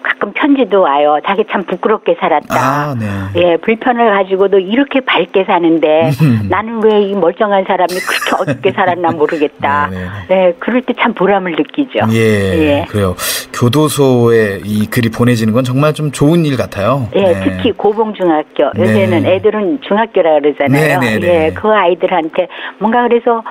가끔 0.05 0.32
편지도 0.34 0.82
와요. 0.82 1.18
자기 1.26 1.44
참 1.50 1.64
부끄럽게 1.64 2.16
살았다. 2.20 2.55
아, 2.55 2.94
네. 2.94 3.07
예, 3.42 3.57
불편을 3.57 4.11
가지고도 4.11 4.59
이렇게 4.61 5.00
밝게 5.00 5.44
사는데 5.44 6.11
음. 6.22 6.46
나는 6.50 6.82
왜 6.84 7.05
이 7.05 7.14
멀쩡한 7.14 7.64
사람이 7.66 7.88
그렇게 7.88 8.42
어둡게 8.52 8.72
살았나 8.72 9.11
모르겠다. 9.12 9.88
네, 10.28 10.46
예, 10.48 10.55
그럴 10.61 10.82
때 10.82 10.92
참 11.00 11.12
보람을 11.14 11.52
느끼죠. 11.52 12.00
예, 12.12 12.84
그래요. 12.88 13.14
교도소에 13.52 14.61
이 14.64 14.86
글이 14.86 15.11
보내지는 15.11 15.52
건 15.52 15.64
정말 15.64 15.92
좀 15.94 16.12
좋은 16.12 16.44
일 16.44 16.57
같아요. 16.57 17.09
예, 17.16 17.20
네. 17.22 17.40
특히 17.42 17.72
고봉중학교. 17.72 18.72
네. 18.74 18.82
요새는 18.82 19.26
애들은 19.26 19.80
중학교라 19.86 20.40
그러잖아요. 20.40 21.00
네, 21.00 21.18
네, 21.18 21.18
네. 21.18 21.46
예, 21.46 21.52
그 21.52 21.68
아이들한테 21.68 22.48
뭔가 22.78 23.02
그래서 23.09 23.42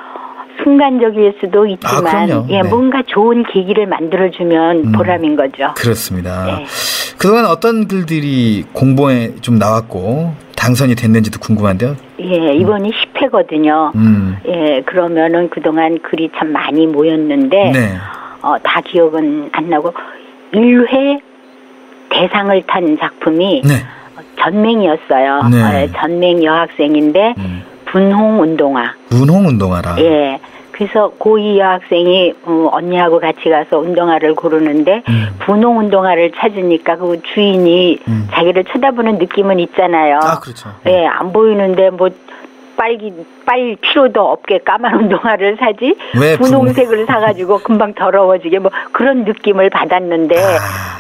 순간적일 0.62 1.36
수도 1.39 1.66
있지만, 1.66 2.32
아. 2.32 2.45
예, 2.49 2.62
네. 2.62 2.62
음. 2.62 2.70
뭔가 2.70 3.01
좋은 3.06 3.43
계기를 3.43 3.88
만들어 3.88 4.30
주면 4.30 4.91
보람인 4.91 5.36
거죠. 5.36 5.74
그렇습니다. 5.76 6.45
네. 6.45 6.66
그동안 7.18 7.45
어떤 7.45 7.88
글들이 7.88 8.66
공보에 8.74 9.36
좀 9.41 9.58
나왔고 9.58 10.34
당선이 10.58 10.95
됐는지도 10.95 11.39
궁금한데요. 11.39 11.95
예, 12.20 12.56
이번이 12.56 12.91
10회거든요. 12.91 13.95
음. 13.95 14.38
예, 14.47 14.82
그러면은 14.86 15.49
그동안 15.49 15.99
글이 16.01 16.32
참 16.38 16.51
많이 16.51 16.88
모였는데, 16.88 17.72
네. 17.72 17.97
어, 18.41 18.56
다 18.62 18.82
기억은 18.82 19.49
안 19.51 19.70
나고, 19.70 19.93
1회 20.54 21.22
대상을 22.10 22.64
탄 22.68 22.97
작품이 22.97 23.62
네. 23.66 23.74
전맹이었어요. 24.39 25.43
네. 25.49 25.58
음. 25.58 25.64
어, 25.64 25.99
전맹 25.99 26.43
여학생인데, 26.43 27.36
분홍 27.94 28.41
운동화. 28.41 28.91
분홍 29.10 29.46
운동하라. 29.46 29.98
예. 30.00 30.39
그래서 30.72 31.12
고2 31.20 31.60
여학생이 31.60 32.34
어, 32.46 32.70
언니하고 32.72 33.20
같이 33.20 33.48
가서 33.48 33.78
운동화를 33.78 34.34
고르는데 34.34 35.04
음. 35.08 35.28
분홍 35.46 35.78
운동화를 35.78 36.32
찾으니까 36.36 36.96
그 36.96 37.22
주인이 37.22 38.00
자기를 38.32 38.64
쳐다보는 38.64 39.20
느낌은 39.20 39.60
있잖아요. 39.60 40.18
아, 40.24 40.39
그렇죠. 40.39 40.72
예, 40.88 41.06
안 41.06 41.32
보이는데 41.32 41.91
뭐 41.91 42.10
빨기 42.76 43.14
빨 43.46 43.78
필요도 43.80 44.20
없게 44.20 44.58
까만 44.58 44.96
운동화를 44.96 45.58
사지 45.60 45.96
왜 46.20 46.36
분홍색을 46.38 47.06
사가지고 47.06 47.60
금방 47.60 47.94
더러워지게 47.94 48.58
뭐 48.58 48.72
그런 48.91 49.26
느낌을 49.26 49.70
받았는데 49.70 50.36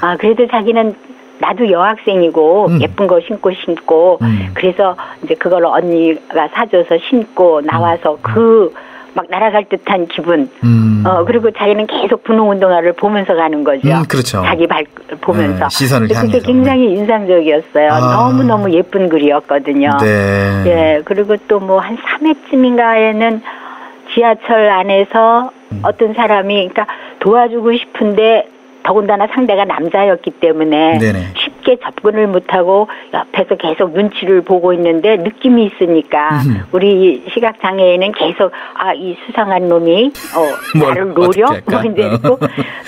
아 0.01 0.15
그래도 0.17 0.45
자기는 0.47 0.95
나도 1.39 1.69
여학생이고 1.71 2.67
음. 2.67 2.81
예쁜 2.81 3.07
거 3.07 3.19
신고 3.21 3.51
신고 3.53 4.19
그래서 4.53 4.95
이제 5.23 5.35
그걸 5.35 5.65
언니가 5.65 6.47
사줘서 6.53 6.97
신고 7.09 7.61
나와서 7.61 8.17
그 8.21 8.71
막 9.15 9.25
날아갈 9.29 9.65
듯한 9.69 10.07
기분 10.07 10.49
음. 10.63 11.03
어 11.05 11.23
그리고 11.25 11.51
자기는 11.51 11.85
계속 11.87 12.23
분홍 12.23 12.49
운동화를 12.49 12.93
보면서 12.93 13.35
가는 13.35 13.63
거죠. 13.63 13.87
음, 13.87 14.03
그렇죠. 14.07 14.41
자기 14.43 14.65
발 14.67 14.85
보면서 15.21 15.65
네, 15.65 15.69
시선을 15.69 16.07
근데 16.07 16.19
그게 16.21 16.31
향해서. 16.37 16.47
굉장히 16.47 16.91
인상적이었어요. 16.93 17.91
아. 17.91 17.99
너무 17.99 18.43
너무 18.43 18.71
예쁜 18.71 19.09
글이었거든요. 19.09 19.97
네. 20.01 20.63
예, 20.65 21.01
그리고 21.05 21.37
또 21.47 21.59
뭐 21.59 21.79
한 21.79 21.97
3회쯤인가에는 21.97 23.41
지하철 24.13 24.69
안에서 24.69 25.51
음. 25.71 25.79
어떤 25.83 26.13
사람이, 26.13 26.69
그러니까 26.69 26.87
도와주고 27.19 27.75
싶은데 27.77 28.47
더군다나 28.83 29.27
상대가 29.33 29.65
남자였기 29.65 30.31
때문에 30.31 30.97
네네. 30.99 31.19
쉽게 31.37 31.77
접근을 31.83 32.27
못하고 32.27 32.87
옆에서 33.13 33.55
계속 33.55 33.93
눈치를 33.93 34.41
보고 34.41 34.73
있는데 34.73 35.17
느낌이 35.17 35.65
있으니까 35.65 36.29
음. 36.47 36.63
우리 36.71 37.23
시각 37.33 37.61
장애인은 37.61 38.11
계속 38.13 38.51
아 38.75 38.93
이 39.03 39.17
수상한 39.25 39.67
놈이 39.67 40.11
어 40.35 40.39
뭘 40.77 40.89
나를 40.93 41.13
노려? 41.13 41.47
뭐 41.69 41.81
이제 41.83 42.09
또 42.23 42.37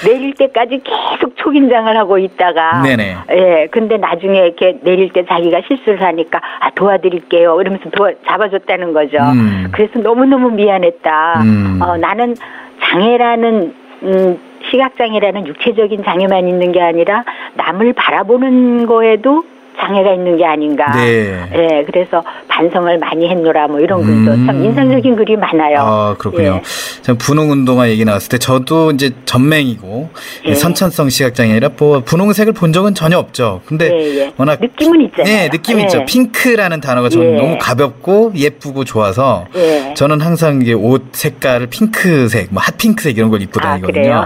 내릴 0.06 0.34
때까지 0.36 0.82
계속 0.84 1.36
초긴장을 1.36 1.98
하고 1.98 2.18
있다가 2.18 2.84
네네. 2.84 3.16
예 3.32 3.68
근데 3.72 3.98
나중에 3.98 4.38
이렇게 4.40 4.78
내릴 4.84 5.12
때 5.12 5.26
자기가 5.26 5.62
실수를 5.68 6.02
하니까 6.04 6.40
아 6.60 6.70
도와드릴게요 6.72 7.60
이러면서 7.60 7.90
도와 7.90 8.12
잡아줬다는 8.28 8.94
거죠. 8.94 9.18
음. 9.18 9.68
그래서 9.72 10.00
너무 10.00 10.26
너무 10.26 10.52
미안했다. 10.52 11.42
음. 11.42 11.80
어 11.82 11.98
나는 11.98 12.36
장애라는 12.84 13.74
음, 14.04 14.40
시각장애라는 14.70 15.48
육체적인 15.48 16.04
장애만 16.04 16.48
있는 16.48 16.72
게 16.72 16.82
아니라 16.82 17.24
남을 17.56 17.94
바라보는 17.94 18.86
거에도 18.86 19.46
장애가 19.80 20.14
있는 20.14 20.38
게 20.38 20.46
아닌가. 20.46 20.92
네. 20.96 21.46
예, 21.54 21.84
그래서 21.86 22.24
반성을 22.48 22.98
많이 23.00 23.30
했노라 23.30 23.68
뭐 23.68 23.80
이런 23.80 24.02
글도 24.02 24.32
음. 24.32 24.46
참 24.46 24.64
인상적인 24.64 25.16
글이 25.16 25.36
많아요. 25.38 25.80
아, 25.80 26.16
그렇군요. 26.18 26.62
참 27.02 27.18
분홍 27.18 27.52
운동화 27.52 27.90
얘기 27.90 28.06
나왔을 28.06 28.30
때 28.30 28.38
저도 28.38 28.92
이제 28.92 29.12
전맹이고 29.26 30.10
예. 30.46 30.56
선천성 30.56 31.10
시각장애라 31.10 31.70
뭐 31.78 32.02
분홍색을 32.02 32.54
본 32.54 32.74
적은 32.74 32.94
전혀 32.96 33.18
없죠. 33.18 33.62
근데 33.66 33.92
예, 33.92 34.20
예. 34.20 34.34
워낙 34.38 34.60
느낌은 34.62 35.02
있잖아요. 35.08 35.26
네, 35.36 35.50
느낌 35.50 35.80
예. 35.80 35.84
있죠. 35.84 36.06
핑크라는 36.06 36.82
단어가 36.82 37.10
저는 37.10 37.34
예. 37.34 37.38
너무 37.38 37.58
가볍고 37.60 38.34
예쁘고 38.36 38.86
좋아서 38.86 39.46
예. 39.56 39.94
저는 39.96 40.22
항상 40.22 40.62
이게 40.62 40.74
옷 40.74 41.04
색깔을 41.12 41.68
핑크색, 41.68 42.48
뭐 42.52 42.62
핫핑크색 42.62 43.18
이런 43.18 43.30
걸 43.30 43.42
입고 43.42 43.60
다니거든요. 43.60 43.94
그래요? 43.94 44.26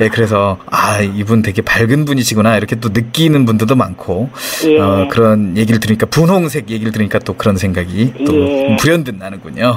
예, 0.00 0.08
그래서 0.08 0.58
아, 0.70 1.00
이분 1.00 1.42
되게 1.42 1.62
밝은 1.62 2.04
분이시구나 2.04 2.56
이렇게 2.56 2.76
또 2.76 2.88
느끼는 2.88 3.44
분들도 3.44 3.76
많고 3.76 4.30
예. 4.66 4.78
어, 4.86 5.08
그런 5.08 5.56
얘기를 5.56 5.80
들으니까 5.80 6.06
분홍색 6.06 6.70
얘기를 6.70 6.92
들으니까 6.92 7.18
또 7.20 7.34
그런 7.34 7.56
생각이 7.56 8.24
또 8.24 8.34
예. 8.34 8.76
불현듯 8.78 9.16
나는군요. 9.16 9.76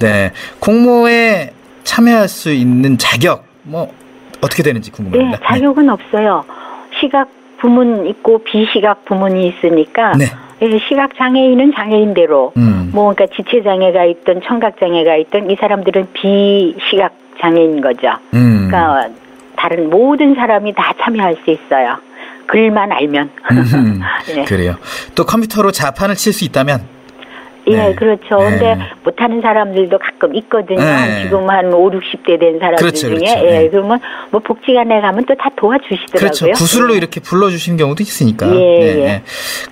네. 0.00 0.32
공모에 0.58 1.52
참여할 1.84 2.28
수 2.28 2.52
있는 2.52 2.98
자격 2.98 3.44
뭐 3.62 3.92
어떻게 4.40 4.62
되는지 4.62 4.90
네, 4.90 4.96
궁금합니다. 4.96 5.40
자격은 5.46 5.88
없어요. 5.88 6.44
시각 7.00 7.28
부문 7.58 8.06
있고 8.06 8.38
비시각 8.38 9.04
부문이 9.04 9.48
있으니까 9.48 10.12
네. 10.12 10.26
예, 10.62 10.78
시각 10.88 11.16
장애인은 11.16 11.72
장애인대로 11.74 12.52
음. 12.56 12.90
뭐 12.92 13.14
그러니까 13.14 13.34
지체 13.36 13.62
장애가 13.62 14.04
있든 14.04 14.42
청각 14.44 14.78
장애가 14.78 15.16
있든 15.16 15.50
이 15.50 15.56
사람들은 15.56 16.08
비시각 16.12 17.12
장애인 17.40 17.80
거죠. 17.80 18.12
음. 18.34 18.68
그러니까 18.68 19.08
다른 19.56 19.90
모든 19.90 20.34
사람이 20.34 20.74
다 20.74 20.92
참여할 21.00 21.36
수 21.44 21.50
있어요. 21.50 21.96
글만 22.46 22.92
알면. 22.92 23.30
음, 23.52 24.00
예. 24.36 24.44
그래요. 24.44 24.76
또 25.14 25.24
컴퓨터로 25.24 25.70
자판을 25.72 26.14
칠 26.16 26.32
수 26.32 26.44
있다면 26.44 26.94
예, 27.66 27.76
네. 27.76 27.94
그렇죠. 27.94 28.36
네. 28.40 28.50
근데 28.50 28.78
못하는 29.04 29.40
사람들도 29.40 29.98
가끔 29.98 30.34
있거든요. 30.34 30.80
네. 30.80 30.84
한 30.86 31.22
지금 31.22 31.48
한 31.48 31.72
5, 31.72 31.90
60대 31.92 32.38
된 32.38 32.58
사람들 32.58 32.76
그렇죠, 32.76 32.98
중에. 33.08 33.14
그렇죠. 33.16 33.46
예, 33.46 33.50
네. 33.60 33.68
그러면 33.70 34.00
뭐 34.30 34.40
복지관에 34.40 35.00
가면 35.00 35.24
또 35.24 35.34
다 35.34 35.48
도와주시더라고요. 35.56 36.18
그렇죠. 36.18 36.46
구슬로 36.52 36.94
이렇게 36.94 37.20
불러주시는 37.20 37.78
경우도 37.78 38.02
있으니까. 38.02 38.48
예, 38.48 38.50
네, 38.52 38.86
예. 38.86 38.94
네. 39.06 39.22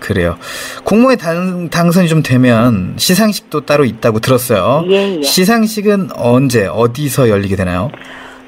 그래요. 0.00 0.36
공모에 0.84 1.16
당, 1.16 1.68
당선이 1.68 2.08
좀 2.08 2.22
되면 2.22 2.94
시상식도 2.96 3.66
따로 3.66 3.84
있다고 3.84 4.20
들었어요. 4.20 4.84
예, 4.88 5.18
예. 5.18 5.22
시상식은 5.22 6.10
언제 6.16 6.66
어디서 6.66 7.28
열리게 7.28 7.56
되나요? 7.56 7.90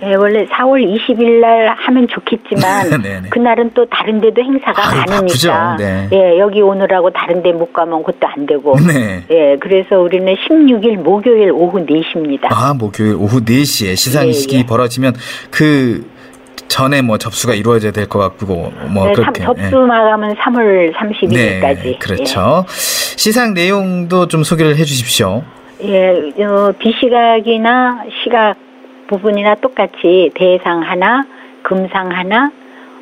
예, 0.03 0.15
원래 0.17 0.45
4월 0.47 0.85
20일 0.85 1.41
날 1.41 1.69
하면 1.79 2.07
좋겠지만 2.09 2.91
네, 3.03 3.21
네. 3.21 3.29
그날은 3.31 3.71
또 3.75 3.87
다른 3.87 4.21
데도 4.21 4.43
행사가 4.43 4.91
아유, 4.91 5.03
많으니까. 5.09 5.77
네. 5.79 6.09
예, 6.13 6.39
여기 6.39 6.61
오느라고 6.61 7.11
다른 7.11 7.43
데 7.43 7.53
못 7.53 7.73
가면 7.73 8.03
그것도 8.03 8.27
안 8.27 8.47
되고. 8.47 8.77
네. 8.87 9.23
예, 9.31 9.57
그래서 9.61 10.01
우리는 10.01 10.35
16일 10.35 10.97
목요일 10.99 11.53
오후 11.53 11.79
4시입니다. 11.87 12.49
아, 12.51 12.75
목요일 12.75 13.15
오후 13.15 13.41
4시에 13.45 13.97
시상식이 13.97 14.57
예, 14.57 14.61
예. 14.61 14.67
벌어지면 14.67 15.15
그 15.51 16.05
전에 16.69 17.01
뭐 17.03 17.17
접수가 17.19 17.55
이루어져야 17.55 17.93
될 17.93 18.09
것 18.09 18.19
같고 18.19 18.73
뭐 18.89 19.07
네, 19.07 19.13
그렇게. 19.13 19.45
삼- 19.45 19.55
접수 19.57 19.77
마감은 19.79 20.35
3월 20.35 20.93
31일까지. 20.95 21.83
네, 21.83 21.99
그렇죠. 22.01 22.65
시상 22.69 23.55
내용도 23.55 24.27
좀 24.27 24.43
소개를 24.43 24.73
해 24.77 24.85
주십시오. 24.85 25.43
예, 25.83 26.11
어, 26.43 26.73
비시각이나 26.79 28.05
시각 28.23 28.55
부분이나 29.09 29.57
똑같이 29.57 30.31
대상 30.35 30.83
하나, 30.83 31.25
금상 31.63 32.11
하나, 32.11 32.51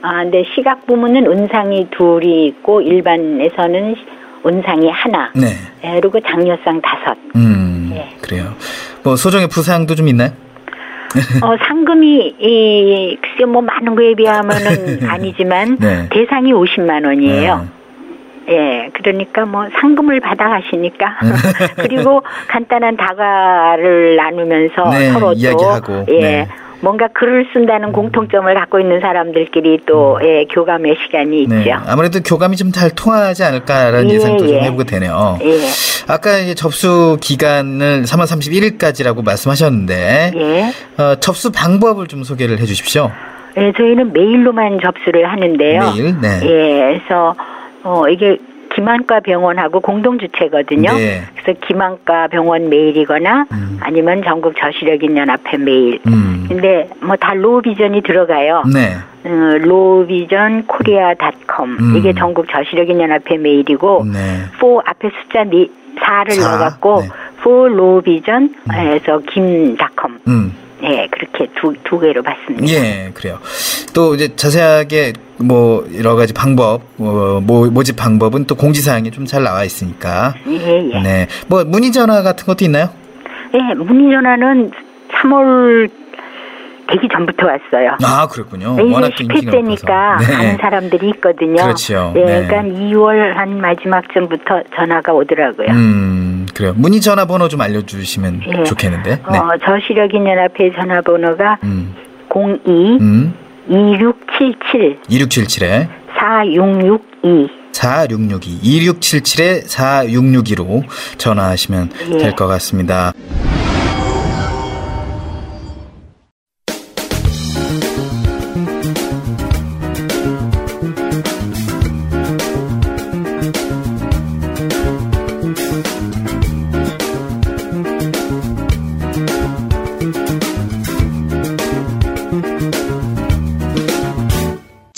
아, 0.03 0.23
근데 0.23 0.45
시각 0.55 0.87
부문은 0.87 1.27
은상이 1.27 1.89
둘이 1.91 2.47
있고 2.49 2.81
일반에서는 2.81 3.95
은상이 4.45 4.91
하나. 4.91 5.31
네. 5.35 5.49
예, 5.85 6.01
그리고 6.01 6.21
장려상 6.21 6.81
다섯. 6.81 7.17
음, 7.37 7.93
예. 7.95 8.09
그래요. 8.21 8.55
뭐 9.05 9.15
소정의 9.15 9.49
부상도 9.49 9.95
좀 9.95 10.09
있나요? 10.09 10.31
어, 11.43 11.57
상금이 11.69 12.35
이 12.39 13.19
글쎄 13.21 13.45
뭐 13.45 13.63
많은 13.63 13.95
거에 13.95 14.15
비하면은 14.15 15.05
아니지만 15.09 15.77
네. 15.79 16.09
대상이 16.11 16.53
50만 16.53 17.05
원이에요. 17.07 17.69
예, 18.49 18.91
그러니까 18.95 19.45
뭐 19.47 19.67
상금을 19.81 20.21
받아 20.21 20.49
가시니까 20.49 21.19
그리고 21.77 22.23
간단한 22.49 22.97
다과를 22.97 24.17
나누면서 24.17 24.91
네, 24.91 25.11
서로 25.11 25.27
또 25.29 25.33
이야기하고, 25.35 26.05
예. 26.09 26.21
네. 26.21 26.49
뭔가 26.81 27.07
글을 27.07 27.47
쓴다는 27.53 27.93
공통점을 27.93 28.53
갖고 28.55 28.81
있는 28.81 28.99
사람들끼리 29.01 29.83
또 29.87 30.19
예, 30.25 30.45
교감의 30.47 30.97
시간이 31.05 31.43
있죠. 31.45 31.55
네. 31.55 31.73
아무래도 31.87 32.19
교감이 32.21 32.57
좀 32.57 32.73
잘 32.73 32.91
통하지 32.91 33.45
않을까라는 33.45 34.11
예, 34.11 34.15
예상도 34.15 34.47
좀 34.49 34.57
예. 34.57 34.63
해보게 34.63 34.85
되네요. 34.85 35.39
예. 35.43 35.59
아까 36.09 36.39
이제 36.39 36.55
접수 36.55 37.17
기간을 37.21 38.03
3월 38.03 38.25
31일까지라고 38.25 39.25
말씀하셨는데 39.25 40.33
예. 40.35 40.73
어, 41.01 41.15
접수 41.21 41.53
방법을 41.53 42.09
좀 42.09 42.25
소개를 42.25 42.59
해주십시오. 42.59 43.11
예, 43.59 43.73
저희는 43.77 44.13
메일로만 44.13 44.81
접수를 44.83 45.31
하는데요. 45.31 45.93
메일, 45.95 46.17
네. 46.21 46.41
예, 46.43 46.99
그래서 46.99 47.35
어 47.85 48.09
이게 48.09 48.39
기만과 48.75 49.21
병원하고 49.21 49.81
공동 49.81 50.19
주체거든요. 50.19 50.93
네. 50.95 51.23
그래서 51.37 51.59
기만과 51.67 52.29
병원 52.29 52.71
메일이거나 52.71 53.47
아니면 53.81 54.23
전국 54.25 54.55
저시력인 54.57 55.17
연합회 55.19 55.59
메일. 55.59 56.01
음. 56.07 56.47
근데 56.49 56.89
뭐 57.03 57.17
다 57.17 57.35
로비전이 57.35 58.01
들어가요. 58.03 58.63
네. 58.73 58.97
어, 59.25 59.59
로비전 59.59 60.67
코리아닷컴 60.67 61.77
음. 61.81 61.97
이게 61.97 62.13
전국 62.15 62.47
저시력인 62.51 63.01
연합회 63.01 63.37
메일이고 63.37 64.07
네. 64.11 64.19
포 64.59 64.81
앞에 64.87 65.11
숫자 65.23 65.45
네, 65.45 65.67
4를 66.01 66.33
사, 66.33 66.49
넣어갖고 66.51 67.03
포 67.43 67.69
로비전에서 67.69 69.19
김닷컴 69.31 70.19
음. 70.29 70.53
예 70.83 71.07
그렇게 71.11 71.47
두 71.55 71.75
두 71.85 71.99
개로 72.01 72.23
받습니다. 72.23 72.67
예, 72.69 73.11
그래요. 73.15 73.39
또 73.95 74.15
이제 74.15 74.35
자세하게 74.37 75.13
뭐 75.39 75.87
여러 75.99 76.15
가지 76.15 76.33
방법, 76.33 76.83
어, 76.99 77.41
모, 77.45 77.67
모집 77.67 77.97
방법은 77.97 78.45
또 78.47 78.55
공지사항에 78.55 79.11
좀 79.11 79.27
잘 79.27 79.43
나와 79.45 79.65
있으니까. 79.65 80.35
예, 80.49 80.91
예. 80.93 81.01
네. 81.03 81.27
뭐 81.49 81.65
문의 81.65 81.93
전화 81.93 82.23
같은 82.23 82.45
것도 82.47 82.65
있나요? 82.65 82.91
예, 83.55 83.75
문의 83.75 84.11
전화는 84.13 84.71
3월 85.13 85.91
되기 86.91 87.09
전부터 87.11 87.47
왔어요. 87.47 87.97
아, 88.03 88.27
그렇군요. 88.27 88.75
네, 88.77 88.83
워낙 88.83 89.13
이제 89.19 89.25
또 89.51 89.57
인기가 89.57 89.57
10회째니까 89.57 90.13
높아서. 90.19 90.27
네. 90.27 90.35
아는 90.35 90.57
사람들이 90.59 91.09
있거든요. 91.11 91.63
그렇죠. 91.63 92.13
예, 92.17 92.21
네. 92.25 92.47
그러니까 92.47 92.79
2월 92.79 93.33
한 93.35 93.61
마지막 93.61 94.05
쯤부터 94.13 94.63
전화가 94.77 95.13
오더라고요. 95.13 95.69
음, 95.71 96.47
그래요. 96.55 96.75
문의 96.77 97.01
전화번호 97.01 97.49
좀 97.49 97.61
알려주시면 97.61 98.43
예. 98.59 98.65
좋겠는데. 98.65 99.11
네. 99.11 99.39
어, 99.39 99.51
저시력인 99.65 100.27
연합회 100.27 100.73
전화번호가 100.75 101.59
음, 101.63 101.95
02 102.35 102.99
음, 103.01 103.35
2677 103.69 104.99
2677에 105.09 105.89
4662 106.19 107.49
4662 107.73 108.61
2677에 108.63 109.67
4662로 109.67 110.85
전화하시면 111.19 111.91
예. 112.13 112.19
될것 112.19 112.49
같습니다. 112.49 113.13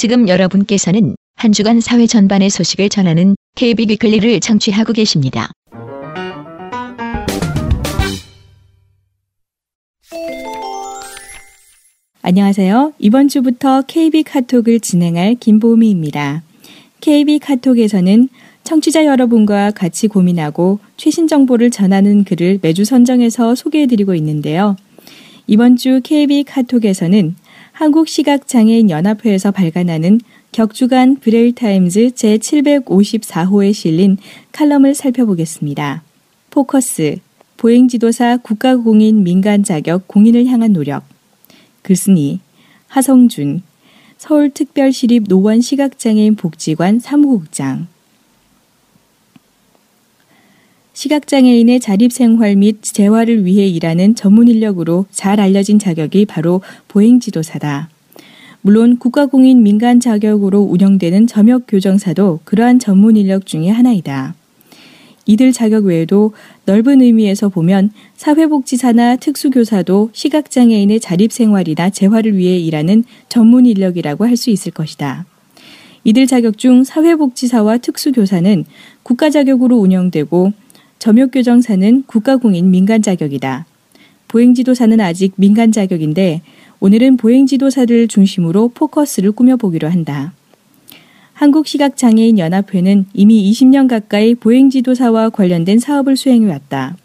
지금 0.05 0.29
여러분께서는 0.29 1.17
한 1.35 1.53
주간 1.53 1.81
사회 1.81 2.07
전반의 2.07 2.51
소식을 2.51 2.91
전하는 2.91 3.37
KB 3.57 3.87
위클리를 3.89 4.39
청취하고 4.41 4.93
계십니다. 4.93 5.51
안녕하세요. 12.21 12.93
이번 12.99 13.29
주부터 13.29 13.81
KB 13.87 14.25
카톡을 14.25 14.81
진행할 14.81 15.37
김보미입니다. 15.37 16.43
KB 17.01 17.39
카톡에서는 17.39 18.29
청취자 18.63 19.07
여러분과 19.07 19.71
같이 19.71 20.09
고민하고 20.09 20.81
최신 20.99 21.27
정보를 21.27 21.71
전하는 21.71 22.25
글을 22.25 22.59
매주 22.61 22.85
선정해서 22.85 23.55
소개해드리고 23.55 24.15
있는데요. 24.17 24.77
이번 25.47 25.77
주 25.77 26.03
KB 26.05 26.45
카톡에서는 26.45 27.37
한국시각장애인 27.75 28.89
연합회에서 28.89 29.51
발간하는 29.51 30.21
격주간 30.53 31.17
Braille 31.17 31.72
Times 31.72 32.11
제754호에 32.11 33.75
실린 33.75 34.17
칼럼을 34.53 34.95
살펴보겠습니다. 34.95 36.05
포커스, 36.51 37.17
보행지도사 37.57 38.39
국가공인 38.39 39.25
민간 39.25 39.65
자격 39.65 40.07
공인을 40.07 40.47
향한 40.47 40.73
노력. 40.73 41.03
글쓴이 41.83 42.39
하성준, 42.87 43.63
서울특별시립 44.19 45.25
노원시각장애인 45.27 46.37
복지관 46.37 47.01
사무국장. 47.01 47.89
시각장애인의 50.95 51.81
자립생활 51.81 52.55
및 52.55 52.79
재활을 52.83 53.45
위해 53.45 53.67
일하는 53.67 54.15
전문 54.15 54.47
인력으로 54.47 55.07
잘 55.11 55.41
알려진 55.41 55.79
자격이 55.79 56.25
바로 56.25 56.63
보행지도사다. 56.89 57.91
물론 58.63 58.99
국가공인 58.99 59.63
민간 59.63 60.01
자격으로 60.01 60.61
운영되는 60.61 61.27
점역 61.27 61.65
교정사도 61.69 62.41
그러한 62.45 62.79
전문 62.79 63.17
인력 63.17 63.45
중의 63.45 63.71
하나이다. 63.73 64.35
이들 65.27 65.53
자격 65.53 65.87
외에도 65.87 66.33
넓은 66.65 67.03
의미에서 67.03 67.49
보면 67.49 67.91
사회복지사나 68.17 69.17
특수교사도 69.17 70.11
시각장애인의 70.13 71.01
자립생활이나 71.01 71.91
재활을 71.91 72.37
위해 72.37 72.59
일하는 72.59 73.05
전문 73.29 73.67
인력이라고 73.67 74.27
할 74.27 74.37
수 74.37 74.51
있을 74.51 74.71
것이다. 74.71 75.27
이들 76.05 76.27
자격 76.27 76.59
중 76.59 76.85
사회복지사와 76.85 77.79
특수교사는 77.79 78.65
국가 79.03 79.31
자격으로 79.31 79.77
운영되고 79.77 80.53
점역교정사는 81.05 82.05
국가공인 82.07 82.71
민간 82.71 83.03
자격이다. 83.03 83.67
보행지도사는 84.27 84.99
아직 85.03 85.35
민간 85.37 85.71
자격인데 85.71 86.41
오늘은 86.81 87.19
보행지도사를 87.19 88.09
중심으로 88.09 88.69
포커스를 88.69 89.33
꾸며보기로 89.33 89.91
한다. 89.91 90.33
한국시각장애인 91.35 92.39
연합회는 92.39 93.05
이미 93.13 93.51
20년 93.51 93.87
가까이 93.87 94.35
보행지도사와 94.35 95.29
관련된 95.29 95.79
사업을 95.79 96.17
수행해왔다. 96.17 96.97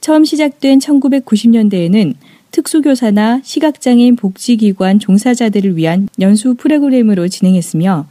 처음 0.00 0.24
시작된 0.24 0.78
1990년대에는 0.78 2.14
특수교사나 2.52 3.40
시각장애인 3.42 4.14
복지기관 4.14 5.00
종사자들을 5.00 5.76
위한 5.76 6.08
연수 6.20 6.54
프로그램으로 6.54 7.26
진행했으며 7.26 8.06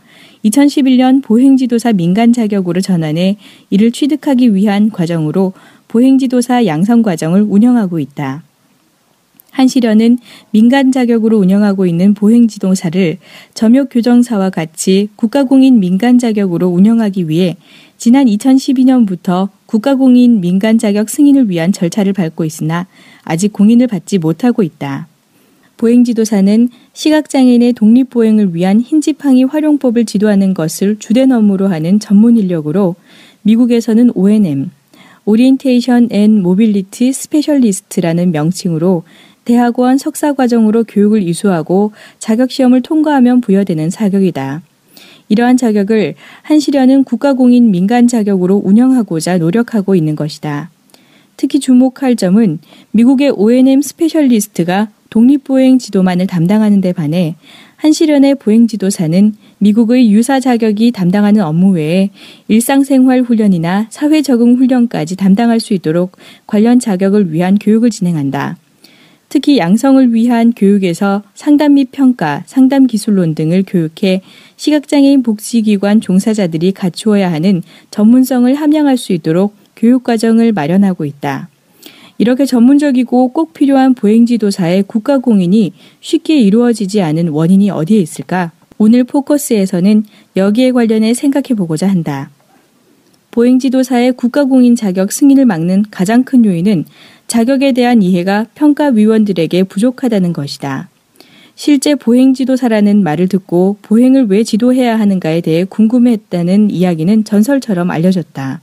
2011년 0.46 1.24
보행지도사 1.24 1.94
민간 1.94 2.34
자격으로 2.34 2.82
전환해 2.82 3.38
이를 3.70 3.92
취득하기 3.92 4.56
위한 4.56 4.90
과정으로 4.90 5.54
보행지도사 5.88 6.66
양성 6.66 7.02
과정을 7.02 7.42
운영하고 7.42 8.00
있다. 8.00 8.44
한시련은 9.52 10.20
민간 10.52 10.92
자격으로 10.92 11.40
운영하고 11.40 11.88
있는 11.88 12.14
보행지도사를 12.14 13.18
점역 13.56 13.90
교정사와 13.92 14.52
같이 14.52 15.10
국가공인 15.16 15.80
민간 15.80 16.20
자격으로 16.20 16.68
운영하기 16.68 17.28
위해 17.28 17.58
지난 17.98 18.28
2012년부터 18.28 19.50
국가공인 19.66 20.42
민간 20.42 20.78
자격 20.78 21.10
승인을 21.10 21.50
위한 21.50 21.72
절차를 21.72 22.14
밟고 22.14 22.46
있으나 22.46 22.86
아직 23.24 23.52
공인을 23.52 23.88
받지 23.88 24.20
못하고 24.20 24.62
있다. 24.62 25.08
보행지도사는 25.78 26.70
시각장애인의 26.94 27.74
독립보행을 27.74 28.56
위한 28.56 28.82
흰지팡이 28.82 29.44
활용법을 29.46 30.06
지도하는 30.06 30.54
것을 30.54 30.98
주된 31.00 31.32
업무로 31.32 31.68
하는 31.68 32.00
전문 32.00 32.38
인력으로 32.38 32.96
미국에서는 33.44 34.12
ONM, 34.16 34.72
오리엔테이션 35.26 36.10
앤 36.12 36.42
모빌리티 36.42 37.14
스페셜리스트라는 37.14 38.32
명칭으로 38.32 39.04
대학원 39.46 39.98
석사과정으로 39.98 40.84
교육을 40.84 41.22
이수하고 41.24 41.94
자격시험을 42.20 42.82
통과하면 42.82 43.42
부여되는 43.42 43.90
자격이다. 43.90 44.62
이러한 45.30 45.58
자격을 45.58 46.16
한시련은 46.42 47.04
국가공인 47.04 47.72
민간 47.72 48.08
자격으로 48.08 48.62
운영하고자 48.64 49.38
노력하고 49.38 49.96
있는 49.96 50.16
것이다. 50.16 50.70
특히 51.38 51.60
주목할 51.60 52.16
점은 52.16 52.60
미국의 52.92 53.30
O&M 53.30 53.82
specialist가 53.82 54.90
독립보행 55.10 55.80
지도만을 55.80 56.28
담당하는 56.28 56.82
데 56.82 56.92
반해 56.92 57.36
한시련의 57.78 58.36
보행 58.36 58.68
지도사는 58.68 59.34
미국의 59.60 60.12
유사 60.12 60.40
자격이 60.40 60.92
담당하는 60.92 61.44
업무 61.44 61.72
외에 61.72 62.10
일상생활 62.48 63.22
훈련이나 63.22 63.88
사회 63.90 64.22
적응 64.22 64.56
훈련까지 64.56 65.16
담당할 65.16 65.60
수 65.60 65.74
있도록 65.74 66.18
관련 66.48 66.80
자격을 66.80 67.32
위한 67.32 67.58
교육을 67.58 67.90
진행한다. 67.90 68.58
특히 69.30 69.58
양성을 69.58 70.14
위한 70.14 70.54
교육에서 70.54 71.22
상담 71.36 71.76
및 71.76 71.90
평가, 71.92 72.44
상담 72.46 72.88
기술론 72.88 73.36
등을 73.36 73.64
교육해 73.68 74.22
시각장애인 74.56 75.22
복지기관 75.22 76.02
종사자들이 76.02 76.72
갖추어야 76.72 77.32
하는 77.32 77.62
전문성을 77.92 78.54
함양할 78.56 78.98
수 78.98 79.14
있도록 79.14 79.54
교육과정을 79.78 80.52
마련하고 80.52 81.06
있다. 81.06 81.50
이렇게 82.18 82.46
전문적이고 82.46 83.30
꼭 83.30 83.54
필요한 83.54 83.94
보행지도사의 83.94 84.84
국가 84.88 85.20
공인이 85.20 85.72
쉽게 86.02 86.40
이루어지지 86.40 87.02
않은 87.02 87.30
원인이 87.30 87.70
어디에 87.70 88.00
있을까? 88.00 88.52
오늘 88.80 89.04
포커스에서는 89.04 90.04
여기에 90.36 90.72
관련해 90.72 91.14
생각해 91.14 91.56
보고자 91.56 91.88
한다. 91.88 92.30
보행지도사의 93.32 94.14
국가공인 94.14 94.76
자격 94.76 95.12
승인을 95.12 95.46
막는 95.46 95.86
가장 95.92 96.24
큰 96.24 96.44
요인은 96.44 96.86
자격에 97.28 97.72
대한 97.72 98.02
이해가 98.02 98.48
평가위원들에게 98.56 99.64
부족하다는 99.64 100.34
것이다. 100.34 100.90
실제 101.54 101.96
보행지도사라는 101.96 103.04
말을 103.04 103.28
듣고 103.28 103.78
보행을 103.82 104.28
왜 104.28 104.44
지도해야 104.44 105.00
하는가에 105.00 105.42
대해 105.42 105.66
궁금했다는 105.66 106.72
이야기는 106.72 107.26
전설처럼 107.26 107.92
알려졌다. 107.92 108.62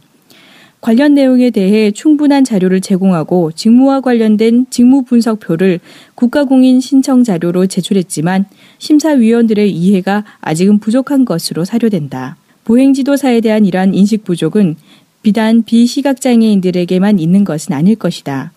관련 0.85 1.15
내용에 1.15 1.49
대해 1.49 1.91
충분한 1.91 2.45
자료를 2.45 2.83
제공하고 2.83 3.53
직무와 3.53 4.03
관련된 4.03 4.67
직무 4.69 5.03
분석표를 5.03 5.81
국가공인 6.15 6.79
신청 6.79 7.25
자료로 7.25 7.69
제출했지만 7.69 8.45
심사위원들의 8.77 9.73
이해가 9.73 10.27
아직은 10.43 10.81
부족한 10.81 11.25
것으로 11.25 11.65
사료된다. 11.65 12.37
보행 12.65 12.93
지도사에 12.93 13.41
대한 13.41 13.65
이러한 13.65 13.95
인식 13.95 14.25
부족은 14.25 14.77
비단 15.23 15.63
비시각장애인들에게만 15.63 17.19
있는 17.19 17.45
것은 17.45 17.73
아닐 17.73 17.97
것이다. 17.97 18.53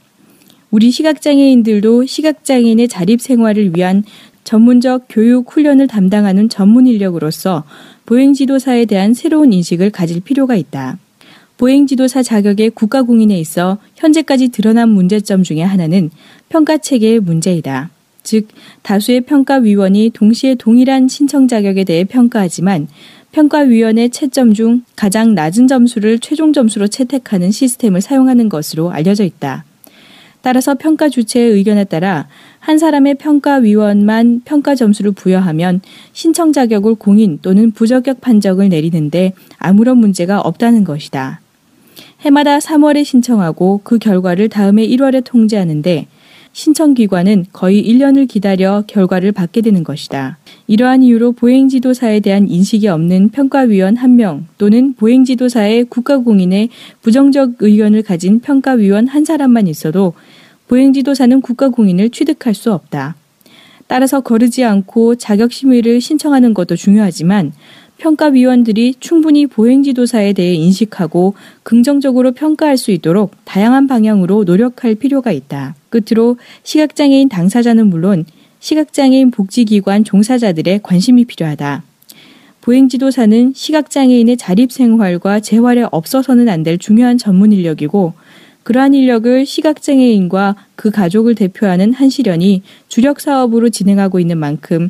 우리 0.70 0.92
시각장애인들도 0.92 2.08
시각장애인의 2.08 2.90
자립 2.90 3.22
생활을 3.22 3.74
위한 3.74 4.04
전문적 4.44 5.06
교육 5.08 5.50
훈련을 5.50 5.88
담당하는 5.88 6.50
전문 6.50 6.88
인력으로서 6.88 7.64
보행 8.06 8.34
지도사에 8.34 8.84
대한 8.84 9.14
새로운 9.14 9.54
인식을 9.54 9.92
가질 9.92 10.20
필요가 10.20 10.58
있다. 10.58 10.98
보행 11.58 11.88
지도사 11.88 12.22
자격의 12.22 12.70
국가공인에 12.72 13.38
있어 13.40 13.80
현재까지 13.96 14.50
드러난 14.50 14.90
문제점 14.90 15.44
중의 15.44 15.66
하나는 15.66 16.12
평가 16.50 16.78
체계의 16.78 17.20
문제이다. 17.20 17.90
즉, 18.22 18.50
다수의 18.84 19.22
평가위원이 19.22 20.12
동시에 20.14 20.56
동일한 20.56 21.08
신청 21.08 21.48
자격에 21.48 21.84
대해 21.84 22.04
평가하지만 22.04 22.88
평가위원회 23.32 24.10
채점 24.10 24.54
중 24.54 24.84
가장 24.96 25.34
낮은 25.34 25.68
점수를 25.68 26.20
최종 26.20 26.54
점수로 26.54 26.88
채택하는 26.88 27.52
시스템을 27.52 28.02
사용하는 28.02 28.50
것으로 28.50 28.92
알려져 28.92 29.24
있다. 29.24 29.66
따라서 30.42 30.76
평가 30.76 31.10
주체의 31.10 31.52
의견에 31.52 31.84
따라 31.84 32.28
한 32.60 32.78
사람의 32.78 33.16
평가위원만 33.16 34.42
평가 34.46 34.76
점수를 34.76 35.12
부여하면 35.12 35.82
신청 36.14 36.54
자격을 36.54 36.96
공인 36.96 37.40
또는 37.42 37.72
부적격 37.72 38.22
판정을 38.22 38.70
내리는데 38.70 39.34
아무런 39.58 39.98
문제가 39.98 40.40
없다는 40.40 40.84
것이다. 40.84 41.42
해마다 42.22 42.60
3월에 42.60 43.04
신청하고 43.04 43.82
그 43.84 43.98
결과를 43.98 44.50
다음해 44.50 44.88
1월에 44.88 45.24
통지하는데 45.24 46.08
신청 46.54 46.96
기관은 46.96 47.46
거의 47.54 47.88
1년을 47.88 48.28
기다려 48.28 48.84
결과를 48.88 49.32
받게 49.32 49.62
되는 49.62 49.84
것이다. 49.84 50.40
이러한 50.66 51.04
이유로 51.04 51.34
보행지도사에 51.34 52.20
대한 52.20 52.50
인식이 52.50 52.88
없는 52.88 53.30
평가위원 53.30 53.96
한명 53.96 54.48
또는 54.58 54.96
보행지도사의 54.96 55.86
국가공인에 55.86 56.70
부정적 57.04 57.58
의견을 57.60 58.02
가진 58.02 58.40
평가위원 58.40 59.08
한 59.08 59.24
사람만 59.24 59.68
있어도 59.68 60.14
보행지도사는 60.68 61.42
국가공인을 61.42 62.10
취득할 62.10 62.56
수 62.56 62.74
없다. 62.74 63.16
따라서 63.86 64.20
거르지 64.22 64.64
않고 64.64 65.16
자격심의를 65.16 66.02
신청하는 66.02 66.54
것도 66.54 66.76
중요하지만 66.76 67.54
평가위원들이 67.98 68.96
충분히 69.00 69.48
보행지도사에 69.48 70.34
대해 70.34 70.54
인식하고 70.54 71.34
긍정적으로 71.64 72.32
평가할 72.32 72.78
수 72.78 72.92
있도록 72.92 73.32
다양한 73.46 73.88
방향으로 73.88 74.44
노력할 74.44 74.96
필요가 74.96 75.32
있다. 75.32 75.76
끝으로 75.90 76.38
시각장애인 76.64 77.30
당사자는 77.30 77.88
물론 77.88 78.26
시각장애인 78.60 79.32
복지기관 79.32 80.04
종사자들의 80.04 80.82
관심이 80.84 81.26
필요하다. 81.26 81.84
보행지도사는 82.62 83.54
시각장애인의 83.56 84.38
자립생활과 84.38 85.40
재활에 85.40 85.86
없어서는 85.90 86.50
안 86.50 86.64
될 86.64 86.78
중요한 86.78 87.18
전문 87.18 87.52
인력이고 87.54 88.14
그러한 88.64 88.94
인력을 88.94 89.46
시각장애인과 89.46 90.56
그 90.76 90.92
가족을 90.92 91.36
대표하는 91.36 91.94
한시련이 91.94 92.64
주력 92.90 93.22
사업으로 93.22 93.70
진행하고 93.70 94.20
있는 94.20 94.38
만큼 94.38 94.90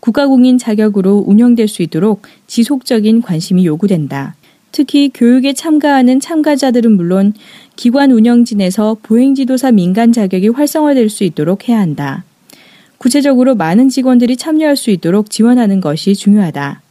국가공인 0.00 0.58
자격으로 0.58 1.24
운영될 1.26 1.68
수 1.68 1.82
있도록 1.82 2.22
지속적인 2.46 3.22
관심이 3.22 3.66
요구된다. 3.66 4.36
특히 4.70 5.10
교육에 5.12 5.54
참가하는 5.54 6.20
참가자들은 6.20 6.92
물론 6.92 7.32
기관 7.76 8.12
운영진에서 8.12 8.98
보행지도사 9.02 9.72
민간 9.72 10.12
자격이 10.12 10.48
활성화될 10.48 11.08
수 11.08 11.24
있도록 11.24 11.68
해야 11.68 11.80
한다. 11.80 12.24
구체적으로 12.98 13.54
많은 13.54 13.88
직원들이 13.88 14.36
참여할 14.36 14.76
수 14.76 14.90
있도록 14.90 15.30
지원하는 15.30 15.80
것이 15.80 16.14
중요하다. 16.14 16.82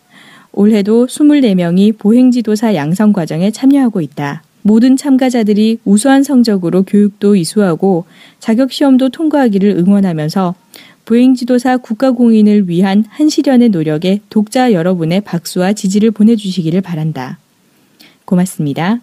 올해도 0.54 1.08
24명이 1.08 1.98
보행지도사 1.98 2.74
양성 2.76 3.14
과정에 3.14 3.52
참여하고 3.52 4.02
있다. 4.02 4.42
모든 4.64 4.98
참가자들이 4.98 5.80
우수한 5.86 6.24
성적으로 6.24 6.84
교육도 6.84 7.36
이수하고 7.36 8.06
자격시험도 8.40 9.10
통과하기를 9.10 9.70
응원하면서 9.78 10.56
보행 11.08 11.36
지도사 11.36 11.78
국가공인을 11.78 12.68
위한 12.68 13.06
한시련의 13.08 13.70
노력에 13.70 14.20
독자 14.30 14.74
여러분의 14.74 15.22
박수와 15.22 15.72
지지를 15.72 16.12
보내주시기를 16.12 16.82
바란다. 16.82 17.40
고맙습니다. 18.26 19.00